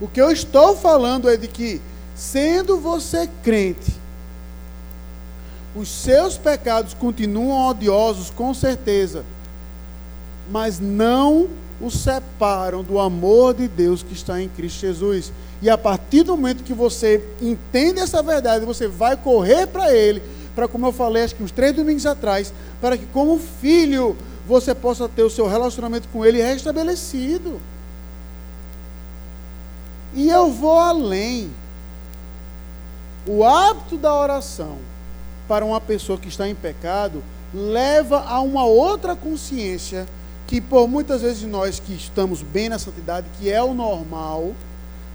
O 0.01 0.09
que 0.09 0.21
eu 0.21 0.31
estou 0.31 0.77
falando 0.77 1.29
é 1.29 1.37
de 1.37 1.47
que, 1.47 1.81
sendo 2.15 2.79
você 2.79 3.29
crente, 3.43 3.93
os 5.77 5.89
seus 5.89 6.39
pecados 6.39 6.95
continuam 6.95 7.69
odiosos, 7.69 8.31
com 8.31 8.55
certeza, 8.55 9.25
mas 10.51 10.81
não 10.81 11.49
os 11.81 11.95
separam 11.95 12.83
do 12.83 12.99
amor 12.99 13.55
de 13.55 13.67
Deus 13.67 14.03
que 14.03 14.13
está 14.13 14.41
em 14.41 14.49
Cristo 14.49 14.81
Jesus. 14.81 15.33
E 15.63 15.71
a 15.71 15.79
partir 15.79 16.23
do 16.23 16.37
momento 16.37 16.63
que 16.63 16.75
você 16.75 17.25
entende 17.41 18.01
essa 18.01 18.23
verdade, 18.23 18.65
você 18.65 18.87
vai 18.87 19.17
correr 19.17 19.67
para 19.67 19.93
Ele, 19.93 20.23
para 20.55 20.69
como 20.69 20.87
eu 20.87 20.93
falei, 20.93 21.25
acho 21.25 21.35
que 21.35 21.43
uns 21.43 21.51
três 21.51 21.75
domingos 21.75 22.05
atrás, 22.05 22.53
para 22.81 22.99
que, 22.99 23.07
como 23.07 23.39
filho, 23.39 24.17
você 24.47 24.75
possa 24.75 25.09
ter 25.09 25.23
o 25.23 25.31
seu 25.31 25.47
relacionamento 25.47 26.09
com 26.09 26.25
Ele 26.25 26.43
restabelecido. 26.43 27.61
E 30.13 30.29
eu 30.29 30.51
vou 30.51 30.79
além. 30.79 31.51
O 33.27 33.45
hábito 33.45 33.97
da 33.97 34.15
oração 34.15 34.79
para 35.47 35.65
uma 35.65 35.81
pessoa 35.81 36.19
que 36.19 36.29
está 36.29 36.49
em 36.49 36.55
pecado 36.55 37.23
leva 37.53 38.25
a 38.27 38.41
uma 38.41 38.65
outra 38.65 39.15
consciência 39.15 40.07
que 40.51 40.61
por 40.61 40.89
muitas 40.89 41.23
vezes 41.23 41.45
nós 41.45 41.79
que 41.79 41.95
estamos 41.95 42.43
bem 42.43 42.69
na 42.69 42.77
santidade, 42.77 43.25
que 43.39 43.49
é 43.49 43.63
o 43.63 43.73
normal, 43.73 44.53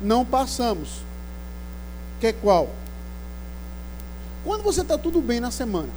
não 0.02 0.24
passamos. 0.24 1.02
Que 2.22 2.28
é 2.28 2.34
qual? 2.34 2.70
Quando 4.46 4.64
você 4.64 4.80
está 4.80 4.98
tudo 4.98 5.20
bem 5.20 5.42
na 5.42 5.52
semana, 5.52 5.90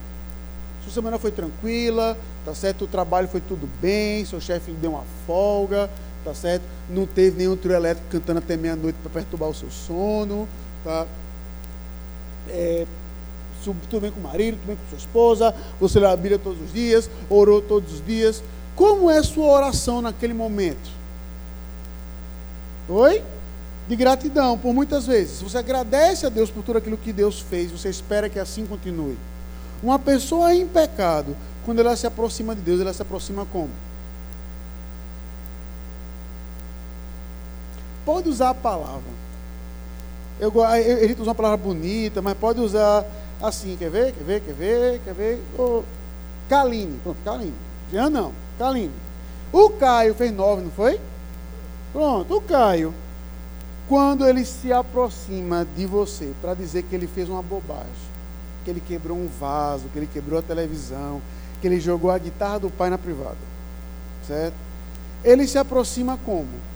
sua 0.83 0.93
semana 0.93 1.21
foi 1.21 1.31
tranquila, 1.31 2.19
tá 2.45 2.53
certo? 2.53 2.85
O 2.85 2.89
trabalho 2.89 3.29
foi 3.29 3.41
tudo 3.41 3.69
bem, 3.81 4.25
seu 4.25 4.41
chefe 4.41 4.73
deu 4.73 4.91
uma 4.91 5.05
folga, 5.25 5.89
tá 6.25 6.35
certo? 6.35 6.65
Não 6.91 7.07
teve 7.07 7.39
nenhum 7.39 7.57
trio 7.57 7.77
elétrico 7.77 8.11
cantando 8.11 8.41
até 8.41 8.57
meia-noite 8.57 8.99
para 9.01 9.13
perturbar 9.13 9.49
o 9.51 9.55
seu 9.55 9.71
sono, 9.71 10.49
tá? 10.83 11.07
É, 12.49 12.89
tudo 13.63 14.01
bem 14.01 14.11
com 14.11 14.19
o 14.19 14.23
marido, 14.25 14.57
tudo 14.57 14.67
bem 14.67 14.77
com 14.77 14.89
sua 14.89 14.99
esposa, 14.99 15.55
você 15.79 16.01
lê 16.01 16.07
a 16.07 16.17
Bíblia 16.17 16.41
todos 16.41 16.61
os 16.61 16.73
dias, 16.73 17.09
orou 17.31 17.63
todos 17.63 17.93
os 17.93 18.05
dias. 18.05 18.43
Como 18.79 19.11
é 19.11 19.21
sua 19.25 19.47
oração 19.47 20.01
naquele 20.01 20.33
momento? 20.33 20.89
Oi? 22.89 23.25
De 23.89 23.97
gratidão, 23.97 24.57
por 24.57 24.73
muitas 24.73 25.05
vezes. 25.05 25.43
Você 25.43 25.59
agradece 25.59 26.25
a 26.25 26.29
Deus 26.29 26.49
por 26.49 26.63
tudo 26.63 26.79
aquilo 26.79 26.97
que 26.97 27.13
Deus 27.13 27.41
fez, 27.41 27.73
você 27.73 27.89
espera 27.89 28.29
que 28.29 28.39
assim 28.39 28.65
continue. 28.65 29.19
Uma 29.83 29.99
pessoa 29.99 30.55
em 30.55 30.65
pecado, 30.65 31.37
quando 31.65 31.81
ela 31.81 31.97
se 31.97 32.07
aproxima 32.07 32.55
de 32.55 32.61
Deus, 32.61 32.81
ela 32.81 32.93
se 32.93 33.03
aproxima 33.03 33.45
como? 33.47 33.71
Pode 38.05 38.29
usar 38.29 38.51
a 38.51 38.55
palavra. 38.55 39.11
Eu, 40.39 40.53
ele 40.77 41.15
usa 41.15 41.25
uma 41.25 41.35
palavra 41.35 41.57
bonita, 41.57 42.23
mas 42.23 42.39
pode 42.39 42.61
usar 42.61 43.05
assim, 43.43 43.77
quer 43.77 43.91
ver? 43.91 44.13
Quer 44.13 44.23
ver? 44.23 44.41
Quer 44.41 44.55
ver? 44.55 45.01
Quer 45.01 45.15
ver? 45.15 45.43
Oh, 45.59 45.83
Kaline, 46.49 46.97
pronto, 47.03 47.19
Kaline. 47.25 47.68
Jean 47.91 48.11
não, 48.11 48.33
Kaline. 48.59 48.93
O 49.53 49.71
Caio 49.71 50.15
fez 50.15 50.33
nove, 50.33 50.63
não 50.63 50.71
foi? 50.71 51.01
Pronto, 51.93 52.37
o 52.37 52.41
Caio, 52.41 52.93
quando 53.89 54.27
ele 54.27 54.45
se 54.45 54.73
aproxima 54.73 55.67
de 55.77 55.87
você 55.87 56.33
para 56.41 56.55
dizer 56.55 56.83
que 56.83 56.95
ele 56.95 57.07
fez 57.07 57.29
uma 57.29 57.43
bobagem, 57.43 57.87
que 58.65 58.71
ele 58.71 58.81
quebrou 58.81 59.17
um 59.17 59.29
vaso, 59.41 59.89
que 59.93 59.99
ele 59.99 60.09
quebrou 60.13 60.39
a 60.39 60.43
televisão, 60.43 61.23
que 61.61 61.67
ele 61.67 61.81
jogou 61.81 62.11
a 62.11 62.19
guitarra 62.19 62.61
do 62.61 62.71
pai 62.71 62.91
na 62.91 62.99
privada, 62.99 63.39
certo? 64.27 64.55
Ele 65.25 65.47
se 65.47 65.59
aproxima 65.59 66.19
como? 66.25 66.69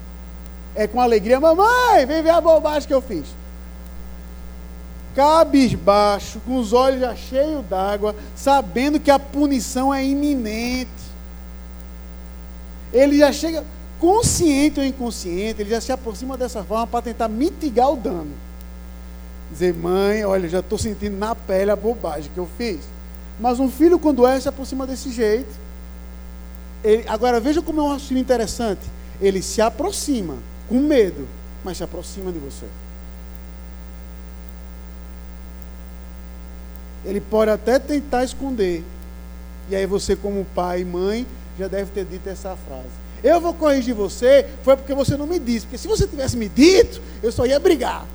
É 0.75 0.87
com 0.87 1.01
alegria, 1.01 1.39
mamãe, 1.39 2.07
vem 2.07 2.23
ver 2.23 2.31
a 2.31 2.41
bobagem 2.41 2.89
que 2.89 2.95
eu 2.95 3.03
fiz 3.03 3.27
cabisbaixo, 5.15 6.41
com 6.41 6.57
os 6.57 6.73
olhos 6.73 7.01
já 7.01 7.15
cheios 7.15 7.65
d'água, 7.67 8.15
sabendo 8.35 8.99
que 8.99 9.11
a 9.11 9.19
punição 9.19 9.93
é 9.93 10.05
iminente. 10.05 10.91
Ele 12.93 13.19
já 13.19 13.33
chega, 13.33 13.65
consciente 13.99 14.81
ou 14.81 14.87
inconsciente, 14.87 15.61
ele 15.61 15.71
já 15.71 15.81
se 15.81 15.93
aproxima 15.93 16.37
dessa 16.37 16.63
forma 16.65 16.87
para 16.87 17.03
tentar 17.03 17.29
mitigar 17.29 17.91
o 17.93 17.97
dano. 17.97 18.33
Dizer, 19.51 19.75
mãe, 19.75 20.25
olha, 20.25 20.49
já 20.49 20.61
estou 20.61 20.79
sentindo 20.79 21.17
na 21.17 21.35
pele 21.35 21.71
a 21.71 21.77
bobagem 21.77 22.31
que 22.33 22.39
eu 22.39 22.49
fiz. 22.57 22.81
Mas 23.39 23.61
um 23.61 23.71
filho, 23.71 23.99
quando 23.99 24.27
é, 24.27 24.41
se 24.41 24.49
aproxima 24.49 24.87
desse 24.87 25.11
jeito. 25.11 25.51
Ele, 26.83 27.05
agora, 27.09 27.39
veja 27.39 27.63
como 27.63 27.81
é 27.81 27.83
um 27.85 27.89
raciocínio 27.89 28.21
interessante. 28.21 28.81
Ele 29.21 29.43
se 29.43 29.61
aproxima 29.61 30.37
com 30.69 30.81
medo, 30.81 31.29
mas 31.63 31.77
se 31.77 31.85
aproxima 31.85 32.33
de 32.33 32.39
você. 32.39 32.67
Ele 37.05 37.21
pode 37.21 37.51
até 37.51 37.79
tentar 37.79 38.25
esconder. 38.25 38.83
E 39.69 39.77
aí 39.77 39.87
você, 39.87 40.17
como 40.17 40.45
pai 40.55 40.81
e 40.81 40.85
mãe, 40.85 41.27
já 41.59 41.69
deve 41.69 41.91
ter 41.91 42.05
dito 42.05 42.29
essa 42.29 42.57
frase. 42.57 42.89
Eu 43.23 43.41
vou 43.41 43.55
corrigir 43.55 43.95
você, 43.95 44.49
foi 44.63 44.77
porque 44.77 44.95
você 44.95 45.17
não 45.17 45.27
me 45.27 45.39
disse. 45.39 45.67
Porque 45.67 45.79
se 45.79 45.87
você 45.87 46.07
tivesse 46.07 46.37
me 46.37 46.49
dito, 46.49 47.01
eu 47.23 47.31
só 47.31 47.47
ia 47.47 47.61
brigar. 47.61 48.07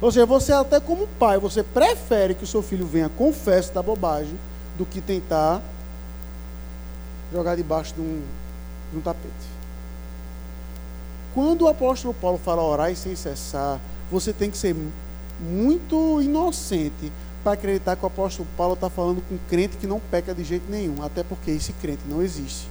Ou 0.00 0.10
seja, 0.10 0.26
você 0.26 0.52
até 0.52 0.80
como 0.80 1.06
pai, 1.06 1.38
você 1.38 1.62
prefere 1.62 2.34
que 2.34 2.44
o 2.44 2.46
seu 2.46 2.62
filho 2.62 2.86
venha 2.86 3.08
confesse 3.08 3.72
da 3.72 3.82
bobagem 3.82 4.38
do 4.76 4.84
que 4.84 5.00
tentar 5.00 5.62
jogar 7.32 7.56
debaixo 7.56 7.94
de 7.94 8.00
um, 8.00 8.22
de 8.92 8.98
um 8.98 9.00
tapete. 9.00 9.54
Quando 11.32 11.62
o 11.62 11.68
apóstolo 11.68 12.12
Paulo 12.12 12.38
fala 12.38 12.62
orar 12.62 12.92
e 12.92 12.96
sem 12.96 13.16
cessar, 13.16 13.80
você 14.10 14.32
tem 14.32 14.50
que 14.50 14.58
ser 14.58 14.76
muito 15.40 16.20
inocente 16.20 17.10
para 17.44 17.52
acreditar 17.52 17.94
que 17.94 18.02
o 18.02 18.06
apóstolo 18.06 18.48
Paulo 18.56 18.72
está 18.72 18.88
falando 18.88 19.22
com 19.28 19.34
um 19.34 19.38
crente 19.48 19.76
que 19.76 19.86
não 19.86 20.00
peca 20.00 20.34
de 20.34 20.42
jeito 20.42 20.64
nenhum, 20.70 21.02
até 21.04 21.22
porque 21.22 21.50
esse 21.50 21.74
crente 21.74 22.00
não 22.08 22.22
existe. 22.22 22.66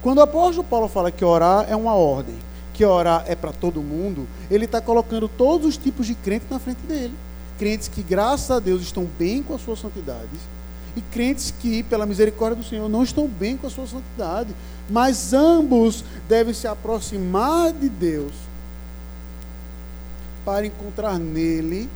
Quando 0.00 0.18
o 0.18 0.22
apóstolo 0.22 0.62
Paulo 0.62 0.86
fala 0.86 1.10
que 1.10 1.24
orar 1.24 1.66
é 1.68 1.74
uma 1.74 1.94
ordem, 1.94 2.36
que 2.72 2.84
orar 2.84 3.24
é 3.26 3.34
para 3.34 3.52
todo 3.52 3.82
mundo, 3.82 4.28
ele 4.48 4.66
está 4.66 4.80
colocando 4.80 5.28
todos 5.28 5.66
os 5.66 5.76
tipos 5.76 6.06
de 6.06 6.14
crentes 6.14 6.48
na 6.48 6.60
frente 6.60 6.80
dele. 6.86 7.14
Crentes 7.58 7.88
que, 7.88 8.02
graças 8.02 8.50
a 8.50 8.60
Deus, 8.60 8.82
estão 8.82 9.08
bem 9.18 9.42
com 9.42 9.54
a 9.54 9.58
sua 9.58 9.76
santidade, 9.76 10.38
e 10.96 11.00
crentes 11.00 11.52
que, 11.58 11.82
pela 11.82 12.06
misericórdia 12.06 12.62
do 12.62 12.68
Senhor, 12.68 12.88
não 12.88 13.02
estão 13.02 13.26
bem 13.26 13.56
com 13.56 13.66
a 13.66 13.70
sua 13.70 13.86
santidade. 13.86 14.54
Mas 14.88 15.32
ambos 15.32 16.04
devem 16.28 16.54
se 16.54 16.68
aproximar 16.68 17.72
de 17.72 17.88
Deus 17.88 18.32
para 20.44 20.66
encontrar 20.66 21.18
nele 21.18 21.88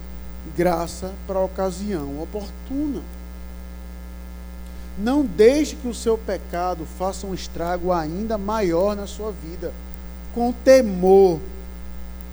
graça 0.56 1.12
para 1.26 1.38
a 1.38 1.44
ocasião 1.44 2.22
oportuna. 2.22 3.02
Não 4.98 5.24
deixe 5.24 5.76
que 5.76 5.86
o 5.86 5.94
seu 5.94 6.18
pecado 6.18 6.84
faça 6.98 7.26
um 7.26 7.34
estrago 7.34 7.92
ainda 7.92 8.36
maior 8.36 8.96
na 8.96 9.06
sua 9.06 9.30
vida. 9.30 9.72
Com 10.34 10.52
temor, 10.52 11.38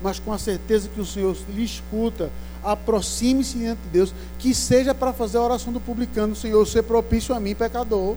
mas 0.02 0.18
com 0.18 0.32
a 0.32 0.38
certeza 0.38 0.88
que 0.88 1.00
o 1.00 1.06
Senhor 1.06 1.36
lhe 1.48 1.64
escuta. 1.64 2.30
Aproxime-se 2.64 3.58
diante 3.58 3.80
de 3.82 3.88
Deus, 3.90 4.14
que 4.38 4.52
seja 4.52 4.92
para 4.92 5.12
fazer 5.12 5.38
a 5.38 5.42
oração 5.42 5.72
do 5.72 5.80
publicano, 5.80 6.34
Senhor, 6.34 6.66
ser 6.66 6.82
propício 6.82 7.34
a 7.34 7.38
mim, 7.38 7.54
pecador. 7.54 8.16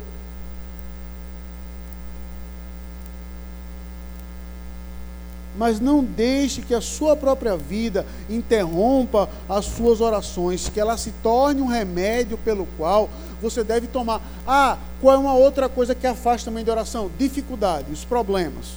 Mas 5.59 5.81
não 5.81 6.01
deixe 6.01 6.61
que 6.61 6.73
a 6.73 6.79
sua 6.79 7.17
própria 7.17 7.57
vida 7.57 8.05
interrompa 8.29 9.29
as 9.49 9.65
suas 9.65 9.99
orações, 9.99 10.69
que 10.69 10.79
ela 10.79 10.97
se 10.97 11.11
torne 11.21 11.59
um 11.59 11.65
remédio 11.65 12.37
pelo 12.37 12.65
qual 12.77 13.09
você 13.41 13.61
deve 13.61 13.85
tomar. 13.85 14.21
Ah, 14.47 14.77
qual 15.01 15.15
é 15.15 15.17
uma 15.17 15.33
outra 15.33 15.67
coisa 15.67 15.93
que 15.93 16.07
afasta 16.07 16.49
também 16.49 16.63
de 16.63 16.71
oração? 16.71 17.11
Dificuldade, 17.19 17.91
os 17.91 18.05
problemas 18.05 18.67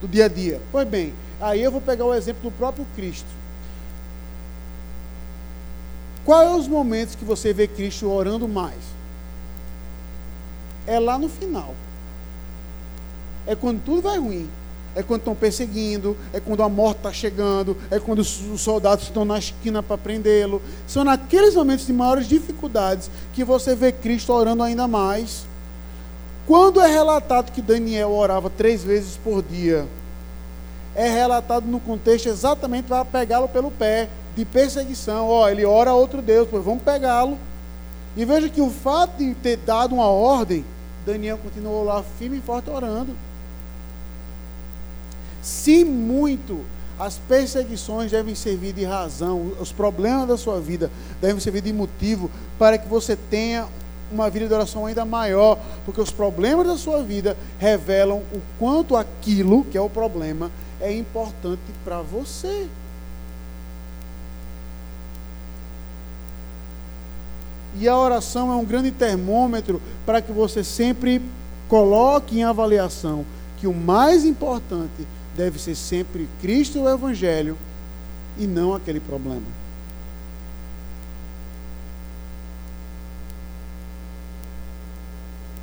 do 0.00 0.08
dia 0.08 0.24
a 0.24 0.28
dia. 0.28 0.58
Pois 0.72 0.88
bem, 0.88 1.12
aí 1.38 1.62
eu 1.62 1.70
vou 1.70 1.82
pegar 1.82 2.06
o 2.06 2.14
exemplo 2.14 2.50
do 2.50 2.56
próprio 2.56 2.86
Cristo. 2.96 3.28
Quais 6.24 6.48
são 6.48 6.58
os 6.58 6.66
momentos 6.66 7.14
que 7.14 7.26
você 7.26 7.52
vê 7.52 7.68
Cristo 7.68 8.10
orando 8.10 8.48
mais? 8.48 8.80
É 10.86 10.98
lá 10.98 11.18
no 11.18 11.28
final. 11.28 11.74
É 13.46 13.54
quando 13.54 13.84
tudo 13.84 14.00
vai 14.00 14.18
ruim 14.18 14.48
é 14.98 15.02
quando 15.04 15.20
estão 15.20 15.34
perseguindo, 15.36 16.16
é 16.32 16.40
quando 16.40 16.60
a 16.60 16.68
morte 16.68 16.96
está 16.96 17.12
chegando, 17.12 17.76
é 17.88 18.00
quando 18.00 18.18
os 18.18 18.60
soldados 18.60 19.04
estão 19.04 19.24
na 19.24 19.38
esquina 19.38 19.80
para 19.80 19.96
prendê-lo. 19.96 20.60
São 20.88 21.04
naqueles 21.04 21.54
momentos 21.54 21.86
de 21.86 21.92
maiores 21.92 22.26
dificuldades 22.26 23.08
que 23.32 23.44
você 23.44 23.76
vê 23.76 23.92
Cristo 23.92 24.32
orando 24.32 24.60
ainda 24.64 24.88
mais. 24.88 25.46
Quando 26.48 26.80
é 26.80 26.88
relatado 26.88 27.52
que 27.52 27.62
Daniel 27.62 28.10
orava 28.10 28.50
três 28.50 28.82
vezes 28.82 29.16
por 29.22 29.40
dia, 29.40 29.86
é 30.96 31.08
relatado 31.08 31.64
no 31.64 31.78
contexto 31.78 32.28
exatamente 32.28 32.88
para 32.88 33.04
pegá-lo 33.04 33.46
pelo 33.46 33.70
pé, 33.70 34.08
de 34.34 34.44
perseguição. 34.44 35.28
Ó, 35.28 35.48
ele 35.48 35.64
ora 35.64 35.92
a 35.92 35.94
outro 35.94 36.20
Deus, 36.20 36.48
pois 36.50 36.64
vamos 36.64 36.82
pegá-lo. 36.82 37.38
E 38.16 38.24
veja 38.24 38.48
que 38.48 38.60
o 38.60 38.68
fato 38.68 39.18
de 39.18 39.32
ter 39.36 39.58
dado 39.58 39.94
uma 39.94 40.08
ordem, 40.08 40.64
Daniel 41.06 41.38
continuou 41.38 41.84
lá 41.84 42.02
firme 42.18 42.38
e 42.38 42.40
forte 42.40 42.68
orando. 42.68 43.27
Se 45.42 45.84
muito, 45.84 46.64
as 46.98 47.18
perseguições 47.18 48.10
devem 48.10 48.34
servir 48.34 48.72
de 48.72 48.84
razão, 48.84 49.52
os 49.60 49.72
problemas 49.72 50.26
da 50.26 50.36
sua 50.36 50.60
vida 50.60 50.90
devem 51.20 51.40
servir 51.40 51.62
de 51.62 51.72
motivo 51.72 52.30
para 52.58 52.76
que 52.76 52.88
você 52.88 53.16
tenha 53.16 53.68
uma 54.10 54.28
vida 54.30 54.48
de 54.48 54.54
oração 54.54 54.86
ainda 54.86 55.04
maior, 55.04 55.58
porque 55.84 56.00
os 56.00 56.10
problemas 56.10 56.66
da 56.66 56.76
sua 56.76 57.02
vida 57.02 57.36
revelam 57.58 58.18
o 58.32 58.40
quanto 58.58 58.96
aquilo 58.96 59.64
que 59.64 59.76
é 59.76 59.80
o 59.80 59.90
problema 59.90 60.50
é 60.80 60.92
importante 60.96 61.60
para 61.84 62.00
você. 62.00 62.66
E 67.78 67.88
a 67.88 67.96
oração 67.96 68.50
é 68.50 68.56
um 68.56 68.64
grande 68.64 68.90
termômetro 68.90 69.80
para 70.04 70.20
que 70.20 70.32
você 70.32 70.64
sempre 70.64 71.22
coloque 71.68 72.38
em 72.38 72.42
avaliação 72.42 73.24
que 73.58 73.66
o 73.66 73.74
mais 73.74 74.24
importante 74.24 75.06
deve 75.38 75.56
ser 75.60 75.76
sempre 75.76 76.28
Cristo 76.42 76.80
o 76.80 76.88
Evangelho 76.90 77.56
e 78.36 78.44
não 78.44 78.74
aquele 78.74 78.98
problema. 78.98 79.46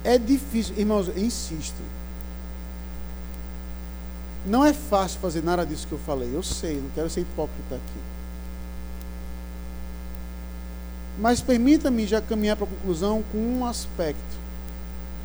É 0.02 0.18
difícil, 0.18 0.76
irmãos, 0.78 1.10
eu 1.10 1.18
insisto. 1.18 1.82
Não 4.46 4.64
é 4.64 4.72
fácil 4.72 5.20
fazer 5.20 5.44
nada 5.44 5.66
disso 5.66 5.86
que 5.88 5.94
eu 5.94 6.00
falei, 6.00 6.34
eu 6.34 6.44
sei, 6.44 6.76
não 6.80 6.90
quero 6.92 7.10
ser 7.10 7.22
hipócrita 7.22 7.76
aqui. 7.76 8.00
Mas 11.20 11.42
permita-me 11.42 12.08
já 12.08 12.22
caminhar 12.22 12.56
para 12.56 12.66
a 12.66 12.70
conclusão 12.70 13.24
com 13.30 13.38
um 13.38 13.66
aspecto. 13.66 14.38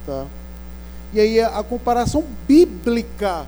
Tá? 0.04 0.26
E 1.12 1.20
aí 1.20 1.40
a 1.40 1.62
comparação 1.62 2.24
bíblica 2.48 3.46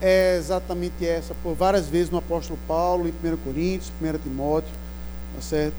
é 0.00 0.36
exatamente 0.36 1.06
essa, 1.06 1.34
por 1.42 1.54
várias 1.54 1.86
vezes 1.86 2.10
no 2.10 2.18
apóstolo 2.18 2.58
Paulo, 2.66 3.06
em 3.06 3.10
1 3.10 3.36
Coríntios, 3.38 3.92
1 4.00 4.18
Timóteo, 4.18 4.72
tá 5.34 5.42
certo? 5.42 5.74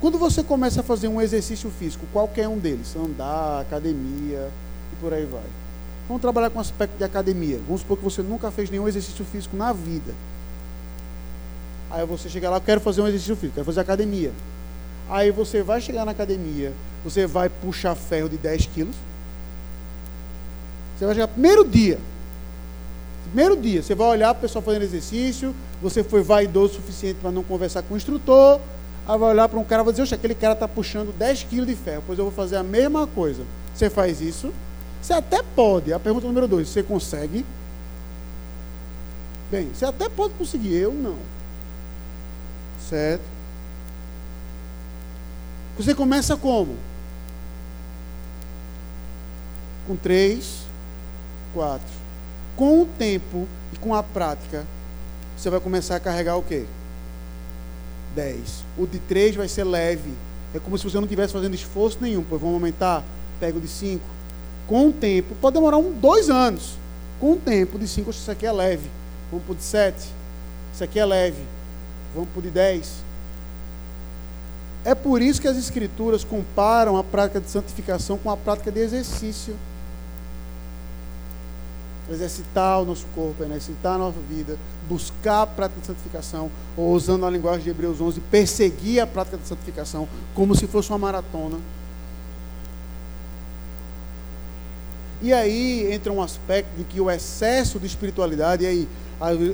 Quando 0.00 0.18
você 0.18 0.42
começa 0.42 0.80
a 0.80 0.84
fazer 0.84 1.08
um 1.08 1.20
exercício 1.20 1.70
físico, 1.70 2.06
qualquer 2.12 2.48
um 2.48 2.56
deles, 2.56 2.94
andar, 2.96 3.60
academia 3.60 4.48
e 4.92 4.96
por 5.00 5.12
aí 5.12 5.26
vai. 5.26 5.42
Vamos 6.08 6.22
trabalhar 6.22 6.50
com 6.50 6.58
o 6.58 6.60
aspecto 6.60 6.96
de 6.96 7.04
academia. 7.04 7.60
Vamos 7.66 7.82
supor 7.82 7.98
que 7.98 8.04
você 8.04 8.22
nunca 8.22 8.50
fez 8.50 8.70
nenhum 8.70 8.88
exercício 8.88 9.24
físico 9.24 9.56
na 9.56 9.72
vida. 9.72 10.14
Aí 11.90 12.06
você 12.06 12.28
chega 12.28 12.48
lá, 12.48 12.60
quero 12.60 12.80
fazer 12.80 13.02
um 13.02 13.08
exercício 13.08 13.36
físico, 13.36 13.56
quero 13.56 13.66
fazer 13.66 13.80
academia. 13.80 14.32
Aí 15.08 15.30
você 15.30 15.62
vai 15.62 15.80
chegar 15.80 16.04
na 16.04 16.12
academia, 16.12 16.72
você 17.04 17.26
vai 17.26 17.48
puxar 17.48 17.94
ferro 17.94 18.28
de 18.28 18.38
10 18.38 18.66
quilos 18.66 18.96
você 21.00 21.06
vai 21.06 21.14
chegar 21.14 21.28
primeiro 21.28 21.64
dia. 21.64 21.98
Primeiro 23.24 23.56
dia, 23.56 23.82
você 23.82 23.94
vai 23.94 24.08
olhar 24.08 24.34
para 24.34 24.40
o 24.40 24.42
pessoal 24.42 24.62
fazendo 24.62 24.82
exercício, 24.82 25.54
você 25.80 26.04
foi 26.04 26.22
vaidoso 26.22 26.74
o 26.74 26.76
suficiente 26.76 27.18
para 27.22 27.30
não 27.30 27.42
conversar 27.42 27.82
com 27.82 27.94
o 27.94 27.96
instrutor, 27.96 28.60
aí 29.08 29.18
vai 29.18 29.30
olhar 29.30 29.48
para 29.48 29.58
um 29.58 29.64
cara 29.64 29.80
e 29.80 29.84
vai 29.84 29.92
dizer, 29.94 30.02
oxe, 30.02 30.14
aquele 30.14 30.34
cara 30.34 30.52
está 30.52 30.68
puxando 30.68 31.16
10 31.16 31.44
quilos 31.44 31.66
de 31.66 31.74
ferro, 31.74 32.02
pois 32.06 32.18
eu 32.18 32.26
vou 32.26 32.34
fazer 32.34 32.56
a 32.56 32.62
mesma 32.62 33.06
coisa. 33.06 33.44
Você 33.74 33.88
faz 33.88 34.20
isso? 34.20 34.52
Você 35.00 35.14
até 35.14 35.42
pode. 35.42 35.90
A 35.90 35.98
pergunta 35.98 36.26
número 36.26 36.46
dois, 36.46 36.68
você 36.68 36.82
consegue? 36.82 37.46
Bem, 39.50 39.70
você 39.72 39.86
até 39.86 40.06
pode 40.06 40.34
conseguir, 40.34 40.74
eu 40.74 40.92
não. 40.92 41.16
Certo? 42.90 43.22
Você 45.78 45.94
começa 45.94 46.36
como? 46.36 46.76
Com 49.86 49.96
três, 49.96 50.59
4. 51.52 51.86
Com 52.56 52.82
o 52.82 52.86
tempo 52.86 53.46
e 53.72 53.76
com 53.78 53.94
a 53.94 54.02
prática, 54.02 54.66
você 55.36 55.48
vai 55.48 55.60
começar 55.60 55.96
a 55.96 56.00
carregar 56.00 56.36
o 56.36 56.42
quê? 56.42 56.66
10. 58.14 58.64
O 58.76 58.86
de 58.86 58.98
3 58.98 59.36
vai 59.36 59.48
ser 59.48 59.64
leve. 59.64 60.12
É 60.54 60.58
como 60.58 60.76
se 60.76 60.84
você 60.84 60.96
não 60.96 61.04
estivesse 61.04 61.32
fazendo 61.32 61.54
esforço 61.54 61.98
nenhum. 62.00 62.22
Pois 62.22 62.40
vamos 62.40 62.54
aumentar, 62.56 63.02
pega 63.38 63.56
o 63.56 63.60
de 63.60 63.68
5. 63.68 64.04
Com 64.66 64.88
o 64.88 64.92
tempo, 64.92 65.34
pode 65.40 65.54
demorar 65.54 65.78
um, 65.78 65.92
dois 65.92 66.28
anos. 66.28 66.76
Com 67.18 67.32
o 67.32 67.36
tempo, 67.36 67.78
de 67.78 67.86
5, 67.86 68.10
isso 68.10 68.30
aqui 68.30 68.46
é 68.46 68.52
leve. 68.52 68.88
Vamos 69.30 69.44
para 69.44 69.52
o 69.52 69.56
de 69.56 69.62
7. 69.62 70.08
Isso 70.72 70.84
aqui 70.84 70.98
é 70.98 71.04
leve. 71.04 71.42
Vamos 72.14 72.30
para 72.30 72.38
o 72.38 72.42
de 72.42 72.50
10. 72.50 73.10
É 74.84 74.94
por 74.94 75.20
isso 75.20 75.40
que 75.40 75.48
as 75.48 75.56
escrituras 75.56 76.24
comparam 76.24 76.96
a 76.96 77.04
prática 77.04 77.40
de 77.40 77.50
santificação 77.50 78.16
com 78.16 78.30
a 78.30 78.36
prática 78.36 78.72
de 78.72 78.80
exercício 78.80 79.54
exercitar 82.10 82.80
o 82.80 82.84
nosso 82.84 83.06
corpo, 83.14 83.42
exercitar 83.42 83.94
a 83.94 83.98
nossa 83.98 84.18
vida, 84.28 84.58
buscar 84.88 85.42
a 85.42 85.46
prática 85.46 85.80
de 85.80 85.86
santificação, 85.86 86.50
ou 86.76 86.92
usando 86.92 87.24
a 87.24 87.30
linguagem 87.30 87.62
de 87.62 87.70
Hebreus 87.70 88.00
11, 88.00 88.20
perseguir 88.20 89.00
a 89.00 89.06
prática 89.06 89.36
de 89.36 89.46
santificação 89.46 90.08
como 90.34 90.54
se 90.54 90.66
fosse 90.66 90.90
uma 90.90 90.98
maratona. 90.98 91.58
E 95.22 95.32
aí 95.32 95.92
entra 95.92 96.12
um 96.12 96.22
aspecto 96.22 96.74
de 96.76 96.84
que 96.84 97.00
o 97.00 97.10
excesso 97.10 97.78
de 97.78 97.86
espiritualidade, 97.86 98.64
e 98.64 98.66
aí 98.66 98.88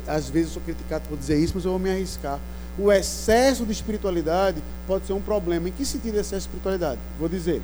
às 0.07 0.31
vezes 0.31 0.49
eu 0.49 0.55
sou 0.55 0.63
criticado 0.63 1.09
por 1.09 1.19
dizer 1.19 1.39
isso, 1.39 1.53
mas 1.57 1.65
eu 1.65 1.73
vou 1.73 1.81
me 1.81 1.91
arriscar. 1.91 2.39
O 2.79 2.93
excesso 2.93 3.65
de 3.65 3.73
espiritualidade 3.73 4.63
pode 4.87 5.07
ser 5.07 5.13
um 5.13 5.21
problema. 5.21 5.69
Em 5.69 5.73
que 5.73 5.85
sentido 5.85 6.17
é 6.17 6.21
excesso 6.21 6.43
de 6.43 6.49
espiritualidade? 6.49 7.01
Vou 7.19 7.29
dizer. 7.29 7.63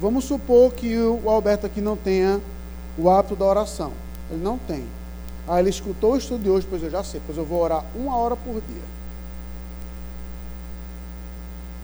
Vamos 0.00 0.24
supor 0.24 0.72
que 0.72 0.96
o 0.96 1.28
Alberto 1.28 1.66
aqui 1.66 1.80
não 1.80 1.96
tenha 1.96 2.40
o 2.96 3.10
hábito 3.10 3.34
da 3.34 3.44
oração. 3.44 3.92
Ele 4.32 4.42
não 4.42 4.58
tem. 4.58 4.84
Aí 5.46 5.60
ele 5.60 5.70
escutou 5.70 6.14
o 6.14 6.16
estudo 6.16 6.42
de 6.42 6.48
hoje, 6.48 6.66
pois 6.68 6.82
eu 6.82 6.90
já 6.90 7.04
sei, 7.04 7.20
pois 7.26 7.36
eu 7.36 7.44
vou 7.44 7.60
orar 7.60 7.84
uma 7.94 8.16
hora 8.16 8.34
por 8.34 8.54
dia. 8.54 8.82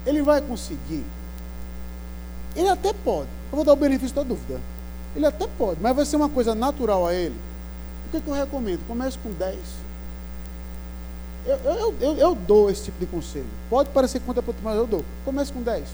Ele 0.07 0.23
vai 0.23 0.41
conseguir. 0.41 1.05
Ele 2.57 2.69
até 2.69 2.93
pode. 2.93 3.29
Eu 3.51 3.57
vou 3.57 3.65
dar 3.65 3.75
o 3.75 3.77
benefício 3.77 4.17
da 4.17 4.23
dúvida. 4.23 4.61
Ele 5.15 5.27
até 5.27 5.47
pode, 5.59 5.81
mas 5.81 5.95
vai 5.95 6.07
ser 6.07 6.17
uma 6.17 6.29
coisa 6.29 6.55
natural 6.55 7.07
a 7.07 7.13
ele. 7.13 7.37
O 8.07 8.11
que, 8.11 8.21
que 8.21 8.29
eu 8.29 8.35
recomendo? 8.35 8.81
Comece 8.87 9.19
com 9.19 9.31
10. 9.31 9.59
Eu, 11.47 11.57
eu, 11.57 11.95
eu, 12.01 12.17
eu, 12.17 12.35
dou 12.35 12.71
esse 12.71 12.85
tipo 12.85 12.99
de 12.99 13.07
conselho. 13.07 13.47
Pode 13.69 13.91
parecer 13.91 14.21
para 14.21 14.43
mas 14.63 14.77
eu 14.77 14.87
dou. 14.87 15.05
Comece 15.25 15.53
com 15.53 15.63
10. 15.63 15.85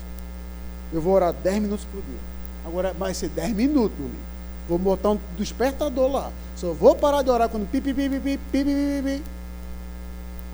Eu 0.93 1.01
vou 1.01 1.15
orar 1.15 1.33
10 1.33 1.63
minutos 1.63 1.87
por 1.87 2.01
dia. 2.03 2.19
Agora 2.65 2.93
vai 2.93 3.15
ser 3.15 3.29
10 3.31 3.53
minutos, 3.53 3.99
meu 3.99 4.09
amigo. 4.09 4.34
Vou 4.69 4.79
botar 4.79 5.11
um 5.11 5.19
despertador 5.37 6.11
lá. 6.11 6.33
Só 6.57 6.73
vou 6.73 6.95
parar 6.95 7.23
de 7.23 7.31
orar 7.31 7.49
quando 7.49 7.69
pipi, 7.69 7.93
pipi, 7.93 8.19
pipi, 8.19 8.39
pipi, 8.51 9.03
pipi. 9.03 9.23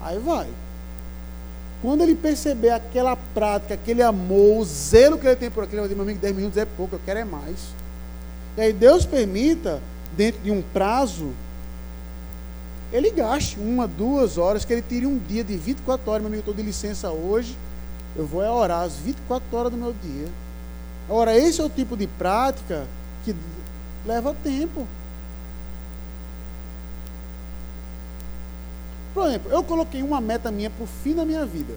Aí 0.02 0.18
vai. 0.18 0.48
Quando 1.82 2.02
ele 2.02 2.14
perceber 2.14 2.70
aquela 2.70 3.16
prática, 3.16 3.74
aquele 3.74 4.02
amor, 4.02 4.58
o 4.58 4.64
zelo 4.64 5.18
que 5.18 5.26
ele 5.26 5.36
tem 5.36 5.50
por 5.50 5.64
aquilo, 5.64 5.82
ele 5.82 5.88
vai 5.88 5.88
dizer, 5.88 5.96
meu 5.96 6.04
amigo, 6.04 6.20
10 6.20 6.36
minutos 6.36 6.58
é 6.58 6.64
pouco, 6.64 6.96
eu 6.96 7.00
quero 7.04 7.20
é 7.20 7.24
mais. 7.24 7.74
E 8.56 8.60
aí 8.60 8.72
Deus 8.72 9.06
permita, 9.06 9.80
dentro 10.14 10.42
de 10.42 10.50
um 10.50 10.60
prazo, 10.60 11.30
ele 12.92 13.10
gaste 13.10 13.58
uma, 13.58 13.86
duas 13.86 14.36
horas, 14.36 14.64
que 14.64 14.72
ele 14.72 14.82
tire 14.82 15.06
um 15.06 15.16
dia 15.16 15.44
de 15.44 15.56
24 15.56 16.10
horas, 16.10 16.22
meu 16.22 16.28
amigo, 16.28 16.40
estou 16.40 16.54
de 16.54 16.62
licença 16.62 17.10
hoje, 17.10 17.56
eu 18.16 18.26
vou 18.26 18.42
é 18.42 18.50
orar 18.50 18.82
as 18.82 18.96
24 18.96 19.56
horas 19.56 19.70
do 19.70 19.78
meu 19.78 19.94
dia. 20.02 20.26
Ora, 21.08 21.36
esse 21.36 21.60
é 21.60 21.64
o 21.64 21.70
tipo 21.70 21.96
de 21.96 22.06
prática 22.06 22.86
que 23.24 23.34
leva 24.04 24.34
tempo. 24.42 24.86
Por 29.12 29.26
exemplo, 29.26 29.50
eu 29.50 29.62
coloquei 29.64 30.02
uma 30.02 30.20
meta 30.20 30.50
minha 30.50 30.70
para 30.70 30.84
o 30.84 30.86
fim 30.86 31.14
da 31.14 31.24
minha 31.24 31.44
vida. 31.44 31.74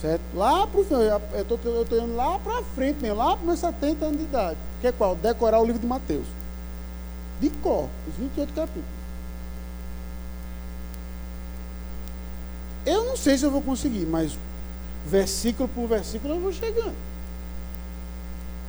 Certo? 0.00 0.22
Lá 0.34 0.66
para 0.66 0.80
eu 0.80 1.42
estou 1.42 2.04
indo 2.04 2.14
lá 2.14 2.38
para 2.38 2.62
frente 2.62 3.00
mesmo, 3.00 3.16
lá 3.16 3.36
para 3.36 3.46
meus 3.46 3.60
70 3.60 4.04
anos 4.04 4.18
de 4.18 4.24
idade. 4.24 4.58
Que 4.80 4.88
é 4.88 4.92
qual? 4.92 5.16
Decorar 5.16 5.58
o 5.60 5.64
livro 5.64 5.80
de 5.80 5.86
Mateus. 5.86 6.26
De 7.40 7.48
cor, 7.48 7.88
os 8.06 8.14
28 8.14 8.52
capítulos. 8.52 8.96
Eu 12.84 13.04
não 13.04 13.16
sei 13.16 13.36
se 13.36 13.44
eu 13.44 13.50
vou 13.50 13.62
conseguir, 13.62 14.06
mas 14.06 14.38
versículo 15.04 15.68
por 15.68 15.88
versículo 15.88 16.34
eu 16.34 16.40
vou 16.40 16.52
chegando. 16.52 16.94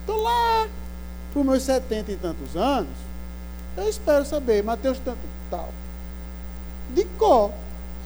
Estou 0.02 0.22
lá, 0.22 0.68
para 1.32 1.40
os 1.40 1.46
meus 1.46 1.64
70 1.64 2.12
e 2.12 2.16
tantos 2.16 2.56
anos, 2.56 2.96
eu 3.76 3.88
espero 3.88 4.26
saber, 4.26 4.64
Mateus 4.64 5.00
tanto 5.00 5.20
tal. 5.50 5.70
De 6.94 7.06
cor. 7.18 7.52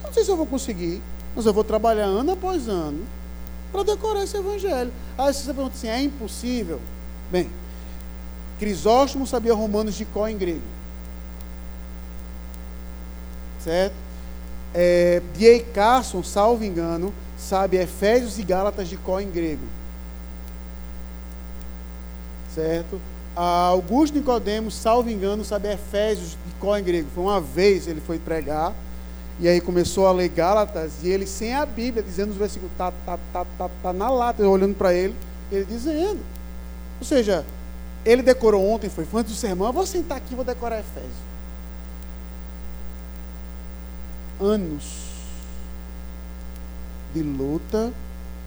Não 0.04 0.12
sei 0.12 0.24
se 0.24 0.32
eu 0.32 0.38
vou 0.38 0.46
conseguir, 0.46 1.02
mas 1.36 1.46
eu 1.46 1.54
vou 1.54 1.64
trabalhar 1.64 2.06
ano 2.06 2.34
após 2.34 2.68
ano 2.68 3.06
para 3.72 3.84
decorar 3.84 4.24
esse 4.24 4.36
evangelho. 4.36 4.92
Aí 5.18 5.34
você 5.34 5.54
pergunta 5.54 5.76
assim, 5.76 5.88
é 5.88 6.02
impossível? 6.02 6.80
Bem, 7.32 7.50
Crisóstomo 8.60 9.26
sabia 9.26 9.54
romanos 9.54 9.96
de 9.96 10.06
cor 10.06 10.30
em 10.30 10.38
grego. 10.38 10.62
Certo? 13.60 13.96
É, 14.74 15.22
D.A. 15.38 15.64
Carson, 15.74 16.24
salvo 16.24 16.64
engano, 16.64 17.14
sabe 17.38 17.78
Efésios 17.78 18.38
e 18.40 18.44
Gálatas 18.44 18.88
de 18.88 18.98
cor 18.98 19.22
em 19.22 19.30
grego. 19.30 19.66
Certo? 22.54 23.00
Augusto 23.36 24.18
Nicodemos, 24.18 24.74
salvo 24.74 25.10
engano, 25.10 25.46
sabe 25.46 25.72
Efésios 25.72 26.32
de 26.32 26.54
cor 26.60 26.78
em 26.78 26.84
grego. 26.84 27.08
Foi 27.14 27.24
uma 27.24 27.40
vez 27.40 27.88
ele 27.88 28.02
foi 28.02 28.20
pregar, 28.20 28.74
e 29.40 29.48
aí 29.48 29.62
começou 29.62 30.06
a 30.06 30.12
ler 30.12 30.30
Gálatas, 30.30 31.04
e 31.04 31.10
ele 31.10 31.26
sem 31.26 31.54
a 31.54 31.66
Bíblia, 31.66 32.04
dizendo 32.04 32.32
os 32.32 32.38
versículos, 32.38 32.72
tá, 32.78 32.92
tá, 33.06 33.18
tá, 33.32 33.46
tá, 33.58 33.70
tá 33.82 33.94
na 33.94 34.10
lata, 34.10 34.48
olhando 34.48 34.76
para 34.76 34.94
ele, 34.94 35.16
ele 35.52 35.66
dizendo. 35.66 36.20
Ou 37.00 37.06
seja, 37.06 37.46
ele 38.06 38.22
decorou 38.22 38.68
ontem, 38.70 38.90
foi 38.90 39.08
antes 39.14 39.34
do 39.34 39.38
sermão, 39.38 39.68
eu 39.68 39.74
vou 39.74 39.86
sentar 39.86 40.18
aqui 40.18 40.36
vou 40.36 40.44
decorar 40.44 40.80
Efésios. 40.80 41.32
Anos 44.40 45.12
de 47.14 47.22
luta, 47.22 47.92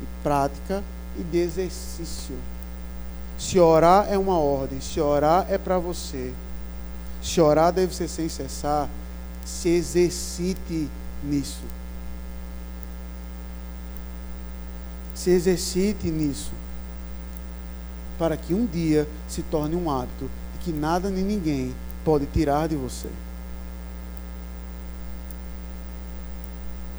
de 0.01 0.07
prática 0.23 0.83
e 1.19 1.23
de 1.23 1.39
exercício. 1.39 2.37
Se 3.39 3.59
orar 3.59 4.07
é 4.11 4.17
uma 4.17 4.39
ordem, 4.39 4.81
se 4.81 5.01
orar 5.01 5.47
é 5.51 5.59
para 5.59 5.79
você. 5.79 6.33
Se 7.23 7.41
orar 7.41 7.73
deve 7.73 7.95
ser 7.95 8.09
sem 8.09 8.29
cessar. 8.29 8.89
Se 9.45 9.69
exercite 9.69 10.89
nisso. 11.23 11.65
Se 15.15 15.31
exercite 15.31 16.11
nisso. 16.11 16.53
Para 18.19 18.37
que 18.37 18.55
um 18.55 18.67
dia 18.67 19.09
se 19.29 19.43
torne 19.43 19.75
um 19.75 19.91
hábito 19.91 20.31
de 20.53 20.59
que 20.61 20.73
nada 20.73 21.11
nem 21.11 21.25
ninguém 21.25 21.75
pode 22.05 22.27
tirar 22.27 22.69
de 22.69 22.77
você. 22.77 23.09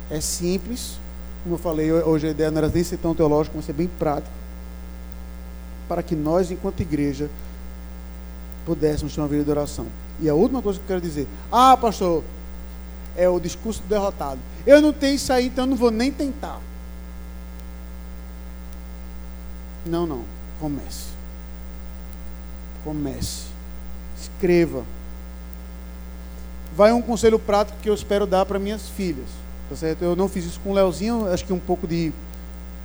É 0.09 0.19
simples, 0.19 0.99
como 1.43 1.55
eu 1.55 1.59
falei, 1.59 1.91
hoje 1.91 2.27
a 2.27 2.31
ideia 2.31 2.51
não 2.51 2.59
era 2.59 2.69
nem 2.69 2.83
ser 2.83 2.97
tão 2.97 3.15
teológica, 3.15 3.55
mas 3.55 3.65
ser 3.65 3.73
bem 3.73 3.88
prático 3.88 4.44
para 5.88 6.03
que 6.03 6.15
nós, 6.15 6.51
enquanto 6.51 6.81
igreja, 6.81 7.29
pudéssemos 8.65 9.13
ter 9.13 9.21
uma 9.21 9.27
vida 9.27 9.43
de 9.43 9.51
oração. 9.51 9.88
E 10.19 10.29
a 10.29 10.33
última 10.33 10.61
coisa 10.61 10.79
que 10.79 10.83
eu 10.83 10.88
quero 10.88 11.01
dizer: 11.01 11.27
ah, 11.51 11.77
pastor, 11.77 12.23
é 13.15 13.29
o 13.29 13.39
discurso 13.39 13.81
do 13.81 13.88
derrotado. 13.88 14.39
Eu 14.65 14.81
não 14.81 14.91
tenho 14.91 15.15
isso 15.15 15.31
aí, 15.31 15.47
então 15.47 15.65
eu 15.65 15.69
não 15.69 15.77
vou 15.77 15.91
nem 15.91 16.11
tentar. 16.11 16.59
Não, 19.86 20.07
não. 20.07 20.23
Comece. 20.59 21.09
Comece. 22.83 23.45
Escreva. 24.19 24.83
Vai 26.75 26.91
um 26.91 27.01
conselho 27.01 27.38
prático 27.38 27.77
que 27.81 27.89
eu 27.89 27.93
espero 27.93 28.25
dar 28.25 28.45
para 28.45 28.57
minhas 28.57 28.89
filhas. 28.89 29.27
Tá 29.69 29.75
certo? 29.75 30.03
Eu 30.03 30.15
não 30.15 30.27
fiz 30.27 30.45
isso 30.45 30.59
com 30.59 30.71
o 30.71 30.73
Leozinho, 30.73 31.27
acho 31.31 31.45
que 31.45 31.53
um 31.53 31.59
pouco 31.59 31.88
de, 31.88 32.11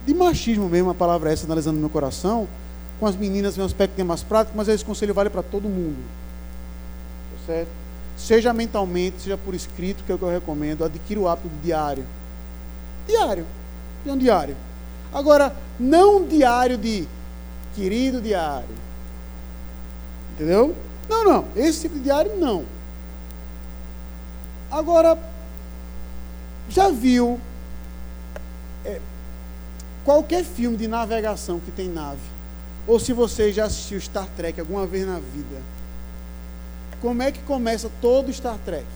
de 0.07 0.15
machismo 0.15 0.69
mesmo, 0.69 0.91
a 0.91 0.95
palavra 0.95 1.31
é 1.31 1.33
essa, 1.33 1.45
analisando 1.45 1.75
no 1.75 1.81
meu 1.81 1.91
coração 1.91 2.49
com 3.01 3.07
as 3.07 3.17
meninas 3.17 3.57
vem 3.57 3.63
um 3.63 3.67
aspecto 3.67 3.95
que 3.95 4.03
é 4.03 4.05
mais 4.05 4.23
prático, 4.23 4.57
mas 4.57 4.69
esse 4.69 4.85
conselho 4.85 5.15
vale 5.15 5.31
para 5.31 5.43
todo 5.43 5.69
mundo. 5.69 5.97
Tá 7.33 7.47
certo? 7.47 7.71
Seja 8.15 8.53
mentalmente, 8.53 9.23
seja 9.23 9.39
por 9.39 9.55
escrito, 9.55 10.05
que 10.05 10.13
é 10.13 10.15
o 10.15 10.19
que 10.19 10.25
eu 10.25 10.31
recomendo, 10.31 10.85
adquira 10.85 11.19
o 11.19 11.27
hábito 11.27 11.49
de 11.49 11.63
diário. 11.63 12.05
Diário. 13.09 13.47
É 14.07 14.13
um 14.13 14.19
diário. 14.19 14.55
Agora, 15.13 15.57
não 15.79 16.19
um 16.19 16.29
diário 16.29 16.77
de 16.77 17.09
querido 17.75 18.21
diário. 18.21 18.69
Entendeu? 20.35 20.77
Não, 21.09 21.25
não. 21.25 21.49
Esse 21.57 21.81
tipo 21.81 21.95
de 21.95 22.03
diário, 22.03 22.37
não. 22.37 22.67
Agora, 24.71 25.19
já 26.69 26.91
viu 26.91 27.41
é, 28.85 29.01
qualquer 30.05 30.45
filme 30.45 30.77
de 30.77 30.87
navegação 30.87 31.59
que 31.59 31.71
tem 31.71 31.89
nave? 31.89 32.40
Ou 32.87 32.99
se 32.99 33.13
você 33.13 33.53
já 33.53 33.65
assistiu 33.65 34.01
Star 34.01 34.27
Trek 34.37 34.61
alguma 34.61 34.87
vez 34.87 35.07
na 35.07 35.19
vida, 35.19 35.63
como 37.01 37.23
é 37.23 37.31
que 37.33 37.41
começa 37.41 37.91
todo 38.01 38.33
Star 38.33 38.59
Trek? 38.65 38.87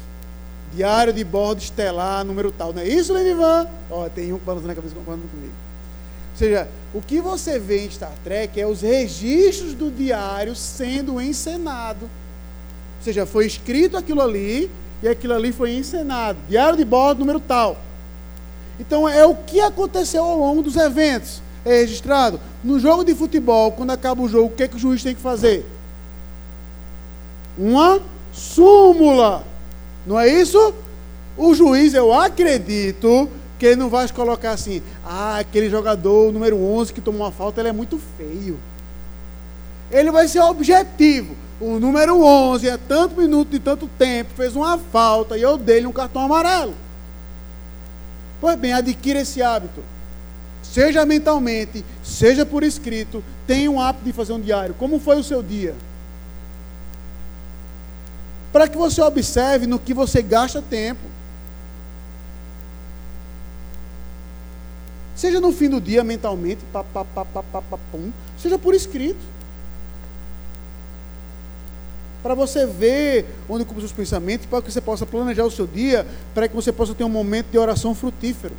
Diário 0.74 1.12
de 1.12 1.22
bordo 1.22 1.60
estelar, 1.60 2.24
número 2.24 2.50
tal. 2.50 2.72
Não 2.72 2.82
é 2.82 2.88
isso, 2.88 3.12
Lenivan? 3.12 3.68
Ó, 3.90 4.08
tem 4.08 4.32
um 4.32 4.38
balançando 4.38 4.68
na 4.68 4.74
cabeça 4.74 4.94
concordando 4.94 5.28
comigo. 5.28 5.52
Ou 6.32 6.38
seja, 6.38 6.68
o 6.92 7.00
que 7.00 7.20
você 7.20 7.58
vê 7.58 7.84
em 7.84 7.90
Star 7.90 8.12
Trek 8.24 8.60
é 8.60 8.66
os 8.66 8.82
registros 8.82 9.72
do 9.74 9.90
diário 9.90 10.56
sendo 10.56 11.20
encenado. 11.20 12.06
Ou 12.06 13.04
seja, 13.04 13.24
foi 13.24 13.46
escrito 13.46 13.96
aquilo 13.96 14.20
ali 14.20 14.70
e 15.02 15.08
aquilo 15.08 15.34
ali 15.34 15.52
foi 15.52 15.76
encenado. 15.76 16.38
Diário 16.48 16.76
de 16.76 16.84
bordo, 16.84 17.20
número 17.20 17.38
tal. 17.38 17.78
Então 18.80 19.08
é 19.08 19.24
o 19.24 19.36
que 19.36 19.60
aconteceu 19.60 20.24
ao 20.24 20.36
longo 20.36 20.62
dos 20.62 20.74
eventos 20.74 21.43
é 21.64 21.78
registrado. 21.78 22.40
No 22.62 22.78
jogo 22.78 23.04
de 23.04 23.14
futebol, 23.14 23.72
quando 23.72 23.90
acaba 23.90 24.22
o 24.22 24.28
jogo, 24.28 24.46
o 24.46 24.50
que, 24.50 24.64
é 24.64 24.68
que 24.68 24.76
o 24.76 24.78
juiz 24.78 25.02
tem 25.02 25.14
que 25.14 25.20
fazer? 25.20 25.66
Uma 27.56 28.00
súmula. 28.32 29.44
Não 30.06 30.18
é 30.18 30.28
isso? 30.28 30.74
O 31.36 31.54
juiz, 31.54 31.94
eu 31.94 32.12
acredito 32.12 33.28
que 33.58 33.66
ele 33.66 33.76
não 33.76 33.88
vai 33.88 34.06
colocar 34.08 34.52
assim: 34.52 34.82
ah, 35.04 35.38
aquele 35.38 35.70
jogador 35.70 36.32
número 36.32 36.56
11 36.56 36.92
que 36.92 37.00
tomou 37.00 37.22
uma 37.22 37.32
falta, 37.32 37.60
ele 37.60 37.70
é 37.70 37.72
muito 37.72 37.98
feio. 38.16 38.58
Ele 39.90 40.10
vai 40.10 40.28
ser 40.28 40.40
objetivo. 40.40 41.34
O 41.60 41.78
número 41.78 42.22
11 42.22 42.68
é 42.68 42.76
tanto 42.76 43.16
minuto 43.16 43.50
de 43.50 43.60
tanto 43.60 43.88
tempo, 43.96 44.32
fez 44.36 44.56
uma 44.56 44.76
falta 44.76 45.38
e 45.38 45.42
eu 45.42 45.56
dei-lhe 45.56 45.86
um 45.86 45.92
cartão 45.92 46.22
amarelo. 46.22 46.74
Pois 48.40 48.58
bem, 48.58 48.72
adquira 48.72 49.20
esse 49.20 49.40
hábito 49.40 49.93
seja 50.74 51.06
mentalmente, 51.06 51.84
seja 52.02 52.44
por 52.44 52.64
escrito, 52.64 53.22
tenha 53.46 53.70
um 53.70 53.80
hábito 53.80 54.06
de 54.06 54.12
fazer 54.12 54.32
um 54.32 54.40
diário. 54.40 54.74
Como 54.74 54.98
foi 54.98 55.16
o 55.16 55.22
seu 55.22 55.40
dia? 55.40 55.72
Para 58.52 58.66
que 58.66 58.76
você 58.76 59.00
observe 59.00 59.68
no 59.68 59.78
que 59.78 59.94
você 59.94 60.20
gasta 60.20 60.60
tempo. 60.60 61.08
Seja 65.14 65.40
no 65.40 65.52
fim 65.52 65.68
do 65.68 65.80
dia 65.80 66.02
mentalmente, 66.02 66.64
pá, 66.72 66.82
pá, 66.82 67.04
pá, 67.04 67.24
pá, 67.24 67.42
pá, 67.44 67.62
pá, 67.62 67.78
pum, 67.92 68.10
seja 68.36 68.58
por 68.58 68.74
escrito. 68.74 69.24
Para 72.20 72.34
você 72.34 72.66
ver 72.66 73.26
onde 73.48 73.62
ocupam 73.62 73.78
os 73.78 73.84
seus 73.84 73.92
pensamentos, 73.92 74.46
para 74.46 74.60
que 74.60 74.72
você 74.72 74.80
possa 74.80 75.06
planejar 75.06 75.44
o 75.44 75.50
seu 75.52 75.68
dia, 75.68 76.04
para 76.34 76.48
que 76.48 76.56
você 76.56 76.72
possa 76.72 76.94
ter 76.94 77.04
um 77.04 77.08
momento 77.08 77.46
de 77.52 77.58
oração 77.58 77.94
frutífero. 77.94 78.56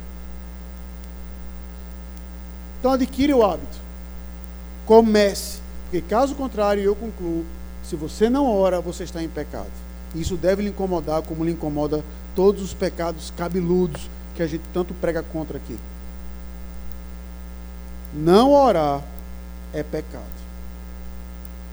Então 2.86 2.94
adquire 2.94 3.34
o 3.34 3.42
hábito. 3.42 3.76
Comece. 4.86 5.58
Porque 5.82 6.00
caso 6.00 6.36
contrário, 6.36 6.84
eu 6.84 6.94
concluo, 6.94 7.44
se 7.82 7.96
você 7.96 8.30
não 8.30 8.46
ora, 8.48 8.80
você 8.80 9.02
está 9.02 9.20
em 9.20 9.28
pecado. 9.28 9.72
Isso 10.14 10.36
deve 10.36 10.62
lhe 10.62 10.68
incomodar 10.68 11.20
como 11.22 11.44
lhe 11.44 11.50
incomoda 11.50 12.04
todos 12.36 12.62
os 12.62 12.72
pecados 12.72 13.32
cabeludos 13.36 14.08
que 14.36 14.42
a 14.42 14.46
gente 14.46 14.62
tanto 14.72 14.94
prega 14.94 15.20
contra 15.20 15.56
aqui. 15.56 15.76
Não 18.14 18.52
orar 18.52 19.02
é 19.72 19.82
pecado. 19.82 20.22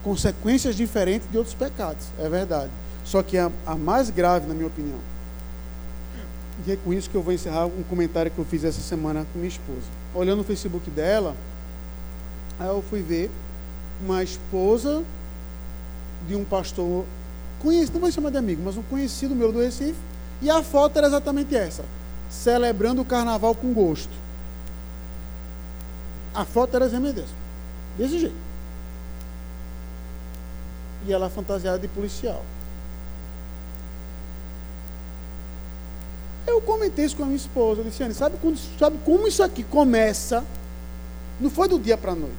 consequências 0.03 0.75
diferentes 0.75 1.29
de 1.31 1.37
outros 1.37 1.53
pecados, 1.53 2.07
é 2.17 2.27
verdade. 2.27 2.71
Só 3.05 3.21
que 3.21 3.37
a, 3.37 3.51
a 3.67 3.75
mais 3.75 4.09
grave, 4.09 4.47
na 4.47 4.55
minha 4.55 4.65
opinião, 4.65 4.97
e 6.65 6.71
é 6.71 6.75
com 6.75 6.91
isso 6.91 7.07
que 7.07 7.15
eu 7.15 7.21
vou 7.21 7.33
encerrar 7.33 7.67
um 7.67 7.83
comentário 7.83 8.31
que 8.31 8.39
eu 8.39 8.45
fiz 8.45 8.63
essa 8.63 8.81
semana 8.81 9.27
com 9.31 9.37
minha 9.37 9.49
esposa. 9.49 10.02
Olhando 10.13 10.39
no 10.39 10.43
Facebook 10.43 10.89
dela, 10.89 11.35
aí 12.59 12.67
eu 12.67 12.83
fui 12.87 13.01
ver 13.01 13.31
uma 14.03 14.23
esposa 14.23 15.03
de 16.27 16.35
um 16.35 16.43
pastor 16.43 17.05
conhecido, 17.61 17.93
não 17.93 18.01
vou 18.01 18.11
chamar 18.11 18.29
de 18.29 18.37
amigo, 18.37 18.61
mas 18.63 18.77
um 18.77 18.83
conhecido 18.83 19.35
meu 19.35 19.51
do 19.51 19.59
Recife, 19.59 19.97
e 20.41 20.49
a 20.49 20.61
foto 20.61 20.97
era 20.97 21.07
exatamente 21.07 21.55
essa, 21.55 21.83
celebrando 22.29 23.01
o 23.01 23.05
carnaval 23.05 23.55
com 23.55 23.73
gosto. 23.73 24.11
A 26.33 26.45
foto 26.45 26.75
era 26.75 26.85
exatamente 26.85 27.15
dessa, 27.15 27.33
desse 27.97 28.19
jeito. 28.19 28.35
E 31.07 31.13
ela 31.13 31.29
fantasiada 31.29 31.79
de 31.79 31.87
policial. 31.87 32.43
Eu 36.45 36.61
comentei 36.61 37.05
isso 37.05 37.15
com 37.15 37.23
a 37.23 37.25
minha 37.25 37.37
esposa. 37.37 37.81
Anne, 37.81 38.13
sabe, 38.13 38.37
quando, 38.41 38.57
sabe 38.77 38.97
como 39.05 39.27
isso 39.27 39.41
aqui 39.41 39.63
começa? 39.63 40.43
Não 41.39 41.49
foi 41.49 41.67
do 41.67 41.79
dia 41.79 41.97
para 41.97 42.11
a 42.11 42.15
noite. 42.15 42.33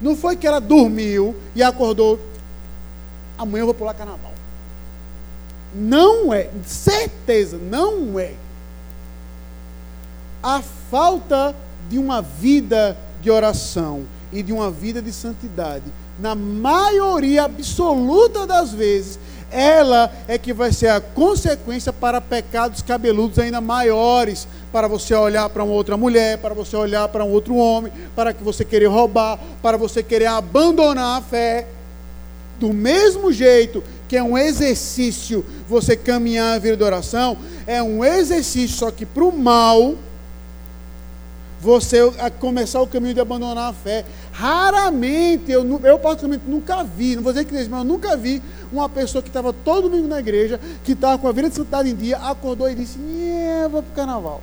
Não 0.00 0.16
foi 0.16 0.36
que 0.36 0.46
ela 0.46 0.60
dormiu 0.60 1.36
e 1.54 1.62
acordou. 1.62 2.18
Amanhã 3.38 3.62
eu 3.62 3.66
vou 3.66 3.74
pular 3.74 3.94
carnaval. 3.94 4.32
Não 5.74 6.32
é. 6.32 6.50
Certeza, 6.64 7.58
não 7.58 8.18
é. 8.18 8.34
A 10.42 10.62
falta 10.90 11.54
de 11.88 11.98
uma 11.98 12.20
vida 12.22 12.96
de 13.20 13.30
oração 13.30 14.04
e 14.32 14.42
de 14.42 14.52
uma 14.52 14.70
vida 14.70 15.00
de 15.00 15.12
santidade, 15.12 15.84
na 16.18 16.34
maioria 16.34 17.44
absoluta 17.44 18.46
das 18.46 18.72
vezes, 18.72 19.18
ela 19.50 20.12
é 20.26 20.36
que 20.36 20.52
vai 20.52 20.72
ser 20.72 20.88
a 20.88 21.00
consequência 21.00 21.92
para 21.92 22.20
pecados 22.20 22.82
cabeludos 22.82 23.38
ainda 23.38 23.60
maiores, 23.60 24.48
para 24.72 24.88
você 24.88 25.14
olhar 25.14 25.48
para 25.48 25.62
uma 25.62 25.72
outra 25.72 25.96
mulher, 25.96 26.38
para 26.38 26.54
você 26.54 26.76
olhar 26.76 27.08
para 27.08 27.24
um 27.24 27.30
outro 27.30 27.54
homem, 27.54 27.92
para 28.16 28.32
que 28.32 28.42
você 28.42 28.64
querer 28.64 28.86
roubar, 28.86 29.38
para 29.62 29.76
você 29.76 30.02
querer 30.02 30.26
abandonar 30.26 31.18
a 31.18 31.22
fé. 31.22 31.66
Do 32.58 32.72
mesmo 32.72 33.32
jeito 33.32 33.82
que 34.08 34.16
é 34.16 34.22
um 34.22 34.36
exercício 34.38 35.44
você 35.68 35.96
caminhar 35.96 36.54
a 36.54 36.58
vida 36.58 36.76
de 36.76 36.84
oração, 36.84 37.36
é 37.66 37.82
um 37.82 38.04
exercício 38.04 38.76
só 38.76 38.90
que 38.90 39.06
para 39.06 39.24
o 39.24 39.36
mal, 39.36 39.94
você 41.64 41.98
começar 42.38 42.82
o 42.82 42.86
caminho 42.86 43.14
de 43.14 43.20
abandonar 43.20 43.70
a 43.70 43.72
fé. 43.72 44.04
Raramente, 44.30 45.50
eu, 45.50 45.64
eu 45.82 45.98
particularmente 45.98 46.44
nunca 46.46 46.84
vi, 46.84 47.16
não 47.16 47.22
vou 47.22 47.32
dizer 47.32 47.46
que 47.46 47.54
mas 47.54 47.68
eu 47.68 47.84
nunca 47.84 48.16
vi 48.16 48.42
uma 48.70 48.86
pessoa 48.86 49.22
que 49.22 49.30
estava 49.30 49.50
todo 49.50 49.88
domingo 49.88 50.06
na 50.06 50.20
igreja, 50.20 50.60
que 50.84 50.92
estava 50.92 51.16
com 51.16 51.26
a 51.26 51.32
vida 51.32 51.48
de 51.48 51.54
santidade 51.54 51.88
em 51.88 51.94
dia, 51.94 52.18
acordou 52.18 52.70
e 52.70 52.74
disse: 52.74 52.98
vou 53.70 53.82
para 53.82 53.92
o 53.92 53.94
carnaval. 53.94 54.42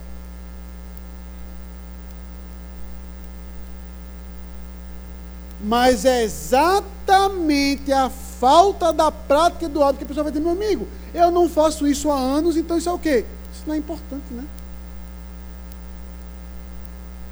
Mas 5.63 6.05
é 6.05 6.23
exatamente 6.23 7.93
a 7.93 8.09
falta 8.09 8.91
da 8.91 9.11
prática 9.11 9.69
do 9.69 9.83
hábito 9.83 9.99
que 9.99 10.03
a 10.05 10.07
pessoa 10.07 10.23
vai 10.23 10.33
ter, 10.33 10.39
meu 10.39 10.53
amigo. 10.53 10.87
Eu 11.13 11.29
não 11.29 11.47
faço 11.47 11.87
isso 11.87 12.09
há 12.09 12.17
anos, 12.17 12.57
então 12.57 12.79
isso 12.79 12.89
é 12.89 12.91
o 12.91 12.97
quê? 12.97 13.23
Isso 13.53 13.63
não 13.67 13.75
é 13.75 13.77
importante, 13.77 14.25
né? 14.31 14.43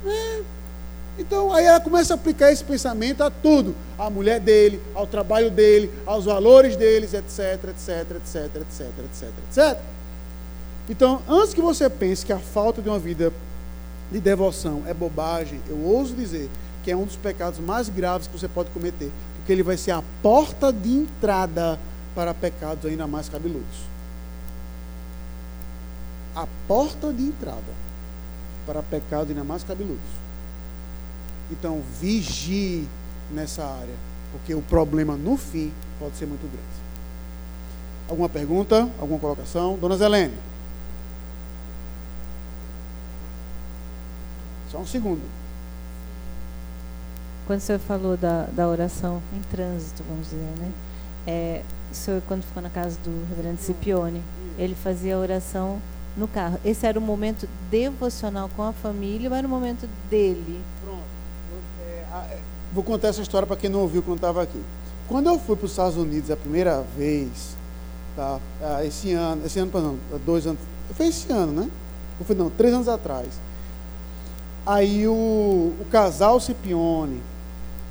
É. 0.06 0.42
Então, 1.20 1.52
aí 1.52 1.66
ela 1.66 1.82
começa 1.82 2.14
a 2.14 2.16
aplicar 2.16 2.50
esse 2.50 2.64
pensamento 2.64 3.22
a 3.22 3.30
tudo, 3.30 3.76
à 3.98 4.10
mulher 4.10 4.40
dele, 4.40 4.82
ao 4.96 5.06
trabalho 5.06 5.52
dele, 5.52 5.92
aos 6.06 6.24
valores 6.24 6.78
deles, 6.78 7.14
etc, 7.14 7.70
etc, 7.70 8.16
etc, 8.16 8.56
etc, 8.56 8.88
etc, 9.06 9.30
etc. 9.50 9.80
Então, 10.90 11.22
antes 11.28 11.54
que 11.54 11.62
você 11.62 11.90
pense 11.90 12.26
que 12.26 12.32
a 12.32 12.40
falta 12.40 12.82
de 12.82 12.88
uma 12.88 12.98
vida 12.98 13.34
de 14.10 14.20
devoção 14.20 14.84
é 14.88 14.94
bobagem, 14.94 15.60
eu 15.70 15.78
ouso 15.78 16.16
dizer 16.16 16.50
que 16.86 16.90
é 16.90 16.96
um 16.96 17.04
dos 17.04 17.18
pecados 17.18 17.60
mais 17.60 17.90
graves 17.90 18.26
que 18.26 18.38
você 18.40 18.48
pode 18.48 18.70
cometer, 18.70 19.12
porque 19.36 19.52
ele 19.52 19.62
vai 19.62 19.76
ser 19.76 19.92
a 19.92 20.02
porta 20.24 20.72
de 20.72 20.90
entrada 20.90 21.78
para 22.16 22.34
pecados 22.34 22.90
ainda 22.90 23.06
mais 23.06 23.28
cabeludos. 23.28 23.90
A 26.34 26.48
porta 26.66 27.12
de 27.12 27.24
entrada 27.24 27.89
para 28.70 28.84
pecados 28.84 29.32
ainda 29.32 29.44
mais 29.44 29.64
cabeludos. 29.64 29.98
Então, 31.50 31.82
vigie 32.00 32.88
nessa 33.32 33.66
área, 33.66 33.96
porque 34.32 34.54
o 34.54 34.62
problema 34.62 35.16
no 35.16 35.38
fim 35.38 35.74
pode 36.00 36.16
ser 36.18 36.28
muito 36.28 36.44
grande. 36.44 36.80
Alguma 38.08 38.30
pergunta? 38.30 38.88
Alguma 39.00 39.20
colocação? 39.20 39.76
Dona 39.76 39.98
Zelene. 39.98 40.38
Só 44.72 44.78
um 44.78 44.86
segundo. 44.86 45.24
Quando 47.48 47.58
o 47.58 47.64
senhor 47.64 47.80
falou 47.80 48.16
da, 48.16 48.44
da 48.46 48.68
oração 48.68 49.20
em 49.36 49.42
trânsito, 49.50 50.04
vamos 50.08 50.30
dizer, 50.30 50.46
né? 50.60 50.72
É, 51.26 51.64
o 51.92 51.96
senhor, 51.96 52.22
quando 52.28 52.44
ficou 52.44 52.62
na 52.62 52.70
casa 52.70 53.00
do 53.04 53.26
reverendo 53.30 53.60
Cipione, 53.60 54.22
ele 54.60 54.76
fazia 54.76 55.16
a 55.16 55.20
oração 55.20 55.82
no 56.20 56.28
carro. 56.28 56.60
Esse 56.64 56.86
era 56.86 57.00
o 57.00 57.02
momento 57.02 57.48
devocional 57.72 58.50
com 58.56 58.62
a 58.62 58.74
família 58.74 59.30
ou 59.30 59.36
era 59.36 59.48
o 59.48 59.50
momento 59.50 59.90
dele? 60.10 60.62
Pronto. 60.84 61.02
É, 61.82 62.34
é, 62.34 62.40
vou 62.74 62.84
contar 62.84 63.08
essa 63.08 63.22
história 63.22 63.48
para 63.48 63.56
quem 63.56 63.70
não 63.70 63.80
ouviu 63.80 64.04
quando 64.04 64.18
estava 64.18 64.44
aqui. 64.44 64.62
Quando 65.08 65.28
eu 65.28 65.40
fui 65.40 65.56
para 65.56 65.66
os 65.66 65.72
Estados 65.72 65.98
Unidos 65.98 66.30
a 66.30 66.36
primeira 66.36 66.84
vez, 66.96 67.56
tá, 68.16 68.40
ah, 68.62 68.86
esse 68.86 69.14
ano, 69.14 69.46
esse 69.46 69.58
ano, 69.58 69.72
não, 69.74 70.20
dois 70.20 70.46
anos, 70.46 70.60
foi 70.94 71.08
esse 71.08 71.32
ano, 71.32 71.52
né? 71.52 71.70
Não, 72.36 72.50
três 72.50 72.74
anos 72.74 72.88
atrás. 72.88 73.28
Aí 74.66 75.08
o, 75.08 75.74
o 75.80 75.86
casal 75.90 76.40
Cipione, 76.40 77.22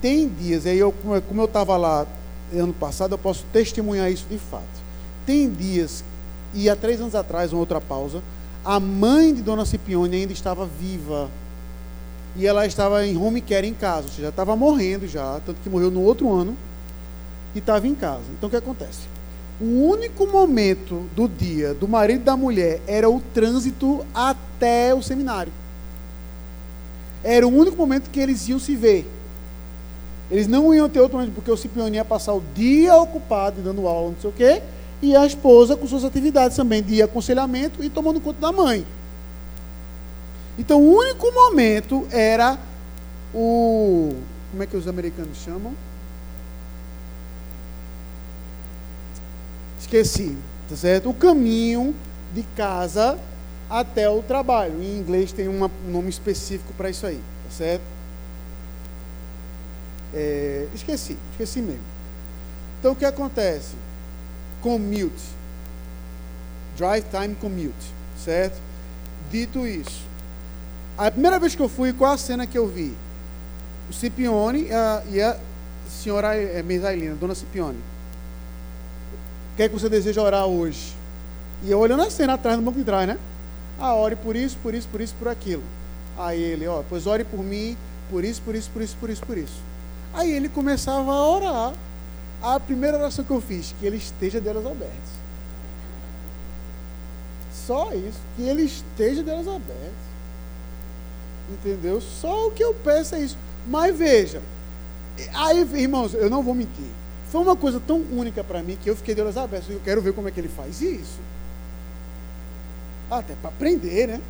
tem 0.00 0.28
dias, 0.28 0.64
aí 0.64 0.78
eu, 0.78 0.92
como 0.92 1.40
eu 1.40 1.46
estava 1.46 1.76
lá 1.76 2.06
ano 2.52 2.72
passado, 2.72 3.12
eu 3.14 3.18
posso 3.18 3.44
testemunhar 3.52 4.10
isso 4.12 4.26
de 4.30 4.38
fato. 4.38 4.64
Tem 5.26 5.50
dias 5.50 6.04
e 6.54 6.68
há 6.68 6.76
três 6.76 7.00
anos 7.00 7.14
atrás, 7.14 7.52
uma 7.52 7.60
outra 7.60 7.80
pausa, 7.80 8.22
a 8.64 8.78
mãe 8.80 9.34
de 9.34 9.42
Dona 9.42 9.64
Cipione 9.64 10.16
ainda 10.16 10.32
estava 10.32 10.66
viva. 10.66 11.28
E 12.36 12.46
ela 12.46 12.66
estava 12.66 13.06
em 13.06 13.16
home 13.16 13.40
care 13.40 13.66
em 13.66 13.74
casa, 13.74 14.06
ou 14.06 14.12
seja, 14.12 14.28
estava 14.28 14.54
morrendo 14.54 15.06
já, 15.06 15.40
tanto 15.44 15.60
que 15.62 15.68
morreu 15.68 15.90
no 15.90 16.02
outro 16.02 16.32
ano, 16.32 16.56
e 17.54 17.58
estava 17.58 17.86
em 17.86 17.94
casa. 17.94 18.24
Então 18.36 18.46
o 18.46 18.50
que 18.50 18.56
acontece? 18.56 19.00
O 19.60 19.88
único 19.88 20.26
momento 20.26 21.08
do 21.16 21.26
dia 21.26 21.74
do 21.74 21.88
marido 21.88 22.20
e 22.20 22.24
da 22.24 22.36
mulher 22.36 22.80
era 22.86 23.10
o 23.10 23.20
trânsito 23.34 24.06
até 24.14 24.94
o 24.94 25.02
seminário. 25.02 25.52
Era 27.24 27.46
o 27.46 27.50
único 27.50 27.76
momento 27.76 28.10
que 28.10 28.20
eles 28.20 28.48
iam 28.48 28.60
se 28.60 28.76
ver. 28.76 29.04
Eles 30.30 30.46
não 30.46 30.72
iam 30.72 30.88
ter 30.88 31.00
outro 31.00 31.18
momento, 31.18 31.34
porque 31.34 31.50
o 31.50 31.56
Cipione 31.56 31.96
ia 31.96 32.04
passar 32.04 32.34
o 32.34 32.42
dia 32.54 32.94
ocupado, 32.94 33.60
dando 33.62 33.88
aula, 33.88 34.10
não 34.10 34.20
sei 34.20 34.30
o 34.30 34.32
quê, 34.32 34.62
e 35.00 35.14
a 35.14 35.24
esposa 35.24 35.76
com 35.76 35.86
suas 35.86 36.04
atividades 36.04 36.56
também 36.56 36.82
de 36.82 37.00
aconselhamento 37.02 37.82
e 37.82 37.88
tomando 37.88 38.20
conta 38.20 38.40
da 38.40 38.52
mãe. 38.52 38.86
Então, 40.58 40.82
o 40.82 40.96
único 40.96 41.30
momento 41.32 42.06
era 42.10 42.58
o. 43.32 44.14
Como 44.50 44.62
é 44.62 44.66
que 44.66 44.76
os 44.76 44.88
americanos 44.88 45.38
chamam? 45.38 45.72
Esqueci, 49.78 50.36
tá 50.68 50.74
certo? 50.74 51.10
O 51.10 51.14
caminho 51.14 51.94
de 52.34 52.42
casa 52.56 53.18
até 53.70 54.10
o 54.10 54.20
trabalho. 54.22 54.82
Em 54.82 54.98
inglês 54.98 55.30
tem 55.30 55.46
uma, 55.46 55.70
um 55.86 55.92
nome 55.92 56.08
específico 56.08 56.72
para 56.74 56.90
isso 56.90 57.06
aí, 57.06 57.20
tá 57.44 57.50
certo? 57.50 57.82
É, 60.12 60.66
esqueci, 60.74 61.16
esqueci 61.32 61.60
mesmo. 61.60 61.82
Então, 62.80 62.92
o 62.92 62.96
que 62.96 63.04
acontece? 63.04 63.76
Commute. 64.62 65.38
Drive 66.76 67.04
time 67.10 67.34
commute, 67.34 67.74
certo? 68.16 68.60
Dito 69.30 69.66
isso, 69.66 70.08
a 70.98 71.12
primeira 71.12 71.38
vez 71.38 71.54
que 71.54 71.62
eu 71.62 71.68
fui, 71.68 71.92
qual 71.92 72.12
a 72.12 72.18
cena 72.18 72.44
que 72.44 72.58
eu 72.58 72.66
vi? 72.66 72.92
O 73.88 73.92
Cipione 73.92 74.64
e 74.64 74.72
a, 74.72 75.02
e 75.08 75.20
a 75.22 75.38
senhora 75.88 76.34
é, 76.34 76.60
dona 77.20 77.36
Cipione. 77.36 77.78
O 79.52 79.56
que 79.56 79.62
é 79.62 79.68
que 79.68 79.74
você 79.74 79.88
deseja 79.88 80.20
orar 80.20 80.46
hoje? 80.46 80.96
E 81.62 81.70
eu 81.70 81.78
olhando 81.78 82.02
a 82.02 82.10
cena 82.10 82.34
atrás, 82.34 82.56
no 82.56 82.64
banco 82.64 82.78
de 82.78 82.84
trás, 82.84 83.06
né? 83.06 83.16
Ah, 83.78 83.94
ore 83.94 84.16
por 84.16 84.34
isso, 84.34 84.56
por 84.60 84.74
isso, 84.74 84.88
por 84.88 85.00
isso, 85.00 85.14
por 85.16 85.28
aquilo. 85.28 85.62
Aí 86.18 86.42
ele, 86.42 86.66
ó, 86.66 86.82
pois 86.88 87.06
ore 87.06 87.22
por 87.22 87.44
mim, 87.44 87.76
por 88.10 88.24
isso, 88.24 88.42
por 88.42 88.56
isso, 88.56 88.68
por 88.72 88.82
isso, 88.82 88.96
por 88.96 89.10
isso, 89.10 89.22
por 89.24 89.38
isso. 89.38 89.62
Aí 90.12 90.32
ele 90.32 90.48
começava 90.48 91.12
a 91.12 91.28
orar 91.28 91.74
a 92.42 92.58
primeira 92.60 92.98
oração 92.98 93.24
que 93.24 93.30
eu 93.30 93.40
fiz, 93.40 93.74
que 93.78 93.86
ele 93.86 93.96
esteja 93.96 94.40
de 94.40 94.48
abertos. 94.48 95.18
Só 97.52 97.92
isso, 97.92 98.18
que 98.36 98.42
ele 98.42 98.62
esteja 98.62 99.22
de 99.22 99.30
abertos. 99.30 100.08
Entendeu? 101.50 102.00
Só 102.00 102.48
o 102.48 102.50
que 102.50 102.62
eu 102.62 102.74
peço 102.74 103.14
é 103.14 103.20
isso. 103.20 103.36
Mas 103.66 103.96
veja, 103.96 104.40
aí, 105.34 105.60
irmãos, 105.74 106.14
eu 106.14 106.30
não 106.30 106.42
vou 106.42 106.54
mentir. 106.54 106.90
Foi 107.30 107.40
uma 107.42 107.56
coisa 107.56 107.80
tão 107.80 107.98
única 108.12 108.42
para 108.42 108.62
mim 108.62 108.78
que 108.82 108.88
eu 108.88 108.96
fiquei 108.96 109.14
de 109.14 109.20
olhos 109.20 109.36
abertos. 109.36 109.68
Eu 109.68 109.80
quero 109.84 110.00
ver 110.00 110.12
como 110.12 110.28
é 110.28 110.30
que 110.30 110.40
ele 110.40 110.48
faz 110.48 110.80
isso. 110.80 111.18
Até 113.10 113.34
para 113.34 113.50
aprender, 113.50 114.08
né? 114.08 114.20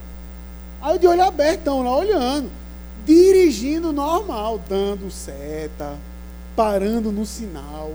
Aí 0.81 0.99
de 0.99 1.07
olho 1.07 1.23
aberto, 1.23 1.83
lá 1.83 1.97
olhando. 1.97 2.51
Dirigindo 3.05 3.93
normal, 3.93 4.61
dando 4.69 5.11
seta, 5.11 5.97
parando 6.59 7.13
no 7.13 7.25
sinal. 7.25 7.93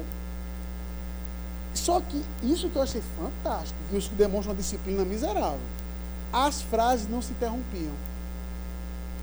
Só 1.74 2.00
que 2.00 2.24
isso 2.42 2.70
que 2.70 2.78
eu 2.78 2.82
achei 2.82 3.02
fantástico, 3.20 3.78
viu? 3.90 4.00
Isso 4.00 4.10
que 4.10 4.16
demonstra 4.16 4.54
uma 4.54 4.58
disciplina 4.58 5.04
miserável. 5.04 5.60
As 6.32 6.62
frases 6.62 7.10
não 7.10 7.22
se 7.22 7.34
interrompiam. 7.34 7.92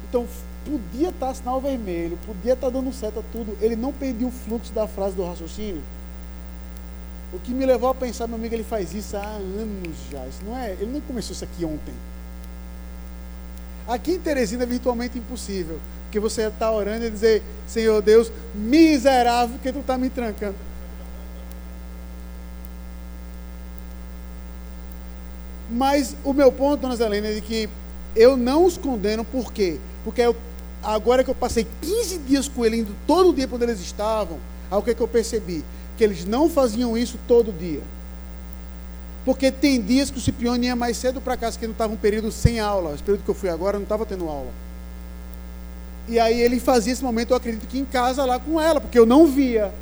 Então, 0.07 0.29
podia 0.63 1.09
estar 1.09 1.33
sinal 1.33 1.59
vermelho, 1.59 2.19
podia 2.27 2.53
estar 2.53 2.69
dando 2.69 2.93
seta, 2.93 3.25
tudo. 3.33 3.57
Ele 3.63 3.77
não 3.77 3.95
perdia 3.95 4.27
o 4.27 4.31
fluxo 4.31 4.75
da 4.75 4.87
frase 4.87 5.17
do 5.17 5.25
raciocínio. 5.25 5.83
O 7.33 7.39
que 7.39 7.55
me 7.55 7.65
levou 7.65 7.89
a 7.89 7.95
pensar, 7.95 8.27
meu 8.27 8.37
amigo, 8.37 8.55
ele 8.55 8.65
faz 8.65 8.93
isso 8.93 9.17
há 9.17 9.25
anos 9.25 9.97
já. 10.11 10.27
Isso 10.27 10.45
não 10.45 10.55
é, 10.55 10.73
ele 10.73 10.93
não 10.93 11.01
começou 11.01 11.33
isso 11.33 11.45
aqui 11.45 11.65
ontem. 11.65 11.95
Aqui 13.89 14.13
em 14.13 14.21
Teresina 14.21 14.65
é 14.65 14.67
virtualmente 14.67 15.19
impossível. 15.19 15.81
Porque 16.11 16.19
você 16.19 16.49
está 16.49 16.73
orando 16.73 17.07
e 17.07 17.11
dizer, 17.11 17.41
Senhor 17.69 18.03
Deus, 18.03 18.33
miserável, 18.53 19.57
que 19.63 19.73
tu 19.73 19.79
está 19.79 19.97
me 19.97 20.11
trancando. 20.11 20.57
Mas 25.71 26.17
o 26.25 26.33
meu 26.33 26.51
ponto, 26.51 26.81
dona 26.81 26.97
Zelena, 26.97 27.29
é 27.29 27.35
de 27.35 27.41
que 27.41 27.69
eu 28.17 28.37
não 28.37 28.65
os 28.65 28.77
condeno, 28.77 29.25
por 29.25 29.53
quê? 29.53 29.79
Porque 30.03 30.21
eu, 30.21 30.35
agora 30.83 31.23
que 31.23 31.31
eu 31.31 31.35
passei 31.35 31.65
15 31.81 32.19
dias 32.19 32.49
com 32.49 32.67
ele, 32.67 32.79
indo 32.79 32.97
todo 33.07 33.33
dia 33.33 33.47
quando 33.47 33.63
eles 33.63 33.79
estavam, 33.79 34.41
aí 34.69 34.77
o 34.77 34.83
que, 34.83 34.93
que 34.93 35.01
eu 35.01 35.07
percebi? 35.07 35.65
Que 35.97 36.03
eles 36.03 36.25
não 36.25 36.51
faziam 36.51 36.99
isso 36.99 37.21
todo 37.29 37.57
dia. 37.57 37.83
Porque 39.25 39.53
tem 39.53 39.81
dias 39.81 40.11
que 40.11 40.19
o 40.19 40.21
Cipione 40.21 40.67
ia 40.67 40.75
mais 40.75 40.97
cedo 40.97 41.21
para 41.21 41.37
casa, 41.37 41.57
que 41.57 41.67
não 41.67 41.73
estava 41.73 41.93
um 41.93 41.97
período 41.97 42.33
sem 42.33 42.59
aula. 42.59 42.95
Esse 42.95 43.03
período 43.05 43.23
que 43.23 43.31
eu 43.31 43.35
fui 43.35 43.49
agora 43.49 43.79
não 43.79 43.85
estava 43.85 44.05
tendo 44.05 44.29
aula. 44.29 44.51
E 46.11 46.19
aí 46.19 46.39
ele 46.41 46.61
fazia 46.61 46.93
esse 46.93 47.03
momento, 47.03 47.31
eu 47.31 47.37
acredito 47.37 47.67
que 47.67 47.79
em 47.79 47.85
casa 47.87 48.25
lá 48.27 48.39
com 48.39 48.61
ela, 48.61 48.81
porque 48.81 48.99
eu 48.99 49.07
não 49.07 49.27
via. 49.27 49.73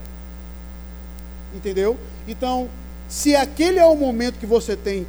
Entendeu? 1.55 1.97
Então, 2.29 2.68
se 3.09 3.35
aquele 3.35 3.81
é 3.81 3.85
o 3.85 3.97
momento 3.97 4.39
que 4.39 4.47
você 4.47 4.76
tem 4.76 5.07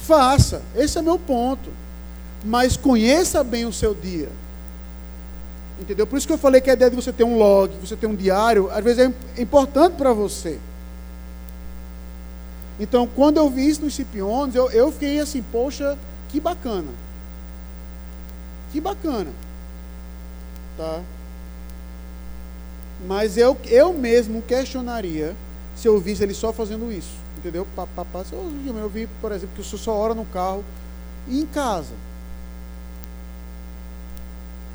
Faça, 0.00 0.62
esse 0.74 0.98
é 0.98 1.02
meu 1.02 1.18
ponto. 1.18 1.70
Mas 2.44 2.76
conheça 2.76 3.44
bem 3.44 3.66
o 3.66 3.72
seu 3.72 3.94
dia. 3.94 4.30
Entendeu? 5.78 6.06
Por 6.06 6.16
isso 6.16 6.26
que 6.26 6.32
eu 6.32 6.38
falei 6.38 6.60
que 6.60 6.70
a 6.70 6.72
ideia 6.72 6.90
de 6.90 6.96
você 6.96 7.12
ter 7.12 7.24
um 7.24 7.36
log, 7.36 7.72
você 7.80 7.96
ter 7.96 8.06
um 8.06 8.14
diário, 8.14 8.70
às 8.70 8.82
vezes 8.82 9.12
é 9.36 9.42
importante 9.42 9.94
para 9.94 10.12
você. 10.12 10.58
Então, 12.78 13.06
quando 13.06 13.36
eu 13.36 13.50
vi 13.50 13.68
isso 13.68 13.82
nos 13.82 13.94
Cipiones, 13.94 14.54
eu, 14.54 14.70
eu 14.70 14.90
fiquei 14.90 15.20
assim, 15.20 15.42
poxa, 15.42 15.98
que 16.28 16.40
bacana. 16.40 16.88
Que 18.72 18.80
bacana. 18.80 19.30
Tá? 20.80 21.02
Mas 23.06 23.36
eu, 23.36 23.54
eu 23.66 23.92
mesmo 23.92 24.40
questionaria 24.40 25.36
se 25.76 25.86
eu 25.86 26.00
visse 26.00 26.22
ele 26.22 26.32
só 26.32 26.54
fazendo 26.54 26.90
isso. 26.90 27.12
Entendeu? 27.36 27.66
Papapá. 27.76 28.24
Eu, 28.32 28.50
eu 28.66 28.88
vi, 28.88 29.06
por 29.20 29.30
exemplo, 29.30 29.54
que 29.54 29.60
o 29.60 29.64
senhor 29.64 29.78
só 29.78 29.94
ora 29.94 30.14
no 30.14 30.24
carro 30.24 30.64
e 31.28 31.38
em 31.38 31.44
casa. 31.44 31.92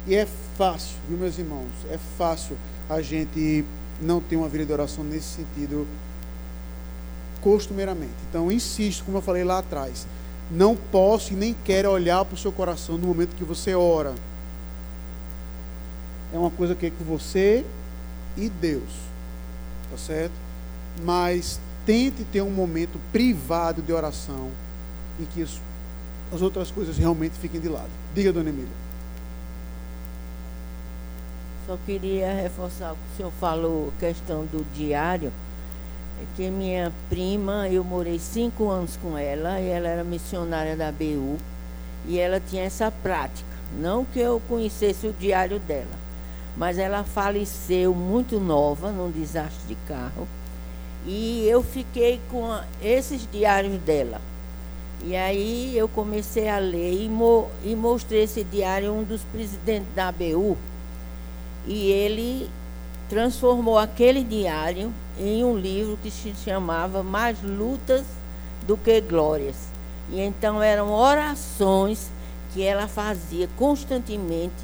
E 0.06 0.14
é 0.14 0.28
fácil, 0.56 0.96
viu, 1.10 1.18
meus 1.18 1.40
irmãos? 1.40 1.72
É 1.90 1.98
fácil 2.20 2.56
a 2.88 3.02
gente 3.02 3.66
não 4.00 4.22
ter 4.22 4.36
uma 4.36 4.48
vida 4.48 4.64
de 4.64 4.74
oração 4.74 5.04
nesse 5.04 5.38
sentido 5.38 5.88
costumeiramente. 7.42 8.14
Então, 8.30 8.52
insisto, 8.52 9.04
como 9.06 9.18
eu 9.18 9.24
falei 9.24 9.44
lá 9.44 9.58
atrás, 9.58 10.06
não 10.52 10.76
posso 10.76 11.34
e 11.34 11.36
nem 11.36 11.56
quero 11.66 11.90
olhar 11.90 12.24
para 12.26 12.36
o 12.36 12.38
seu 12.38 12.52
coração 12.52 12.96
no 12.96 13.08
momento 13.08 13.36
que 13.36 13.44
você 13.44 13.74
ora. 13.74 14.14
É 16.36 16.38
uma 16.38 16.52
coisa 16.52 16.76
que 16.76 16.88
é 16.88 16.90
com 16.90 17.06
você 17.06 17.66
e 18.36 18.50
Deus. 18.50 18.90
Tá 19.90 19.98
certo? 19.98 20.34
Mas 21.02 21.62
tente 21.86 22.26
ter 22.26 22.42
um 22.42 22.52
momento 22.52 23.00
privado 23.14 23.82
de 23.82 23.94
oração 23.94 24.52
em 25.18 25.24
que 25.24 25.42
as 25.42 26.42
outras 26.42 26.70
coisas 26.70 26.98
realmente 26.98 27.38
fiquem 27.38 27.62
de 27.62 27.70
lado. 27.70 27.90
Diga, 28.14 28.34
dona 28.34 28.50
Emília. 28.50 28.68
Só 31.66 31.78
queria 31.86 32.34
reforçar 32.34 32.92
o 32.92 32.96
que 32.96 33.14
o 33.14 33.16
senhor 33.16 33.32
falou, 33.40 33.94
questão 33.98 34.44
do 34.44 34.66
diário. 34.76 35.32
É 36.22 36.26
que 36.36 36.50
minha 36.50 36.92
prima, 37.10 37.70
eu 37.70 37.82
morei 37.82 38.20
cinco 38.20 38.70
anos 38.70 38.98
com 38.98 39.18
ela, 39.18 39.62
e 39.62 39.70
ela 39.70 39.88
era 39.88 40.04
missionária 40.04 40.76
da 40.76 40.92
BU, 40.92 41.38
e 42.06 42.20
ela 42.20 42.42
tinha 42.42 42.64
essa 42.64 42.92
prática. 42.92 43.48
Não 43.80 44.04
que 44.04 44.20
eu 44.20 44.42
conhecesse 44.50 45.08
o 45.08 45.14
diário 45.14 45.60
dela, 45.60 46.05
mas 46.58 46.78
ela 46.78 47.04
faleceu 47.04 47.94
muito 47.94 48.40
nova 48.40 48.92
num 48.92 49.12
desastre 49.12 49.68
de 49.68 49.76
carro 49.88 50.28
e 51.06 51.48
eu 51.48 51.62
fiquei 51.64 52.20
com 52.32 52.60
esses 52.82 53.28
diários 53.32 53.80
dela. 53.82 54.20
E 55.04 55.16
aí 55.16 55.78
eu 55.78 55.88
comecei 55.88 56.50
a 56.50 56.58
ler 56.58 57.04
e, 57.04 57.08
mo 57.08 57.48
e 57.64 57.76
mostrei 57.76 58.24
esse 58.24 58.44
diário 58.44 58.90
a 58.90 58.94
um 58.94 59.04
dos 59.04 59.22
presidentes 59.24 59.88
da 59.94 60.08
ABU. 60.08 60.58
E 61.68 61.92
ele 61.92 62.50
transformou 63.08 63.78
aquele 63.78 64.24
diário 64.24 64.92
em 65.20 65.44
um 65.44 65.56
livro 65.56 65.98
que 66.02 66.10
se 66.10 66.34
chamava 66.44 67.04
Mais 67.04 67.38
Lutas 67.44 68.04
do 68.66 68.76
que 68.76 69.00
Glórias. 69.02 69.68
E 70.10 70.20
então 70.20 70.62
eram 70.62 70.92
orações 70.92 72.10
que 72.54 72.64
ela 72.64 72.88
fazia 72.88 73.48
constantemente, 73.58 74.56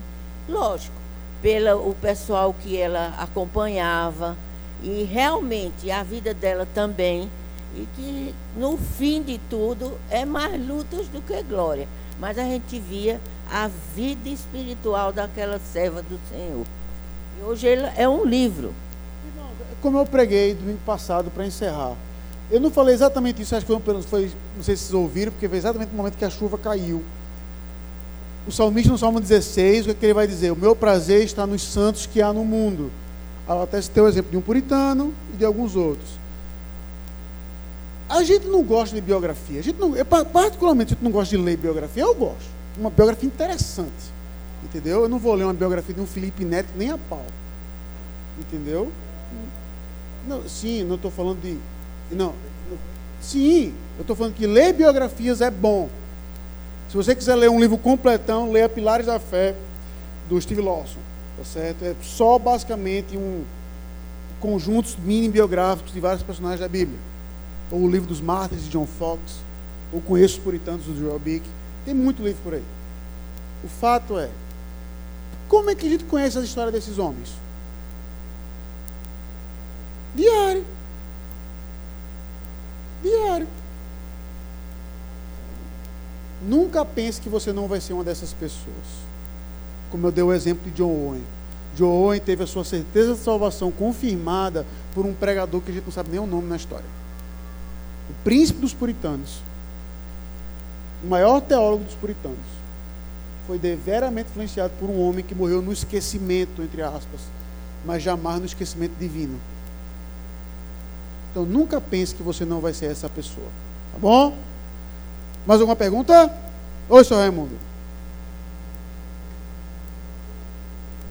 lógico, 0.48 1.01
pelo 1.42 1.94
pessoal 1.96 2.54
que 2.54 2.78
ela 2.78 3.16
acompanhava, 3.18 4.38
e 4.84 5.04
realmente 5.04 5.90
a 5.92 6.04
vida 6.04 6.34
dela 6.34 6.68
também, 6.74 7.30
e 7.76 7.88
que 7.96 8.36
no 8.56 8.78
fim 8.78 9.22
de 9.22 9.40
tudo 9.50 9.98
é 10.10 10.26
mais 10.26 10.60
lutas 10.66 11.08
do 11.08 11.22
que 11.22 11.42
glória. 11.44 11.88
Mas 12.20 12.38
a 12.38 12.44
gente 12.44 12.80
via 12.80 13.20
a 13.50 13.70
vida 13.96 14.30
espiritual 14.30 15.12
daquela 15.12 15.60
serva 15.60 16.02
do 16.02 16.20
Senhor. 16.30 16.66
E 17.40 17.44
hoje 17.44 17.68
ele 17.68 17.90
é 17.96 18.08
um 18.08 18.26
livro. 18.26 18.74
Como 19.82 19.98
eu 19.98 20.06
preguei 20.06 20.54
domingo 20.54 20.80
passado 20.86 21.32
para 21.32 21.46
encerrar. 21.46 21.96
Eu 22.52 22.60
não 22.60 22.70
falei 22.70 22.94
exatamente 22.94 23.42
isso, 23.42 23.56
acho 23.56 23.66
que 23.66 23.72
foi, 23.74 24.02
foi, 24.04 24.32
não 24.56 24.64
sei 24.64 24.76
se 24.76 24.84
vocês 24.84 24.94
ouviram, 24.94 25.32
porque 25.32 25.48
foi 25.48 25.58
exatamente 25.58 25.90
no 25.90 25.98
momento 25.98 26.18
que 26.18 26.26
a 26.26 26.30
chuva 26.30 26.58
caiu. 26.58 27.04
O 28.48 28.52
salmista 28.52 28.92
no 28.92 28.98
Salmo 28.98 29.20
16, 29.20 29.82
o 29.82 29.84
que, 29.86 29.92
é 29.92 29.94
que 29.94 30.06
ele 30.06 30.14
vai 30.14 30.28
dizer? 30.28 30.52
O 30.52 30.56
meu 30.56 30.76
prazer 30.76 31.24
está 31.24 31.46
nos 31.46 31.62
santos 31.62 32.06
que 32.06 32.22
há 32.22 32.34
no 32.34 32.44
mundo 32.44 32.92
até 33.48 33.82
ter 33.82 34.02
o 34.02 34.08
exemplo 34.08 34.32
de 34.32 34.38
um 34.38 34.42
puritano 34.42 35.14
e 35.34 35.38
de 35.38 35.46
alguns 35.46 35.76
outros. 35.76 36.20
A 38.08 38.24
gente 38.24 38.48
não 38.48 38.62
gosta 38.64 38.96
de 38.96 39.02
biografia. 39.02 39.60
A 39.60 39.64
gente 39.64 39.80
não, 39.80 39.96
eu, 39.96 40.06
particularmente, 40.06 40.94
a 40.94 40.96
gente 40.96 41.04
não 41.04 41.12
gosta 41.12 41.36
de 41.36 41.42
ler 41.42 41.58
biografia. 41.58 42.04
Eu 42.04 42.14
gosto. 42.14 42.50
Uma 42.78 42.90
biografia 42.90 43.28
interessante. 43.28 44.12
Entendeu? 44.64 45.04
Eu 45.04 45.10
não 45.10 45.18
vou 45.18 45.34
ler 45.34 45.46
uma 45.46 45.54
biografia 45.54 45.94
de 45.94 46.02
um 46.02 46.06
Felipe 46.06 46.44
Neto 46.44 46.70
nem 46.76 46.92
a 46.92 46.98
pau. 46.98 47.26
Entendeu? 48.40 48.92
Não, 50.28 50.48
sim, 50.48 50.84
não 50.84 50.96
estou 50.96 51.10
falando 51.10 51.42
de. 51.42 51.58
Não. 52.12 52.34
Sim, 53.22 53.74
eu 53.98 54.02
estou 54.02 54.16
falando 54.16 54.34
que 54.34 54.46
ler 54.46 54.74
biografias 54.74 55.42
é 55.42 55.50
bom. 55.50 55.90
Se 56.92 56.98
você 56.98 57.16
quiser 57.16 57.36
ler 57.36 57.50
um 57.50 57.58
livro 57.58 57.78
completão, 57.78 58.52
leia 58.52 58.68
Pilares 58.68 59.06
da 59.06 59.18
Fé, 59.18 59.56
do 60.28 60.40
Steve 60.42 60.60
Lawson. 60.60 61.00
Tá 61.38 61.46
certo? 61.46 61.86
É 61.86 61.96
só 62.04 62.38
basicamente 62.38 63.16
um 63.16 63.46
conjuntos 64.42 64.98
mini 64.98 65.30
biográficos 65.30 65.94
de 65.94 66.02
vários 66.02 66.22
personagens 66.22 66.60
da 66.60 66.68
Bíblia. 66.68 67.00
Ou 67.72 67.80
o 67.80 67.90
livro 67.90 68.10
dos 68.10 68.20
mártires 68.20 68.66
de 68.66 68.72
John 68.72 68.86
Fox, 68.86 69.22
ou 69.94 70.02
Conheço 70.02 70.40
os 70.40 70.44
Puritanos 70.44 70.84
do 70.84 71.00
Joel 71.00 71.18
Bick. 71.18 71.48
Tem 71.86 71.94
muito 71.94 72.22
livro 72.22 72.42
por 72.44 72.56
aí. 72.56 72.64
O 73.64 73.70
fato 73.70 74.20
é, 74.20 74.30
como 75.48 75.70
é 75.70 75.76
que 75.76 75.88
a 75.88 75.90
gente 75.90 76.04
conhece 76.04 76.38
as 76.38 76.44
histórias 76.44 76.74
desses 76.74 77.00
homens? 77.00 77.30
Diário. 80.14 80.66
Diário. 83.02 83.48
Nunca 86.42 86.84
pense 86.84 87.22
que 87.22 87.30
você 87.30 87.54
não 87.54 87.68
vai 87.68 87.80
ser 87.80 87.94
uma 87.94 88.04
dessas 88.04 88.34
pessoas 88.34 89.12
como 89.92 90.08
eu 90.08 90.12
dei 90.12 90.24
o 90.24 90.34
exemplo 90.34 90.64
de 90.64 90.78
John 90.78 90.90
Owen. 90.90 91.24
John 91.76 91.90
Owen 91.90 92.20
teve 92.20 92.44
a 92.44 92.48
sua 92.48 92.64
certeza 92.64 93.14
de 93.14 93.20
salvação 93.20 93.72
confirmada 93.72 94.66
por 94.96 95.06
um 95.06 95.14
pregador 95.14 95.62
que 95.62 95.70
a 95.70 95.74
gente 95.74 95.84
não 95.84 95.92
sabe 95.92 96.10
nem 96.10 96.20
o 96.20 96.26
nome 96.26 96.48
na 96.48 96.56
história. 96.56 96.86
O 98.10 98.24
príncipe 98.24 98.60
dos 98.60 98.74
puritanos, 98.74 99.42
o 101.04 101.08
maior 101.08 101.42
teólogo 101.42 101.84
dos 101.84 101.94
puritanos, 101.94 102.40
foi 103.46 103.60
deveramente 103.60 104.30
influenciado 104.30 104.74
por 104.80 104.90
um 104.90 105.00
homem 105.02 105.24
que 105.24 105.36
morreu 105.36 105.62
no 105.62 105.74
esquecimento, 105.74 106.62
entre 106.62 106.82
aspas, 106.82 107.20
mas 107.86 108.02
jamais 108.02 108.40
no 108.40 108.46
esquecimento 108.46 108.94
divino. 108.98 109.40
Então 111.32 111.46
nunca 111.46 111.80
pense 111.82 112.16
que 112.16 112.24
você 112.24 112.46
não 112.46 112.60
vai 112.60 112.74
ser 112.74 112.88
essa 112.88 113.10
pessoa. 113.10 113.48
Tá 113.94 114.00
bom? 114.00 114.38
Mais 115.46 115.60
alguma 115.60 115.76
pergunta? 115.76 116.32
Oi, 116.88 117.04
senhor 117.04 117.22
Raimundo. 117.22 117.58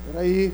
Espera 0.07 0.21
aí. 0.25 0.53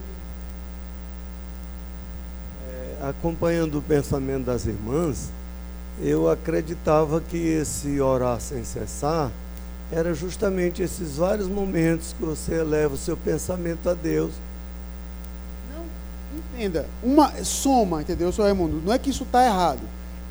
É, 2.68 3.08
acompanhando 3.08 3.78
o 3.78 3.82
pensamento 3.82 4.44
das 4.44 4.66
irmãs, 4.66 5.30
eu 6.00 6.30
acreditava 6.30 7.20
que 7.20 7.36
esse 7.36 8.00
orar 8.00 8.40
sem 8.40 8.64
cessar 8.64 9.30
era 9.90 10.14
justamente 10.14 10.82
esses 10.82 11.16
vários 11.16 11.46
momentos 11.46 12.14
que 12.18 12.24
você 12.24 12.54
eleva 12.54 12.94
o 12.94 12.98
seu 12.98 13.16
pensamento 13.16 13.88
a 13.88 13.94
Deus. 13.94 14.32
Não, 15.72 15.84
entenda. 16.38 16.86
Uma 17.02 17.44
soma, 17.44 18.00
entendeu, 18.00 18.32
senhor 18.32 18.46
Raimundo? 18.46 18.82
Não 18.84 18.92
é 18.92 18.98
que 18.98 19.10
isso 19.10 19.22
está 19.22 19.44
errado. 19.44 19.82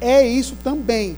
É 0.01 0.25
isso 0.25 0.55
também. 0.63 1.15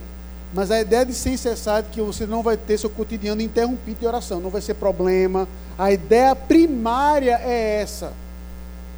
Mas 0.54 0.72
a 0.72 0.80
ideia 0.80 1.06
de 1.06 1.14
sem 1.14 1.36
cessar 1.36 1.80
é 1.80 1.84
que 1.84 2.02
você 2.02 2.26
não 2.26 2.42
vai 2.42 2.56
ter 2.56 2.78
seu 2.78 2.90
cotidiano 2.90 3.42
interrompido 3.42 4.00
de 4.00 4.08
oração, 4.08 4.40
não 4.40 4.50
vai 4.50 4.62
ser 4.62 4.76
problema. 4.76 5.48
A 5.78 5.92
ideia 5.92 6.36
primária 6.36 7.40
é 7.44 7.82
essa. 7.82 8.14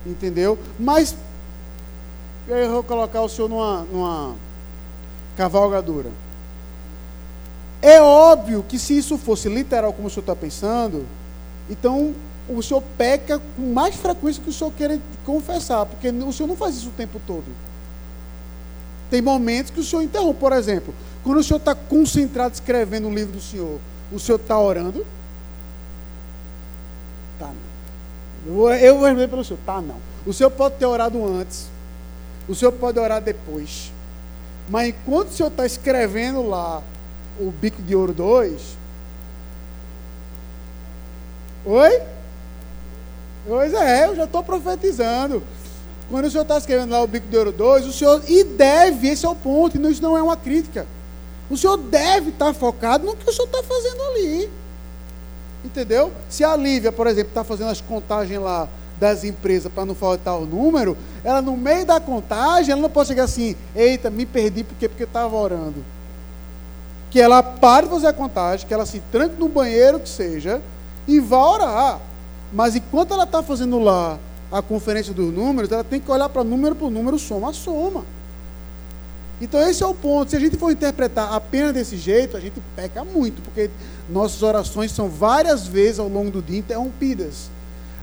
Entendeu? 0.05 0.57
Mas 0.79 1.15
eu 2.47 2.71
vou 2.71 2.83
colocar 2.83 3.21
o 3.21 3.29
senhor 3.29 3.49
numa, 3.49 3.83
numa 3.91 4.35
cavalgadura. 5.35 6.09
É 7.81 8.01
óbvio 8.01 8.63
que 8.67 8.77
se 8.77 8.97
isso 8.97 9.17
fosse 9.17 9.47
literal 9.47 9.93
como 9.93 10.07
o 10.07 10.11
senhor 10.11 10.21
está 10.21 10.35
pensando, 10.35 11.05
então 11.69 12.13
o 12.49 12.61
senhor 12.61 12.81
peca 12.97 13.39
com 13.55 13.73
mais 13.73 13.95
frequência 13.95 14.41
que 14.43 14.49
o 14.49 14.53
senhor 14.53 14.73
quer 14.77 14.99
confessar, 15.25 15.85
porque 15.85 16.09
o 16.09 16.33
senhor 16.33 16.47
não 16.47 16.57
faz 16.57 16.75
isso 16.75 16.89
o 16.89 16.93
tempo 16.93 17.21
todo. 17.25 17.45
Tem 19.09 19.21
momentos 19.21 19.71
que 19.71 19.79
o 19.79 19.83
senhor 19.83 20.01
interrompe, 20.01 20.39
por 20.39 20.51
exemplo, 20.51 20.93
quando 21.29 21.41
o 21.41 21.43
senhor 21.43 21.59
está 21.59 21.75
concentrado 21.75 22.55
escrevendo 22.55 23.07
o 23.07 23.13
livro 23.13 23.33
do 23.33 23.39
senhor, 23.39 23.79
o 24.11 24.17
senhor 24.17 24.39
está 24.39 24.59
orando? 24.59 25.05
Tá 27.37 27.45
não. 27.45 28.73
Eu 28.73 28.95
vou 28.95 29.05
responder 29.05 29.27
pelo 29.27 29.45
senhor, 29.45 29.59
tá 29.63 29.79
não. 29.79 29.97
O 30.25 30.33
senhor 30.33 30.49
pode 30.49 30.77
ter 30.77 30.87
orado 30.87 31.23
antes, 31.23 31.67
o 32.47 32.55
senhor 32.55 32.71
pode 32.71 32.97
orar 32.97 33.21
depois, 33.21 33.91
mas 34.67 34.89
enquanto 34.89 35.27
o 35.27 35.31
senhor 35.31 35.49
está 35.49 35.67
escrevendo 35.67 36.41
lá 36.41 36.81
o 37.39 37.51
Bico 37.51 37.79
de 37.79 37.95
Ouro 37.95 38.11
2, 38.11 38.61
oi? 41.63 42.01
Pois 43.47 43.71
é, 43.75 44.07
eu 44.07 44.15
já 44.15 44.23
estou 44.23 44.43
profetizando. 44.43 45.43
Quando 46.09 46.25
o 46.25 46.31
senhor 46.31 46.41
está 46.41 46.57
escrevendo 46.57 46.89
lá 46.89 47.03
o 47.03 47.07
Bico 47.07 47.27
de 47.27 47.37
Ouro 47.37 47.51
2, 47.51 47.85
o 47.85 47.93
senhor, 47.93 48.23
e 48.27 48.43
deve, 48.43 49.09
esse 49.09 49.27
é 49.27 49.29
o 49.29 49.35
ponto, 49.35 49.77
e 49.77 49.91
isso 49.91 50.01
não 50.01 50.17
é 50.17 50.23
uma 50.23 50.35
crítica. 50.35 50.87
O 51.49 51.57
senhor 51.57 51.77
deve 51.77 52.29
estar 52.29 52.53
focado 52.53 53.05
no 53.05 53.15
que 53.15 53.29
o 53.29 53.33
senhor 53.33 53.45
está 53.47 53.63
fazendo 53.63 54.01
ali. 54.03 54.49
Entendeu? 55.63 56.11
Se 56.29 56.43
a 56.43 56.55
Lívia, 56.55 56.91
por 56.91 57.07
exemplo, 57.07 57.29
está 57.29 57.43
fazendo 57.43 57.69
as 57.69 57.81
contagens 57.81 58.39
lá 58.39 58.67
das 58.99 59.23
empresas 59.23 59.71
para 59.71 59.85
não 59.85 59.95
faltar 59.95 60.37
o 60.37 60.45
número, 60.45 60.97
ela 61.23 61.41
no 61.41 61.55
meio 61.55 61.85
da 61.85 61.99
contagem, 61.99 62.71
ela 62.71 62.81
não 62.81 62.89
pode 62.89 63.07
chegar 63.07 63.23
assim, 63.23 63.55
eita, 63.75 64.09
me 64.09 64.25
perdi 64.25 64.63
porque 64.63 64.87
porque 64.87 65.03
estava 65.03 65.35
orando. 65.35 65.83
Que 67.09 67.19
ela 67.19 67.41
pare 67.41 67.87
de 67.87 67.93
fazer 67.93 68.07
a 68.07 68.13
contagem, 68.13 68.67
que 68.67 68.73
ela 68.73 68.85
se 68.85 68.99
tranque 69.11 69.35
no 69.39 69.49
banheiro, 69.49 69.99
que 69.99 70.09
seja, 70.09 70.61
e 71.07 71.19
vá 71.19 71.43
orar. 71.43 71.99
Mas 72.53 72.75
enquanto 72.75 73.13
ela 73.13 73.23
está 73.23 73.41
fazendo 73.41 73.79
lá 73.79 74.19
a 74.51 74.61
conferência 74.61 75.13
dos 75.13 75.33
números, 75.33 75.71
ela 75.71 75.83
tem 75.83 75.99
que 75.99 76.11
olhar 76.11 76.29
para 76.29 76.43
número 76.43 76.75
por 76.75 76.91
número, 76.91 77.17
soma 77.17 77.49
a 77.49 77.53
soma. 77.53 78.03
Então 79.41 79.61
esse 79.61 79.81
é 79.81 79.85
o 79.87 79.93
ponto. 79.93 80.31
Se 80.31 80.35
a 80.35 80.39
gente 80.39 80.57
for 80.57 80.71
interpretar 80.71 81.33
apenas 81.33 81.73
desse 81.73 81.97
jeito, 81.97 82.35
a 82.35 82.39
gente 82.39 82.61
peca 82.75 83.03
muito, 83.03 83.41
porque 83.41 83.69
nossas 84.09 84.43
orações 84.43 84.91
são 84.91 85.07
várias 85.07 85.65
vezes 85.65 85.99
ao 85.99 86.09
longo 86.09 86.29
do 86.31 86.41
dia 86.41 86.59
interrompidas. 86.59 87.49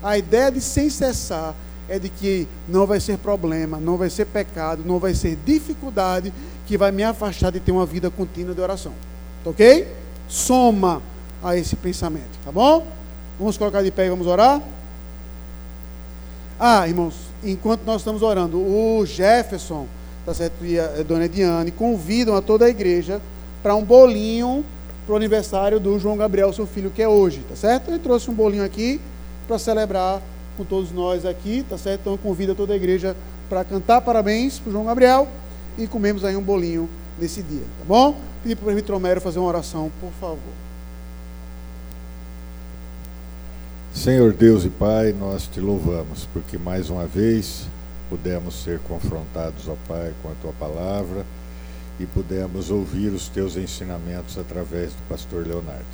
A 0.03 0.17
ideia 0.17 0.51
de 0.51 0.61
sem 0.61 0.89
cessar 0.89 1.55
é 1.89 1.99
de 1.99 2.09
que 2.09 2.49
não 2.69 2.87
vai 2.87 3.01
ser 3.01 3.19
problema, 3.19 3.79
não 3.79 3.97
vai 3.97 4.11
ser 4.11 4.25
pecado, 4.27 4.83
não 4.85 4.99
vai 4.99 5.15
ser 5.15 5.39
dificuldade 5.45 6.33
que 6.67 6.77
vai 6.77 6.91
me 6.91 7.05
afastar 7.05 7.53
de 7.53 7.61
ter 7.61 7.73
uma 7.73 7.87
vida 7.87 8.11
contínua 8.11 8.55
de 8.55 8.61
oração. 8.61 8.93
Tá 9.45 9.51
ok? 9.51 9.87
Soma 10.29 11.03
a 11.43 11.57
esse 11.57 11.77
pensamento, 11.77 12.39
tá 12.45 12.51
bom? 12.51 12.87
Vamos 13.39 13.57
colocar 13.57 13.83
de 13.83 13.91
pé 13.91 14.07
e 14.07 14.11
vamos 14.11 14.27
orar? 14.27 14.61
Ah, 16.59 16.89
irmãos, 16.89 17.15
enquanto 17.45 17.83
nós 17.85 18.01
estamos 18.01 18.23
orando, 18.23 18.59
o 18.59 19.05
Jefferson, 19.05 19.87
tá 20.27 20.35
certo? 20.35 20.65
E 20.65 20.79
a 20.79 21.05
dona 21.07 21.27
Ediane 21.27 21.71
convidam 21.71 22.35
a 22.35 22.43
toda 22.43 22.67
a 22.67 22.69
igreja 22.69 23.23
para 23.63 23.77
um 23.77 23.85
bolinho 23.85 24.65
para 25.07 25.13
o 25.13 25.17
aniversário 25.17 25.79
do 25.79 25.97
João 26.01 26.17
Gabriel, 26.17 26.53
seu 26.53 26.67
filho, 26.67 26.91
que 26.91 27.01
é 27.01 27.09
hoje, 27.09 27.41
tá 27.49 27.55
certo? 27.55 27.89
Ele 27.89 28.01
trouxe 28.01 28.29
um 28.29 28.35
bolinho 28.35 28.65
aqui 28.65 29.01
para 29.47 29.57
celebrar 29.57 30.21
com 30.57 30.65
todos 30.65 30.91
nós 30.91 31.25
aqui, 31.25 31.65
tá 31.69 31.79
certo? 31.79 32.01
Então 32.01 32.19
convida 32.19 32.57
toda 32.57 32.73
a 32.73 32.77
igreja 32.77 33.17
para 33.49 33.65
cantar 33.65 34.01
parabéns 34.01 34.59
para 34.59 34.71
o 34.71 34.73
João 34.73 34.85
Gabriel 34.85 35.29
e 35.79 35.87
comemos 35.87 36.25
aí 36.25 36.37
um 36.37 36.43
bolinho 36.43 36.89
nesse 37.17 37.41
dia, 37.41 37.63
tá 37.79 37.85
bom? 37.87 38.17
Pedir 38.43 38.57
para 38.57 38.63
o 38.63 38.65
presbítero 38.65 38.95
Romero 38.95 39.21
fazer 39.21 39.39
uma 39.39 39.49
oração, 39.49 39.93
por 40.01 40.11
favor. 40.21 40.67
Senhor 43.95 44.33
Deus 44.33 44.65
e 44.65 44.69
Pai, 44.69 45.15
nós 45.19 45.47
te 45.47 45.61
louvamos, 45.61 46.29
porque 46.33 46.59
mais 46.59 46.91
uma 46.91 47.07
vez 47.07 47.67
pudemos 48.09 48.63
ser 48.63 48.79
confrontados, 48.81 49.69
ó 49.69 49.77
Pai, 49.87 50.13
com 50.23 50.31
a 50.31 50.35
tua 50.41 50.53
palavra 50.53 51.25
e 51.99 52.07
pudemos 52.07 52.71
ouvir 52.71 53.09
os 53.09 53.29
teus 53.29 53.57
ensinamentos 53.57 54.39
através 54.39 54.93
do 54.93 55.09
pastor 55.09 55.47
Leonardo. 55.47 55.85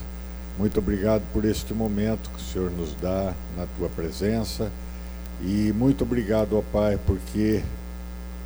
Muito 0.58 0.78
obrigado 0.78 1.22
por 1.32 1.44
este 1.44 1.72
momento 1.72 2.30
que 2.30 2.36
o 2.36 2.44
Senhor 2.44 2.70
nos 2.70 2.94
dá 2.94 3.32
na 3.56 3.66
tua 3.78 3.88
presença 3.88 4.70
e 5.40 5.72
muito 5.72 6.04
obrigado, 6.04 6.58
ó 6.58 6.62
Pai, 6.72 6.98
porque 7.06 7.62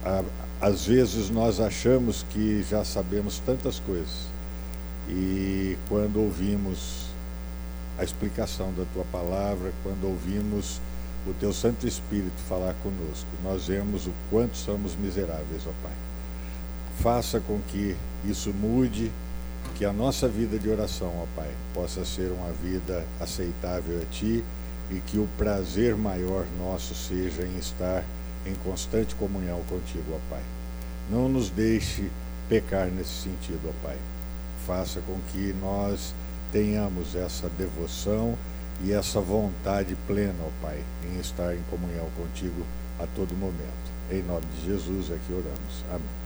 a, 0.05 0.23
às 0.61 0.87
vezes 0.87 1.31
nós 1.31 1.61
achamos 1.61 2.25
que 2.31 2.65
já 2.69 2.85
sabemos 2.85 3.41
tantas 3.41 3.79
coisas 3.81 4.27
e 5.09 5.77
quando 5.89 6.21
ouvimos 6.21 7.07
a 7.99 8.05
explicação 8.05 8.73
da 8.77 8.85
tua 8.93 9.05
palavra, 9.11 9.73
quando 9.83 10.07
ouvimos 10.07 10.81
o 11.27 11.35
teu 11.35 11.53
Santo 11.53 11.87
Espírito 11.87 12.41
falar 12.49 12.75
conosco, 12.83 13.27
nós 13.43 13.67
vemos 13.67 14.07
o 14.07 14.13
quanto 14.31 14.57
somos 14.57 14.95
miseráveis, 14.95 15.63
ó 15.67 15.73
Pai. 15.83 15.93
Faça 17.01 17.41
com 17.41 17.61
que 17.69 17.97
isso 18.25 18.51
mude, 18.51 19.11
que 19.75 19.85
a 19.85 19.93
nossa 19.93 20.29
vida 20.29 20.59
de 20.59 20.69
oração, 20.69 21.13
ó 21.21 21.27
Pai, 21.35 21.51
possa 21.75 22.05
ser 22.05 22.31
uma 22.31 22.53
vida 22.53 23.05
aceitável 23.21 24.01
a 24.01 24.05
Ti 24.07 24.45
e 24.91 25.01
que 25.01 25.19
o 25.19 25.29
prazer 25.37 25.97
maior 25.97 26.47
nosso 26.59 26.95
seja 26.95 27.43
em 27.43 27.59
estar 27.59 28.05
em 28.47 28.55
constante 28.65 29.15
comunhão 29.17 29.61
contigo, 29.69 30.15
ó 30.15 30.19
Pai. 30.31 30.43
Não 31.11 31.29
nos 31.29 31.51
deixe 31.51 32.09
pecar 32.49 32.87
nesse 32.87 33.23
sentido, 33.23 33.69
ó 33.69 33.87
Pai. 33.87 33.97
Faça 34.67 35.01
com 35.01 35.19
que 35.33 35.55
nós 35.61 36.15
tenhamos 36.53 37.15
essa 37.15 37.49
devoção 37.59 38.39
e 38.83 38.93
essa 38.93 39.21
vontade 39.21 39.97
plena, 40.07 40.35
ó 40.41 40.51
Pai, 40.63 40.83
em 41.05 41.19
estar 41.19 41.55
em 41.55 41.63
comunhão 41.71 42.09
contigo 42.17 42.65
a 42.99 43.07
todo 43.15 43.35
momento. 43.35 43.87
Em 44.11 44.23
nome 44.23 44.47
de 44.55 44.67
Jesus 44.67 45.11
é 45.11 45.19
que 45.27 45.33
oramos. 45.33 45.85
Amém. 45.91 46.26